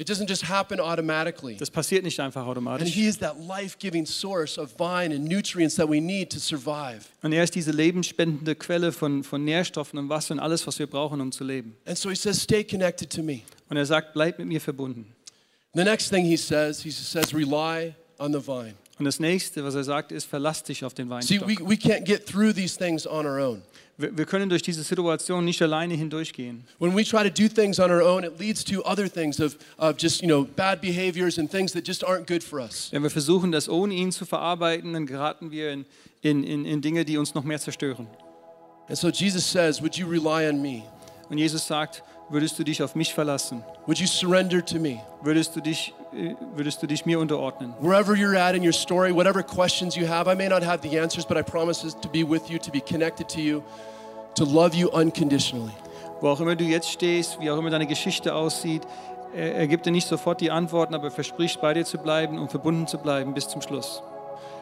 It 0.00 0.08
doesn't 0.08 0.30
just 0.30 0.48
happen 0.48 0.80
automatically. 0.80 1.56
Das 1.58 1.70
passiert 1.70 2.04
nicht 2.04 2.18
einfach 2.20 2.46
automatisch. 2.46 2.86
And 2.86 2.94
he 2.94 3.06
is 3.06 3.18
that 3.18 3.38
life 3.38 3.76
giving 3.78 4.06
source 4.06 4.56
of 4.56 4.72
vine 4.78 5.14
and 5.14 5.28
nutrients 5.28 5.76
that 5.76 5.90
we 5.90 6.00
need 6.00 6.30
to 6.30 6.38
survive. 6.38 7.00
Und 7.20 7.32
er 7.32 7.44
ist 7.44 7.54
diese 7.54 7.70
lebensspendende 7.70 8.54
Quelle 8.54 8.92
von, 8.92 9.22
von 9.22 9.44
Nährstoffen 9.44 9.98
und 9.98 10.08
Wasser 10.08 10.32
und 10.32 10.40
alles, 10.40 10.66
was 10.66 10.78
wir 10.78 10.86
brauchen, 10.86 11.20
um 11.20 11.30
zu 11.30 11.44
leben. 11.44 11.76
And 11.84 11.98
so 11.98 12.08
he 12.08 12.16
says, 12.16 12.40
stay 12.40 12.64
connected 12.64 13.10
to 13.10 13.22
me. 13.22 13.42
Und 13.68 13.76
er 13.76 13.84
sagt, 13.84 14.14
bleib 14.14 14.38
mit 14.38 14.48
mir 14.48 14.62
verbunden. 14.62 15.04
The 15.74 15.84
next 15.84 16.08
thing 16.08 16.24
he 16.24 16.38
says, 16.38 16.82
he 16.82 16.90
says, 16.90 17.34
rely 17.34 17.94
on 18.18 18.32
the 18.32 18.40
vine. 18.40 18.72
Und 18.98 19.04
das 19.04 19.20
nächste, 19.20 19.62
was 19.64 19.74
er 19.74 19.84
sagt, 19.84 20.12
ist, 20.12 20.24
verlass 20.24 20.62
dich 20.62 20.82
auf 20.82 20.94
den 20.94 21.10
See, 21.20 21.38
we, 21.40 21.56
we 21.60 21.74
can't 21.74 22.06
get 22.06 22.24
through 22.24 22.54
these 22.54 22.74
things 22.74 23.06
on 23.06 23.26
our 23.26 23.38
own. 23.38 23.60
Wir, 24.00 24.16
wir 24.16 24.24
können 24.24 24.48
durch 24.48 24.62
diese 24.62 24.82
Situation 24.82 25.44
nicht 25.44 25.60
alleine 25.60 25.94
hindurchgehen. 25.94 26.64
When 26.78 26.96
we 26.96 27.04
try 27.04 27.22
to 27.22 27.30
do 27.30 27.48
things 27.48 27.78
on 27.78 27.90
our 27.90 28.02
own, 28.02 28.24
it 28.24 28.38
leads 28.38 28.64
to 28.64 28.82
other 28.84 29.10
things 29.10 29.40
of, 29.40 29.56
of 29.78 29.96
just, 29.98 30.22
you 30.22 30.28
know, 30.28 30.44
bad 30.44 30.80
behaviors 30.80 31.38
and 31.38 31.50
things 31.50 31.72
that 31.72 31.86
just 31.86 32.04
aren't 32.04 32.26
good 32.26 32.42
for 32.42 32.60
us. 32.60 32.88
Wenn 32.92 33.02
wir 33.02 33.10
versuchen, 33.10 33.52
das 33.52 33.68
ohne 33.68 33.94
ihn 33.94 34.12
zu 34.12 34.24
verarbeiten, 34.24 34.92
dann 34.92 35.06
geraten 35.06 35.50
wir 35.50 35.70
in, 35.70 35.84
in, 36.22 36.44
in, 36.44 36.64
in 36.64 36.80
Dinge, 36.80 37.04
die 37.04 37.18
uns 37.18 37.34
noch 37.34 37.44
mehr 37.44 37.60
zerstören. 37.60 38.06
And 38.88 38.98
so 38.98 39.08
Jesus 39.08 39.44
says, 39.44 39.80
Would 39.80 39.96
you 39.96 40.08
rely 40.08 40.48
on 40.48 40.60
me? 40.60 40.82
Und 41.30 41.38
Jesus 41.38 41.66
sagt, 41.66 42.02
würdest 42.28 42.58
du 42.58 42.64
dich 42.64 42.82
auf 42.82 42.96
mich 42.96 43.14
verlassen? 43.14 43.62
Would 43.86 43.98
you 43.98 44.06
surrender 44.06 44.64
to 44.64 44.78
me? 44.78 45.00
Würdest 45.22 45.54
du 45.54 45.60
dich, 45.60 45.94
würdest 46.54 46.82
du 46.82 46.86
dich 46.86 47.06
mir 47.06 47.18
unterordnen? 47.18 47.74
Wherever 47.80 48.14
you're 48.14 48.36
at 48.36 48.54
in 48.54 48.62
your 48.64 48.72
story, 48.72 49.14
whatever 49.14 49.42
questions 49.42 49.96
you 49.96 50.08
have, 50.08 50.30
I 50.30 50.34
may 50.34 50.48
not 50.48 50.64
have 50.64 50.80
the 50.82 50.98
answers, 50.98 51.24
but 51.24 51.36
I 51.36 51.42
promise 51.42 51.82
to 51.82 52.08
be 52.08 52.22
with 52.28 52.48
you, 52.48 52.58
to 52.58 52.70
be 52.70 52.80
connected 52.80 53.28
to 53.28 53.40
you, 53.40 53.62
to 54.34 54.44
love 54.44 54.74
you 54.74 54.88
unconditionally. 54.88 55.72
Wo 56.20 56.28
auch 56.28 56.40
immer 56.40 56.56
du 56.56 56.64
jetzt 56.64 56.90
stehst, 56.90 57.40
wie 57.40 57.50
auch 57.50 57.58
immer 57.58 57.70
deine 57.70 57.86
Geschichte 57.86 58.34
aussieht, 58.34 58.82
er, 59.34 59.54
er 59.54 59.66
gibt 59.66 59.86
dir 59.86 59.92
nicht 59.92 60.08
sofort 60.08 60.40
die 60.40 60.50
Antworten, 60.50 60.94
aber 60.94 61.04
er 61.04 61.10
verspricht, 61.10 61.60
bei 61.60 61.74
dir 61.74 61.84
zu 61.84 61.98
bleiben 61.98 62.38
und 62.38 62.50
verbunden 62.50 62.86
zu 62.86 62.98
bleiben 62.98 63.32
bis 63.32 63.48
zum 63.48 63.62
Schluss. 63.62 64.02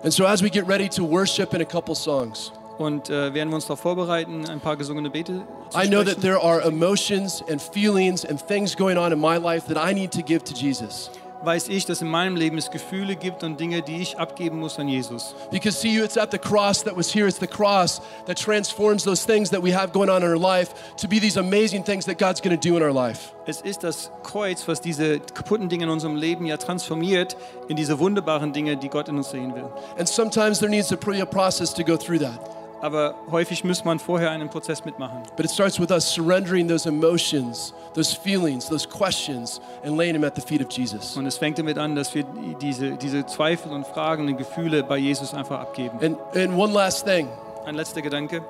And 0.05 0.13
so 0.13 0.25
as 0.27 0.43
we 0.43 0.51
get 0.51 0.69
ready 0.69 0.89
to 0.89 1.09
worship 1.09 1.55
in 1.55 1.63
a 1.63 1.65
couple 1.65 1.95
songs, 1.95 2.53
Und 2.79 3.11
äh, 3.11 3.35
werden 3.35 3.49
wir 3.49 3.57
uns 3.57 3.65
darauf 3.65 3.81
vorbereiten, 3.81 4.49
ein 4.49 4.61
paar 4.61 4.77
gesungene 4.77 5.11
Bete 5.11 5.43
zu 5.71 5.79
I 5.79 5.89
know 5.89 6.05
that 6.05 6.21
there 6.21 6.41
are 6.41 6.63
emotions 6.63 7.43
and 7.51 7.61
feelings 7.61 8.25
and 8.25 8.41
things 8.47 8.77
going 8.77 8.97
on 8.97 9.11
in 9.11 9.19
my 9.19 9.37
life 9.37 9.67
that 9.67 9.77
I 9.77 9.93
need 9.93 10.13
to 10.13 10.23
give 10.23 10.45
to 10.45 10.55
Jesus. 10.55 11.11
Weiß 11.43 11.69
ich, 11.69 11.87
dass 11.87 12.03
in 12.03 12.09
meinem 12.09 12.37
Leben 12.37 12.59
es 12.59 12.71
Gefühle 12.71 13.15
gibt 13.15 13.45
und 13.45 13.61
Dinge, 13.61 13.81
die 13.83 14.03
ich 14.03 14.19
abgeben 14.19 14.59
muss 14.59 14.79
an 14.79 14.89
Jesus. 14.89 15.35
Because 15.51 15.81
see 15.81 15.89
you, 15.89 16.03
it's 16.03 16.17
at 16.17 16.33
the 16.33 16.39
cross 16.39 16.83
that 16.83 16.97
was 16.97 17.13
here. 17.13 17.29
It's 17.29 17.39
the 17.39 17.47
cross 17.47 18.01
that 18.27 18.37
transforms 18.37 19.05
those 19.05 19.25
things 19.25 19.51
that 19.51 19.63
we 19.63 19.73
have 19.73 19.93
going 19.93 20.11
on 20.11 20.23
in 20.23 20.29
our 20.29 20.39
life 20.39 20.75
to 20.97 21.07
be 21.07 21.21
these 21.21 21.39
amazing 21.39 21.85
things 21.85 22.07
that 22.07 22.19
God's 22.19 22.41
going 22.41 22.59
to 22.59 22.69
do 22.69 22.77
in 22.77 22.83
our 22.83 22.93
life. 22.93 23.33
Es 23.47 23.61
ist 23.61 23.85
das 23.85 24.11
Kreuz, 24.25 24.67
was 24.67 24.81
diese 24.81 25.21
kaputten 25.21 25.69
Dinge 25.69 25.85
in 25.85 25.91
unserem 25.91 26.17
Leben 26.17 26.45
ja 26.45 26.57
transformiert 26.57 27.37
in 27.69 27.77
diese 27.77 27.99
wunderbaren 27.99 28.53
Dinge, 28.53 28.77
die 28.77 28.89
Gott 28.89 29.09
in 29.09 29.17
uns 29.17 29.31
sehen 29.31 29.55
will. 29.55 29.71
And 29.97 30.09
sometimes 30.09 30.59
there 30.59 30.71
needs 30.71 30.89
to 30.89 30.97
be 30.97 31.23
a 31.23 31.27
process 31.27 31.73
to 31.75 31.85
go 31.85 31.97
through 31.97 32.19
that. 32.19 32.58
Aber 32.81 33.15
häufig 33.31 33.65
muss 33.65 33.85
man 33.85 33.99
vorher 33.99 34.31
einen 34.31 34.49
Prozess 34.49 34.85
mitmachen. 34.85 35.23
But 35.37 35.45
it 35.45 35.51
starts 35.51 35.81
with 35.81 35.91
us 35.91 36.05
surrendering 36.05 36.69
those 36.69 36.89
emotions, 36.89 37.75
those 37.95 38.15
feelings, 38.15 38.69
those 38.69 38.89
questions, 38.89 39.61
and 39.85 39.97
laying 39.97 40.15
them 40.15 40.25
at 40.25 40.37
the 40.37 40.41
feet 40.41 40.61
of 40.61 40.71
Jesus. 40.71 41.17
Und 41.17 41.27
es 41.27 41.37
fängt 41.37 41.59
damit 41.59 41.79
an, 41.79 41.97
dass 41.97 42.15
wir 42.15 42.25
diese, 42.61 42.93
diese 42.93 43.27
Zweifel 43.27 43.73
und 43.73 43.87
Fragen 43.87 44.29
und 44.29 44.37
Gefühle 44.37 44.85
bei 44.85 44.99
Jesus 44.99 45.35
einfach 45.35 45.61
abgeben. 45.61 45.99
And, 46.01 46.19
and 46.37 46.57
one 46.57 46.73
last 46.73 47.05
thing. 47.05 47.29
Ein 47.67 47.75
letzter 47.75 48.01
Gedanke. 48.01 48.43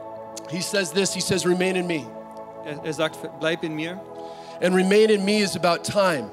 He 0.51 0.61
says 0.61 0.93
this, 0.93 1.14
he 1.14 1.21
says, 1.21 1.47
remain 1.47 1.77
in 1.77 1.87
me. 1.87 2.07
Er, 2.64 2.85
er 2.85 2.93
sagt, 2.93 3.19
bleib 3.41 3.62
in 3.64 3.75
mir. 3.75 4.01
And 4.61 4.75
remain 4.75 5.11
in 5.11 5.25
me 5.25 5.38
is 5.38 5.57
about 5.57 5.85
time. 5.85 6.31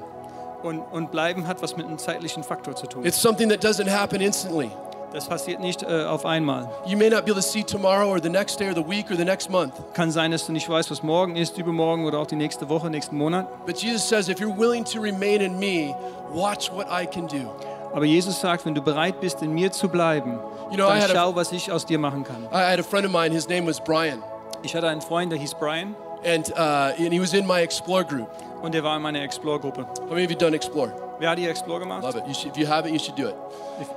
Und, 0.62 0.80
und 0.90 1.10
bleiben 1.10 1.46
hat 1.46 1.62
was 1.62 1.76
mit 1.76 1.86
einem 1.86 1.98
zeitlichen 1.98 2.42
Faktor 2.42 2.74
zu 2.74 2.86
tun. 2.86 3.04
It's 3.04 3.20
something 3.20 3.48
that 3.48 3.64
doesn't 3.64 3.88
happen 3.88 4.20
instantly. 4.20 4.70
Das 5.12 5.26
passiert 5.28 5.60
nicht 5.60 5.82
äh, 5.82 6.04
auf 6.04 6.26
einmal. 6.26 6.68
You 6.86 6.96
may 6.98 7.08
not 7.08 7.24
be 7.24 7.30
able 7.30 7.34
to 7.36 7.40
see 7.48 7.62
tomorrow 7.62 8.10
or 8.10 8.20
the 8.22 8.28
next 8.28 8.58
day 8.60 8.68
or 8.68 8.74
the 8.74 8.86
week 8.86 9.10
or 9.10 9.16
the 9.16 9.24
next 9.24 9.48
month. 9.48 9.72
Kann 9.94 10.10
sein, 10.10 10.30
dass 10.32 10.46
du 10.46 10.52
nicht 10.52 10.68
weißt, 10.68 10.90
was 10.90 11.02
morgen 11.02 11.36
ist, 11.36 11.56
übermorgen 11.58 12.04
oder 12.04 12.18
auch 12.18 12.26
die 12.26 12.36
nächste 12.36 12.68
Woche, 12.68 12.90
nächsten 12.90 13.16
Monat. 13.16 13.46
But 13.66 13.78
Jesus 13.78 14.06
says, 14.06 14.28
if 14.28 14.38
you're 14.40 14.56
willing 14.56 14.84
to 14.84 15.00
remain 15.00 15.40
in 15.40 15.58
me, 15.58 15.94
watch 16.32 16.70
what 16.72 16.86
I 16.90 17.06
can 17.06 17.26
do. 17.28 17.50
Aber 17.94 18.04
Jesus 18.04 18.40
sagt, 18.40 18.66
wenn 18.66 18.74
du 18.74 18.82
bereit 18.82 19.20
bist, 19.20 19.40
in 19.42 19.52
mir 19.54 19.72
zu 19.72 19.88
bleiben, 19.88 20.38
You 20.70 20.76
know, 20.76 20.88
dann 20.88 21.00
had 21.00 21.10
a- 21.10 21.14
schau, 21.14 21.34
was 21.36 21.52
ich 21.52 21.70
aus 21.72 21.86
dir 21.86 21.98
machen 21.98 22.24
kann. 22.24 22.44
I 22.52 22.72
had 22.72 22.78
a 22.80 22.82
friend 22.82 23.06
of 23.06 23.12
mine, 23.12 23.32
his 23.32 23.48
name 23.48 23.66
was 23.66 23.80
Brian, 23.80 24.22
Ich 24.62 24.74
hatte 24.74 24.88
einen 24.88 25.00
Freund, 25.00 25.30
der 25.32 25.38
hieß 25.38 25.54
Brian 25.54 25.94
and, 26.24 26.50
uh, 26.50 26.92
and 26.98 27.12
he 27.12 27.20
was 27.20 27.32
in 27.32 27.46
my 27.46 27.60
Explore 27.62 28.04
group. 28.04 28.28
und 28.62 28.74
der 28.74 28.82
war 28.82 28.96
in 28.96 29.02
meiner 29.02 29.20
Explore-Gruppe. 29.22 29.86
How 30.00 30.10
many 30.10 30.24
of 30.24 30.30
you 30.30 30.36
done 30.36 30.54
Explore? 30.56 30.90
Die 31.20 31.46
Explore 31.46 31.80
gemacht? 31.80 32.02
Love 32.02 32.18
it. 32.18 32.26
You 32.26 32.34
should, 32.34 32.52
if 32.52 32.58
you 32.58 32.68
have 32.68 32.86
it, 32.86 32.92
you 32.92 32.98
should 32.98 33.18
do 33.18 33.28
it. 33.28 33.34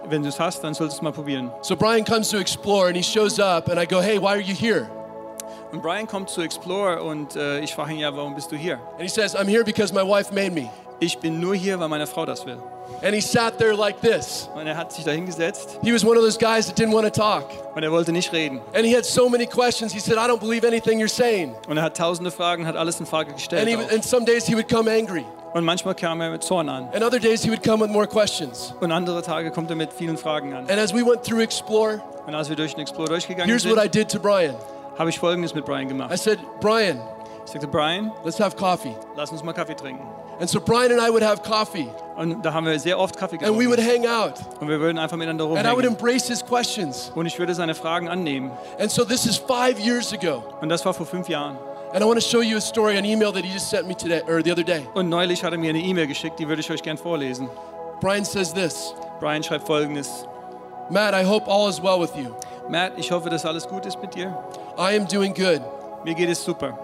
Wenn 0.06 0.24
du 0.24 0.30
es 0.30 0.40
hast, 0.40 0.64
dann 0.64 0.74
solltest 0.74 1.00
er 1.00 1.02
du 1.02 1.06
mal 1.06 1.12
probieren. 1.12 1.52
So 1.62 1.76
Brian 1.76 2.04
comes 2.06 2.30
to 2.30 2.38
Explore 2.38 2.88
and 2.88 2.96
he 2.96 3.04
shows 3.04 3.40
up, 3.40 3.70
and 3.70 3.80
I 3.80 3.86
go, 3.86 4.02
hey, 4.02 4.20
why 4.20 4.30
are 4.30 4.42
you 4.42 4.56
here? 4.56 4.90
Und 5.72 5.82
Brian 5.82 6.08
kommt 6.08 6.30
zu 6.30 6.42
Explore 6.42 7.04
und 7.04 7.36
äh, 7.36 7.60
ich 7.60 7.76
frage 7.76 7.94
ihn, 7.94 8.00
ja, 8.00 8.16
warum 8.16 8.34
bist 8.34 8.52
du 8.52 8.56
hier? 8.56 8.80
And 8.94 9.02
he 9.02 9.08
says, 9.08 9.36
I'm 9.36 9.48
here 9.48 9.64
because 9.64 9.94
my 9.94 10.02
wife 10.02 10.34
made 10.34 10.52
me. 10.52 10.70
Ich 11.02 11.18
bin 11.20 11.40
nur 11.40 11.56
hier, 11.56 11.80
weil 11.80 11.88
meine 11.88 12.08
Frau 12.08 12.26
das 12.26 12.46
will. 12.46 12.58
And 13.02 13.14
he 13.16 13.22
sat 13.22 13.58
there 13.58 13.74
like 13.76 14.02
this. 14.02 14.50
Und 14.56 14.68
er 14.68 14.76
hat 14.76 14.92
sich 14.92 15.06
da 15.06 15.12
hingesetzt 15.12 15.78
He 15.82 15.94
was 15.94 16.04
one 16.04 16.18
of 16.18 16.24
those 16.26 16.38
guys 16.38 16.68
that 16.68 16.78
didn't 16.78 16.92
want 16.94 17.06
to 17.06 17.10
talk. 17.22 17.46
und 17.76 17.84
er 17.84 17.92
wollte 17.92 18.12
nicht 18.12 18.34
reden. 18.34 18.60
And 18.74 18.86
he 18.86 18.94
had 18.96 19.06
so 19.06 19.30
many 19.30 19.46
questions. 19.46 19.94
He 19.94 20.00
said, 20.00 20.16
I 20.18 20.28
don't 20.28 20.40
believe 20.42 20.66
anything 20.68 21.00
you're 21.00 21.08
saying. 21.08 21.56
Und 21.70 21.78
er 21.78 21.84
hat 21.84 21.96
tausende 21.96 22.32
Fragen, 22.32 22.66
hat 22.68 22.76
alles 22.76 23.00
in 23.00 23.06
Frage 23.06 23.32
gestellt. 23.34 23.62
And, 23.68 23.70
he, 23.90 23.96
and 23.96 24.04
some 24.04 24.26
days 24.26 24.46
he 24.46 24.56
would 24.56 24.68
come 24.68 24.90
angry, 24.92 25.24
Und 25.54 25.64
manchmal 25.64 25.96
kam 25.96 26.20
er 26.20 26.32
mit 26.32 26.44
Zorn 26.44 26.68
an. 26.68 26.90
and 26.94 27.02
other 27.04 27.20
days 27.20 27.42
he 27.44 27.50
would 27.50 27.64
come 27.64 27.82
with 27.82 27.92
more 27.92 28.08
questions. 28.08 28.74
Und 28.82 28.92
andere 28.92 29.22
Tage 29.22 29.52
kommt 29.52 29.70
er 29.70 29.78
mit 29.78 29.94
vielen 29.94 30.18
Fragen 30.18 30.54
an. 30.54 30.70
And 30.70 30.80
as 30.80 30.94
we 30.94 31.06
went 31.06 31.24
through 31.24 31.40
Explore, 31.42 32.02
Und 32.28 32.36
als 32.36 32.50
wir 32.50 32.58
durch 32.58 32.74
den 32.74 32.82
Explore 32.82 33.08
durchgegangen 33.08 33.48
here's 33.50 33.66
what 33.66 33.78
I 33.78 33.84
sind, 33.84 33.96
did 33.96 34.10
to 34.12 34.20
Brian. 34.20 34.56
habe 34.98 35.10
ich 35.10 35.20
Folgendes 35.20 35.54
mit 35.56 35.64
Brian 35.64 35.86
I 35.86 35.88
gemacht. 35.88 36.18
said, 36.18 36.40
Brian, 36.60 37.00
Ich 37.46 37.52
sagte, 37.54 37.68
Brian, 37.68 38.12
let's 38.26 38.40
have 38.40 38.58
coffee. 38.58 38.94
lass 39.16 39.32
uns 39.32 39.42
mal 39.44 39.54
Kaffee 39.54 39.76
trinken. 39.76 40.04
And 40.40 40.50
so 40.50 40.60
Brian 40.62 40.92
and 40.92 41.02
I 41.02 41.10
would 41.12 41.24
have 41.24 41.42
coffee, 41.44 41.90
Und 42.16 42.44
da 42.46 42.54
haben 42.54 42.66
wir 42.66 42.80
sehr 42.80 42.98
oft 42.98 43.18
Kaffee 43.18 43.38
and 43.44 43.58
we 43.58 43.68
would 43.68 43.78
getrunken. 43.78 44.06
hang 44.08 44.08
out, 44.08 44.34
Und 44.62 44.68
wir 44.70 44.80
würden 44.80 44.98
einfach 44.98 45.18
miteinander 45.18 45.46
and 45.46 45.54
I 45.54 45.58
would 45.72 45.86
rumhängen. 45.86 45.92
embrace 45.98 46.28
his 46.28 46.46
questions. 46.46 47.12
Und 47.16 47.26
ich 47.26 47.38
würde 47.40 47.54
seine 47.54 47.76
Fragen 47.76 48.08
annehmen. 48.08 48.52
And 48.80 48.90
so 48.90 49.04
this 49.04 49.26
is 49.26 49.38
five 49.38 49.80
years 49.80 50.14
ago. 50.14 50.44
Und 50.62 50.70
das 50.70 50.86
war 50.86 50.94
vor 50.94 51.06
fünf 51.06 51.28
Jahren. 51.28 51.58
And 51.94 52.04
I 52.04 52.08
want 52.08 52.20
to 52.22 52.26
show 52.26 52.42
you 52.42 52.58
a 52.58 52.62
story, 52.62 52.98
an 52.98 53.04
email 53.06 53.32
that 53.34 53.44
he 53.44 53.52
just 53.52 53.70
sent 53.70 53.88
me 53.88 53.96
today, 53.96 54.22
or 54.30 54.42
the 54.44 54.52
other 54.52 54.64
day. 54.64 54.88
Und 54.94 55.10
neulich 55.10 55.44
hat 55.44 55.52
er 55.54 55.58
mir 55.60 55.72
eine 55.72 55.80
E-Mail 55.80 56.08
geschickt, 56.08 56.40
die 56.40 56.48
würde 56.48 56.62
ich 56.62 56.70
euch 56.72 56.84
gern 56.84 56.98
vorlesen. 56.98 57.50
Brian 58.00 58.24
says 58.24 58.54
this 58.54 58.94
Brian 59.20 59.44
schreibt 59.44 59.66
folgendes. 59.68 60.26
Matt, 60.90 61.14
I 61.14 61.24
hope 61.28 61.50
all 61.52 61.68
is 61.70 61.82
well 61.84 62.00
with 62.00 62.12
you. 62.16 62.32
Matt, 62.70 62.94
ich 62.98 63.12
hoffe, 63.12 63.30
dass 63.30 63.46
alles 63.46 63.68
gut 63.68 63.86
ist 63.86 64.02
mit 64.02 64.14
dir. 64.16 64.38
I 64.78 64.96
am 64.98 65.06
doing 65.08 65.34
good. 65.34 65.62
Mir 66.06 66.14
geht 66.14 66.30
es 66.30 66.44
super. 66.44 66.78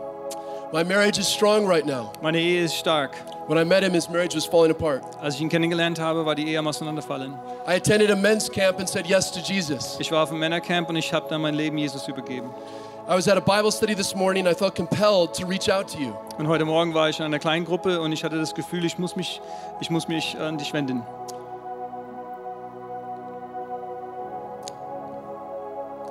My 0.75 0.83
marriage 0.83 1.17
is 1.17 1.29
strong 1.29 1.65
right 1.65 1.85
now. 1.85 2.11
Meine 2.21 2.37
Ehe 2.37 2.65
ist 2.65 2.75
stark. 2.75 3.15
When 3.47 3.57
I 3.57 3.63
met 3.63 3.81
him, 3.81 3.93
his 3.93 4.09
marriage 4.09 4.35
was 4.35 4.45
falling 4.45 4.71
apart. 4.71 5.03
Als 5.21 5.35
ich 5.35 5.41
ihn 5.41 5.47
kennengelernt 5.47 5.99
habe, 5.99 6.25
war 6.25 6.35
die 6.35 6.49
Ehe 6.49 6.59
am 6.59 6.67
Auseinanderfallen. 6.67 7.33
I 7.65 7.75
attended 7.75 8.11
a 8.11 8.15
men's 8.17 8.49
camp 8.49 8.79
and 8.79 8.89
said 8.89 9.07
yes 9.07 9.31
to 9.31 9.39
Jesus. 9.39 9.95
Ich 10.01 10.11
war 10.11 10.23
auf 10.23 10.31
einem 10.31 10.41
Männercamp 10.41 10.89
und 10.89 10.97
ich 10.97 11.13
habe 11.13 11.27
dann 11.29 11.39
mein 11.39 11.53
Leben 11.53 11.77
Jesus 11.77 12.05
übergeben. 12.09 12.49
I 13.07 13.15
was 13.15 13.25
at 13.29 13.37
a 13.37 13.39
Bible 13.39 13.71
study 13.71 13.95
this 13.95 14.13
morning. 14.13 14.47
I 14.47 14.53
felt 14.53 14.75
compelled 14.75 15.33
to 15.35 15.47
reach 15.47 15.69
out 15.69 15.87
to 15.93 15.97
you. 15.97 16.13
Und 16.37 16.49
heute 16.49 16.65
Morgen 16.65 16.93
war 16.93 17.07
ich 17.07 17.19
in 17.19 17.25
einer 17.25 17.39
kleinen 17.39 17.63
Gruppe 17.63 18.01
und 18.01 18.11
ich 18.11 18.25
hatte 18.25 18.37
das 18.37 18.53
Gefühl, 18.53 18.83
ich 18.83 18.97
muss 18.97 19.15
mich, 19.15 19.39
ich 19.79 19.89
muss 19.89 20.09
mich 20.09 20.37
an 20.37 20.57
dich 20.57 20.73
wenden. 20.73 21.03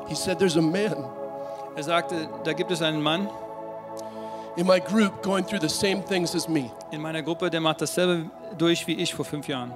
He 0.08 0.14
said, 0.14 0.38
There's 0.38 0.56
a 0.56 0.62
man 0.62 1.04
Er 1.76 1.82
sagte, 1.82 2.28
da 2.44 2.54
gibt 2.54 2.70
es 2.70 2.80
einen 2.80 3.02
Mann 3.02 3.28
in 4.56 4.66
my 4.66 4.78
group 4.80 5.22
going 5.22 5.44
through 5.44 5.60
the 5.60 5.68
same 5.68 6.02
things 6.02 6.34
as 6.34 6.48
me. 6.48 6.70
in 6.92 7.00
meiner 7.00 7.22
Gruppe, 7.22 7.50
der 7.50 7.60
macht 7.60 7.80
dasselbe 7.80 8.30
durch 8.56 8.86
wie 8.86 8.94
ich 8.94 9.14
vor 9.14 9.24
fünf 9.24 9.48
Jahren. 9.48 9.72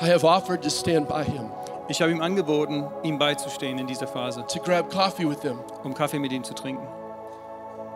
I 0.00 0.08
have 0.10 0.24
offered 0.24 0.62
to 0.62 0.70
stand 0.70 1.08
by 1.08 1.24
him, 1.24 1.50
Ich 1.88 2.02
habe 2.02 2.10
ihm 2.10 2.20
angeboten, 2.20 2.84
ihm 3.02 3.18
beizustehen 3.18 3.78
in 3.78 3.86
dieser 3.86 4.06
Phase, 4.06 4.44
to 4.46 4.60
grab 4.60 4.90
coffee 4.90 5.28
with 5.28 5.40
him, 5.42 5.60
um 5.84 5.94
Kaffee 5.94 6.18
mit 6.18 6.32
ihm 6.32 6.44
zu 6.44 6.52
trinken, 6.52 6.86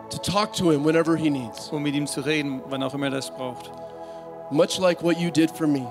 to 0.09 0.17
talk 0.17 0.53
to 0.53 0.71
him 0.71 0.83
whenever 0.83 1.15
he 1.15 1.29
needs, 1.29 1.69
um 1.71 1.83
mit 1.83 1.93
ihm 1.93 2.07
zu 2.07 2.21
reden, 2.21 2.61
wann 2.69 2.81
auch 2.81 2.93
immer 2.93 3.07
er 3.07 3.11
das 3.11 3.29
braucht. 3.29 3.71
much 4.49 4.79
like 4.79 5.01
what 5.03 5.17
you 5.17 5.29
did 5.31 5.51
for 5.51 5.67
me. 5.67 5.85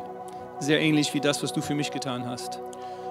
Sehr 0.59 0.81
ähnlich 0.81 1.15
wie 1.15 1.21
das, 1.21 1.43
was 1.43 1.53
du 1.53 1.63
für 1.63 1.75
mich 1.75 1.91
getan 1.91 2.27
hast. 2.29 2.59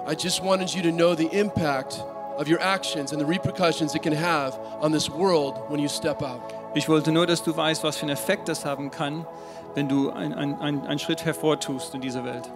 I 0.06 0.14
just 0.14 0.44
wanted 0.44 0.70
you 0.74 0.82
to 0.82 0.92
know 0.92 1.14
the 1.16 1.26
impact 1.26 2.04
of 2.40 2.48
your 2.48 2.60
actions 2.60 3.12
and 3.12 3.20
the 3.20 3.26
repercussions 3.26 3.94
it 3.94 4.02
can 4.02 4.14
have 4.14 4.58
on 4.80 4.90
this 4.92 5.10
world 5.10 5.56
when 5.68 5.78
you 5.78 5.88
step 5.88 6.22
out. 6.22 6.40
Ich 6.74 6.88
wollte 6.88 7.12
nur, 7.12 7.26
dass 7.26 7.42
du 7.42 7.54
weißt, 7.56 7.84
was 7.84 7.96
für 7.98 8.02
einen 8.06 8.12
Effekt 8.16 8.48
das 8.48 8.64
haben 8.64 8.90
kann, 8.90 9.26
wenn 9.74 9.88
du 9.88 10.10
ein- 10.10 10.32
ein- 10.32 10.58
ein- 10.60 10.86
einen 10.86 10.98
Schritt 10.98 11.24
hervortust 11.24 11.94
in 11.94 12.00
dieser 12.00 12.24
Welt. 12.24 12.50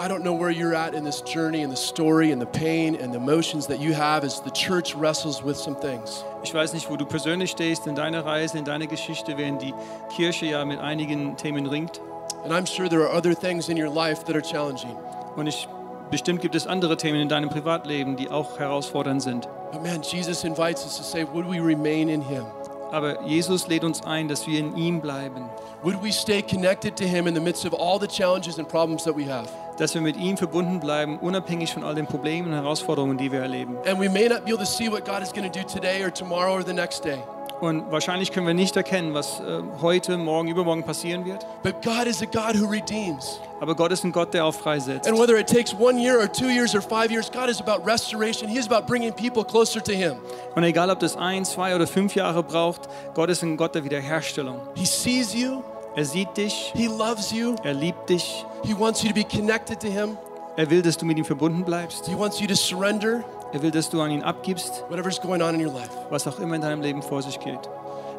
I 0.00 0.06
don't 0.06 0.20
know 0.22 0.32
where 0.38 0.50
you're 0.50 0.76
at 0.76 0.94
in 0.94 1.04
this 1.04 1.20
journey 1.26 1.64
and 1.64 1.76
the 1.76 1.82
story 1.82 2.30
and 2.30 2.40
the 2.40 2.46
pain 2.46 2.94
and 3.02 3.12
the 3.12 3.18
emotions 3.18 3.66
that 3.66 3.80
you 3.80 3.92
have 3.96 4.24
as 4.24 4.40
the 4.44 4.50
church 4.52 4.94
wrestles 4.96 5.42
with 5.44 5.56
some 5.56 5.74
things. 5.80 6.24
Ich 6.44 6.54
weiß 6.54 6.72
nicht, 6.72 6.88
wo 6.88 6.96
du 6.96 7.04
persönlich 7.04 7.50
stehst 7.50 7.88
in 7.88 7.96
deiner 7.96 8.24
Reise, 8.24 8.56
in 8.58 8.64
deiner 8.64 8.86
Geschichte, 8.86 9.36
während 9.36 9.60
die 9.60 9.74
Kirche 10.14 10.46
ja 10.46 10.64
mit 10.64 10.78
einigen 10.78 11.36
Themen 11.36 11.66
ringt. 11.66 12.00
And 12.44 12.52
I'm 12.52 12.64
sure 12.66 12.88
there 12.88 13.02
are 13.08 13.12
other 13.12 13.34
things 13.34 13.68
in 13.68 13.76
your 13.76 13.92
life 13.92 14.22
that 14.26 14.36
are 14.36 14.42
challenging. 14.42 14.94
Und 15.34 15.48
ich, 15.48 15.66
bestimmt 16.10 16.40
gibt 16.40 16.54
es 16.54 16.66
andere 16.66 16.96
Themen 16.96 17.20
in 17.20 17.28
deinem 17.28 17.48
Privatleben, 17.48 18.16
die 18.16 18.30
auch 18.30 18.58
herausfordernd 18.58 19.22
sind. 19.22 19.48
But 19.72 19.82
man, 19.82 20.02
Jesus 20.02 20.44
invites 20.44 20.84
us 20.84 20.96
to 20.96 21.02
say, 21.02 21.26
would 21.32 21.46
we 21.46 21.60
remain 21.60 22.08
in 22.08 22.22
him? 22.22 22.44
Aber 22.90 23.22
Jesus 23.24 23.68
lädt 23.68 23.84
uns 23.84 24.02
ein, 24.04 24.28
dass 24.28 24.46
wir 24.46 24.58
in 24.58 24.76
ihm 24.76 25.00
bleiben, 25.00 25.50
Would 25.82 26.02
we 26.02 26.10
stay 26.10 26.42
connected 26.42 26.96
to 26.96 27.04
him 27.04 27.28
in 27.28 27.34
the 27.34 27.40
midst 27.40 27.64
of 27.64 27.72
all 27.72 28.00
the 28.00 28.08
challenges 28.08 28.58
and 28.58 28.68
problems 28.68 29.04
that 29.04 29.16
we 29.16 29.24
have? 29.30 29.48
dass 29.78 29.94
wir 29.94 30.00
mit 30.00 30.16
ihm 30.16 30.36
verbunden 30.36 30.80
bleiben, 30.80 31.18
unabhängig 31.20 31.72
von 31.72 31.84
all 31.84 31.94
den 31.94 32.06
Problemen 32.06 32.48
und 32.48 32.54
Herausforderungen, 32.54 33.16
die 33.16 33.30
wir 33.30 33.40
erleben. 33.40 33.76
And 33.86 34.00
we 34.00 34.08
may 34.08 34.28
not 34.28 34.44
be 34.44 34.52
able 34.52 34.58
to 34.58 34.64
see 34.64 34.90
what 34.90 35.04
God 35.04 35.22
is 35.22 35.32
going 35.32 35.48
to 35.48 35.58
do 35.58 35.64
today 35.64 36.02
or 36.02 36.12
tomorrow 36.12 36.54
or 36.54 36.64
the 36.64 36.72
next 36.72 37.04
day. 37.04 37.18
Und 37.60 37.90
wahrscheinlich 37.90 38.30
können 38.30 38.46
wir 38.46 38.54
nicht 38.54 38.76
erkennen, 38.76 39.14
was 39.14 39.40
äh, 39.40 39.62
heute, 39.82 40.16
morgen, 40.16 40.48
übermorgen 40.48 40.84
passieren 40.84 41.24
wird. 41.24 41.44
But 41.62 41.82
God 41.82 42.06
is 42.06 42.22
a 42.22 42.26
God 42.26 42.60
who 42.60 42.68
redeems. 42.68 43.40
Aber 43.60 43.74
Gott 43.74 43.90
ist 43.90 44.04
ein 44.04 44.12
Gott, 44.12 44.32
der 44.32 44.44
auch 44.44 44.54
freisetzt. 44.54 45.08
And 45.08 45.18
whether 45.18 45.36
it 45.36 45.48
takes 45.48 45.74
one 45.74 46.00
year 46.00 46.20
or 46.20 46.32
two 46.32 46.48
years 46.48 46.74
or 46.74 46.80
five 46.80 47.10
years, 47.10 47.30
God 47.30 47.48
is 47.48 47.60
about 47.60 47.84
restoration. 47.84 48.48
He 48.48 48.58
is 48.58 48.70
about 48.70 48.86
bringing 48.86 49.12
people 49.12 49.44
closer 49.44 49.82
to 49.82 49.92
Him. 49.92 50.14
Und 50.54 50.62
egal, 50.62 50.90
ob 50.90 51.00
das 51.00 51.16
ein, 51.16 51.44
zwei 51.44 51.74
oder 51.74 51.86
fünf 51.86 52.14
Jahre 52.14 52.42
braucht, 52.42 52.82
Gott 53.14 53.28
ist 53.28 53.42
ein 53.42 53.56
Gott 53.56 53.74
der 53.74 53.82
Wiederherstellung. 53.82 54.60
He 54.74 54.86
sees 54.86 55.34
you, 55.34 55.62
Er 55.98 56.04
sieht 56.04 56.36
dich, 56.36 56.70
He 56.76 56.86
loves 56.86 57.32
you, 57.32 57.56
er 57.64 57.74
liebt 57.74 58.08
dich, 58.08 58.44
He 58.62 58.72
wants 58.78 59.02
you 59.02 59.08
to 59.08 59.14
be 59.16 59.24
connected 59.24 59.80
to 59.80 59.88
Him, 59.88 60.16
er 60.56 60.70
will, 60.70 60.80
dass 60.80 60.96
du 60.96 61.04
mit 61.04 61.18
ihm 61.18 61.24
verbunden 61.24 61.64
bleibst. 61.64 62.06
He 62.06 62.16
wants 62.16 62.38
you 62.38 62.46
to 62.46 62.54
surrender 62.54 63.24
Er 63.52 63.62
will, 63.62 63.70
dass 63.70 63.88
du 63.88 64.00
an 64.02 64.10
ihn 64.10 64.22
abgibst, 64.22 64.84
whatever's 64.90 65.20
going 65.20 65.40
on 65.42 65.54
in 65.54 65.66
your 65.66 65.72
life. 65.72 65.90
was 66.10 66.26
auch 66.26 66.38
immer 66.38 66.56
in 66.56 66.60
deinem 66.62 66.82
Leben 66.82 67.02
vor 67.02 67.22
sich 67.22 67.38
geht. 67.40 67.60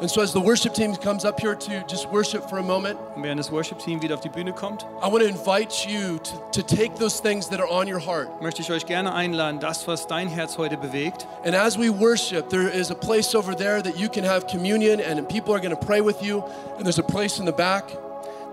And 0.01 0.09
so, 0.09 0.21
as 0.21 0.31
the 0.31 0.39
worship 0.39 0.73
team 0.73 0.95
comes 0.95 1.25
up 1.25 1.41
here 1.41 1.55
to 1.55 1.83
just 1.85 2.09
worship 2.09 2.49
for 2.49 2.59
a 2.59 2.63
moment, 2.63 2.97
Und 3.17 3.23
während 3.23 3.37
das 3.37 3.51
Worship-Team 3.51 4.01
wieder 4.01 4.15
auf 4.15 4.21
die 4.21 4.29
Bühne 4.29 4.53
kommt, 4.53 4.83
I 5.03 5.11
want 5.11 5.19
to 5.23 5.27
invite 5.27 5.85
you 5.85 6.19
to, 6.19 6.37
to 6.53 6.61
take 6.61 6.95
those 6.95 7.21
things 7.21 7.49
that 7.49 7.59
are 7.59 7.69
on 7.69 7.85
your 7.85 7.99
heart. 7.99 8.29
möchte 8.41 8.61
ich 8.61 8.71
euch 8.71 8.85
gerne 8.85 9.13
einladen, 9.13 9.59
das, 9.59 9.85
was 9.87 10.07
dein 10.07 10.29
Herz 10.29 10.57
heute 10.57 10.77
bewegt. 10.77 11.27
And 11.43 11.53
as 11.53 11.77
we 11.77 11.89
worship, 11.89 12.47
there 12.49 12.69
is 12.69 12.91
a 12.91 12.95
place 12.95 13.35
over 13.35 13.53
there 13.53 13.83
that 13.83 13.97
you 13.97 14.07
can 14.07 14.23
have 14.23 14.47
communion, 14.47 15.01
and 15.01 15.27
people 15.27 15.53
are 15.53 15.59
going 15.59 15.77
to 15.77 15.85
pray 15.85 15.99
with 15.99 16.23
you. 16.23 16.43
And 16.77 16.85
there's 16.85 16.99
a 16.99 17.03
place 17.03 17.37
in 17.37 17.45
the 17.45 17.51
back. 17.51 17.83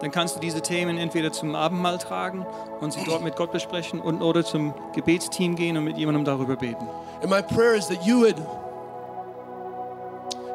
Dann 0.00 0.10
kannst 0.10 0.36
du 0.36 0.40
diese 0.40 0.60
Themen 0.60 0.98
entweder 0.98 1.32
zum 1.32 1.54
Abendmahl 1.54 1.98
tragen 1.98 2.44
und 2.80 2.92
sie 2.92 3.02
dort 3.04 3.22
mit 3.22 3.36
Gott 3.36 3.52
besprechen 3.52 4.00
und 4.00 4.22
oder 4.22 4.44
zum 4.44 4.74
Gebetsteam 4.94 5.56
gehen 5.56 5.76
und 5.76 5.84
mit 5.84 5.96
jemandem 5.96 6.24
darüber 6.24 6.56
beten. 6.56 6.86
And 7.22 7.30
my 7.30 7.42
prayer 7.42 7.74
is 7.74 7.88
that 7.88 8.04
you 8.04 8.20
would 8.20 8.36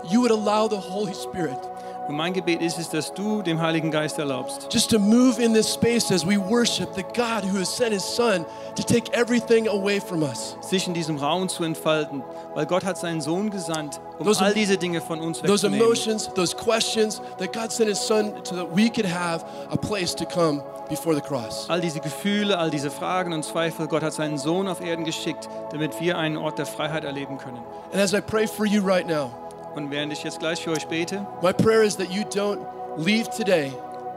you 0.10 0.22
would 0.22 0.32
allow 0.32 0.68
the 0.68 0.78
Holy 0.78 1.14
Spirit 1.14 1.71
Und 2.12 2.18
mein 2.18 2.34
Gebet 2.34 2.62
ist 2.62 2.78
es, 2.78 2.90
dass 2.90 3.14
du 3.14 3.42
dem 3.42 3.62
Heiligen 3.62 3.90
Geist 3.90 4.20
erlaubst, 4.20 4.68
just 4.70 4.92
to 4.92 5.00
move 5.00 5.42
in 5.42 5.54
this 5.54 5.74
space 5.74 6.12
as 6.12 6.28
we 6.28 6.38
worship 6.38 6.94
the 6.94 7.04
God 7.04 7.46
who 7.50 7.58
has 7.60 7.74
sent 7.74 7.94
his 7.94 8.04
son 8.04 8.46
to 8.76 8.84
take 8.84 9.10
everything 9.14 9.70
away 9.70 10.02
from 10.02 10.22
us. 10.24 10.58
sich 10.60 10.86
in 10.90 10.94
diesem 10.94 11.16
Raum 11.18 11.48
zu 11.48 11.64
entfalten, 11.64 12.22
weil 12.54 12.66
Gott 12.66 12.84
hat 12.84 12.98
seinen 12.98 13.22
Sohn 13.22 13.50
gesandt, 13.50 14.02
um 14.20 14.26
Those- 14.26 14.44
all 14.44 14.54
diese 14.54 14.76
Dinge 14.76 15.00
von 15.00 15.22
uns 15.22 15.40
Those 15.40 15.54
wegzunehmen. 15.68 15.86
emotions, 15.86 16.30
those 16.36 16.54
questions 16.54 17.22
that 17.40 17.54
God 17.54 17.72
sent 17.72 17.88
his 17.88 18.06
son 18.06 18.34
so 18.44 18.56
that 18.58 18.68
we 18.76 18.90
could 18.90 19.08
have 19.10 19.46
a 19.72 19.78
place 19.78 20.14
to 20.14 20.26
come 20.26 20.62
before 20.90 21.16
the 21.16 21.22
cross. 21.22 21.70
All 21.70 21.80
diese 21.80 22.02
Gefühle, 22.02 22.58
all 22.58 22.70
diese 22.70 22.92
Fragen 22.92 23.32
und 23.32 23.46
Zweifel, 23.46 23.88
Gott 23.88 24.04
hat 24.04 24.12
seinen 24.12 24.38
Sohn 24.38 24.68
auf 24.68 24.82
Erden 24.82 25.06
geschickt, 25.06 25.48
damit 25.72 25.98
wir 26.02 26.18
einen 26.18 26.36
Ort 26.36 26.58
der 26.60 26.66
Freiheit 26.66 27.06
erleben 27.06 27.38
können. 27.38 27.60
And 27.94 28.02
as 28.02 28.12
I 28.12 28.20
pray 28.20 28.48
for 28.48 28.66
you 28.66 28.82
right 28.86 29.08
now, 29.08 29.32
Und 29.76 29.92
während 29.92 30.12
ich 30.12 30.24
jetzt 30.24 30.40
gleich 30.40 30.62
für 30.62 30.72
euch 30.72 30.88
bete, 30.88 31.26
my 31.42 31.54
prayer 31.54 31.84
is 31.84 31.96
that 31.98 32.10
you 32.10 32.24
don't 32.24 32.60
leave 32.98 33.30
today 33.30 33.72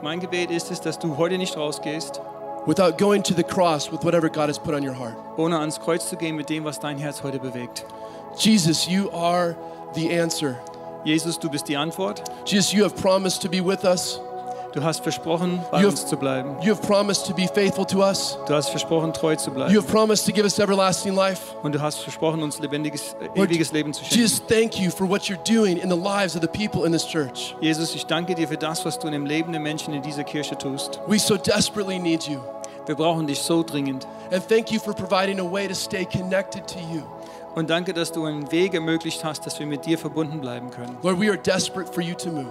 mein 0.04 0.20
Gebet 0.20 0.50
ist 0.50 0.70
es, 0.70 0.82
dass 0.82 0.98
du 0.98 1.16
heute 1.16 1.38
nicht 1.38 1.56
rausgehst, 1.56 2.20
without 2.66 2.98
going 2.98 3.22
to 3.22 3.32
the 3.32 3.42
cross 3.42 3.90
with 3.90 4.04
whatever 4.04 4.28
God 4.28 4.48
has 4.48 4.58
put 4.58 4.74
on 4.74 4.86
your 4.86 4.94
heart. 4.94 5.16
ohne 5.38 5.58
ans 5.58 5.80
Kreuz 5.80 6.08
zu 6.10 6.16
gehen 6.16 6.36
mit 6.36 6.50
dem, 6.50 6.64
was 6.64 6.78
dein 6.78 6.98
Herz 6.98 7.22
heute 7.22 7.38
bewegt. 7.38 7.86
Jesus, 8.36 8.86
you 8.86 9.10
are 9.12 9.56
the 9.94 10.12
answer. 10.12 10.60
Jesus, 11.04 11.38
du 11.38 11.48
bist 11.48 11.68
die 11.68 11.76
Antwort. 11.78 12.22
Jesus, 12.44 12.72
you 12.72 12.84
have 12.84 12.94
promised 12.96 13.40
to 13.40 13.48
be 13.48 13.64
with 13.64 13.82
us. 13.84 14.20
Du 14.74 14.82
hast 14.82 15.04
versprochen, 15.04 15.60
bei 15.70 15.82
You 15.82 15.88
uns 15.88 16.00
have- 16.00 16.08
zu 16.10 16.16
bleiben. 16.16 16.56
You 16.60 16.72
have 16.74 16.82
promised 16.84 17.26
to 17.28 17.32
be 17.32 17.46
faithful 17.46 17.86
to 17.86 17.98
us. 18.00 18.36
Du 18.48 18.54
hast 18.54 18.70
versprochen, 18.70 19.12
treu 19.12 19.36
zu 19.36 19.50
You 19.50 19.54
bleiben. 19.54 19.76
have 19.76 19.86
promised 19.86 20.26
to 20.26 20.32
give 20.32 20.42
us 20.44 20.58
everlasting 20.58 21.14
life. 21.14 21.54
Und 21.62 21.76
du 21.76 21.80
hast 21.80 21.98
versprochen, 22.00 22.42
uns 22.42 22.58
lebendiges, 22.58 23.14
äh, 23.20 23.26
Lord, 23.36 23.50
ewiges 23.50 23.70
Leben 23.70 23.92
zu 23.94 24.04
schenken. 24.04 24.18
Jesus, 24.18 24.42
thank 24.48 24.76
you 24.80 24.90
for 24.90 25.08
what 25.08 25.22
you're 25.22 25.38
doing 25.48 25.76
in 25.76 25.88
the 25.88 25.96
lives 25.96 26.34
of 26.34 26.42
the 26.42 26.48
people 26.48 26.84
in 26.84 26.90
this 26.92 27.06
church. 27.06 27.54
Jesus, 27.60 27.94
ich 27.94 28.04
danke 28.06 28.34
dir 28.34 28.48
für 28.48 28.56
das, 28.56 28.84
was 28.84 28.98
du 28.98 29.06
in 29.06 29.12
dem 29.12 29.26
Leben 29.26 29.52
der 29.52 29.60
Menschen 29.60 29.94
in 29.94 30.02
dieser 30.02 30.24
Kirche 30.24 30.58
tust. 30.58 30.98
We 31.06 31.20
so 31.20 31.36
desperately 31.36 32.00
need 32.00 32.24
you. 32.24 32.40
Wir 32.86 32.96
brauchen 32.96 33.28
dich 33.28 33.38
so 33.38 33.62
dringend. 33.62 34.08
And 34.32 34.46
thank 34.48 34.72
you 34.72 34.80
for 34.80 34.92
providing 34.92 35.38
a 35.38 35.44
way 35.48 35.68
to 35.68 35.74
stay 35.74 36.04
connected 36.04 36.66
to 36.66 36.80
you. 36.92 37.02
Und 37.54 37.70
danke, 37.70 37.94
dass 37.94 38.10
du 38.10 38.24
einen 38.24 38.50
Weg 38.50 38.74
ermöglicht 38.74 39.22
hast, 39.24 39.46
dass 39.46 39.56
wir 39.60 39.66
mit 39.66 39.86
dir 39.86 39.96
verbunden 39.96 40.40
bleiben 40.40 40.72
können. 40.72 40.96
Lord, 41.04 41.20
we 41.20 41.28
are 41.28 41.38
desperate 41.38 41.92
for 41.92 42.02
you 42.02 42.14
to 42.16 42.28
move. 42.30 42.50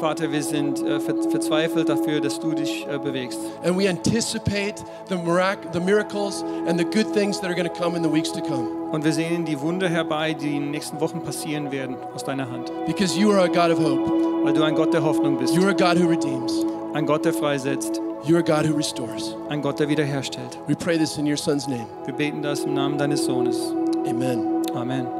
Vater, 0.00 0.32
wir 0.32 0.42
sind 0.42 0.82
äh, 0.82 0.98
ver 0.98 1.14
verzweifelt 1.30 1.88
dafür, 1.88 2.20
dass 2.20 2.40
du 2.40 2.52
dich 2.52 2.86
äh, 2.90 2.98
bewegst. 2.98 3.38
And 3.64 3.78
we 3.78 3.88
anticipate 3.88 4.76
the, 5.08 5.14
mirac- 5.16 5.72
the 5.72 5.80
miracles 5.80 6.42
and 6.66 6.78
the 6.78 6.84
good 6.84 7.12
things 7.12 7.38
that 7.40 7.50
are 7.50 7.54
going 7.54 7.68
to 7.68 7.72
come 7.78 7.96
in 7.96 8.02
the 8.02 8.10
weeks 8.10 8.32
to 8.32 8.40
come. 8.40 8.66
Und 8.90 9.04
wir 9.04 9.12
sehen 9.12 9.44
die 9.44 9.60
Wunder 9.60 9.88
herbei, 9.88 10.32
die 10.34 10.56
in 10.56 10.62
den 10.62 10.70
nächsten 10.72 11.00
Wochen 11.00 11.22
passieren 11.22 11.70
werden, 11.70 11.96
aus 12.14 12.24
deiner 12.24 12.50
Hand. 12.50 12.72
Because 12.86 13.16
you 13.18 13.30
are 13.30 13.42
a 13.42 13.46
God 13.46 13.76
of 13.76 13.78
hope. 13.78 14.10
Weil 14.44 14.54
du 14.54 14.62
ein 14.62 14.74
Gott 14.74 14.92
der 14.94 15.02
Hoffnung 15.04 15.36
bist. 15.36 15.54
You 15.54 15.62
are 15.62 15.70
a 15.70 15.74
God 15.74 16.02
who 16.02 16.08
redeems. 16.08 16.64
Ein 16.94 17.04
Gott, 17.06 17.24
der 17.24 17.34
freisetzt. 17.34 18.00
You 18.24 18.36
are 18.36 18.42
a 18.42 18.42
God 18.62 18.68
who 18.68 18.76
restores. 18.76 19.36
Ein 19.48 19.60
Gott, 19.62 19.78
der 19.78 19.88
wiederherstellt. 19.88 20.58
We 20.66 20.74
pray 20.74 20.98
this 20.98 21.18
in 21.18 21.26
your 21.26 21.36
Son's 21.36 21.68
name. 21.68 21.86
Wir 22.06 22.14
beten 22.14 22.42
das 22.42 22.64
im 22.64 22.74
Namen 22.74 22.96
deines 22.98 23.24
Sohnes. 23.24 23.72
Amen. 24.06 24.62
Amen. 24.74 25.19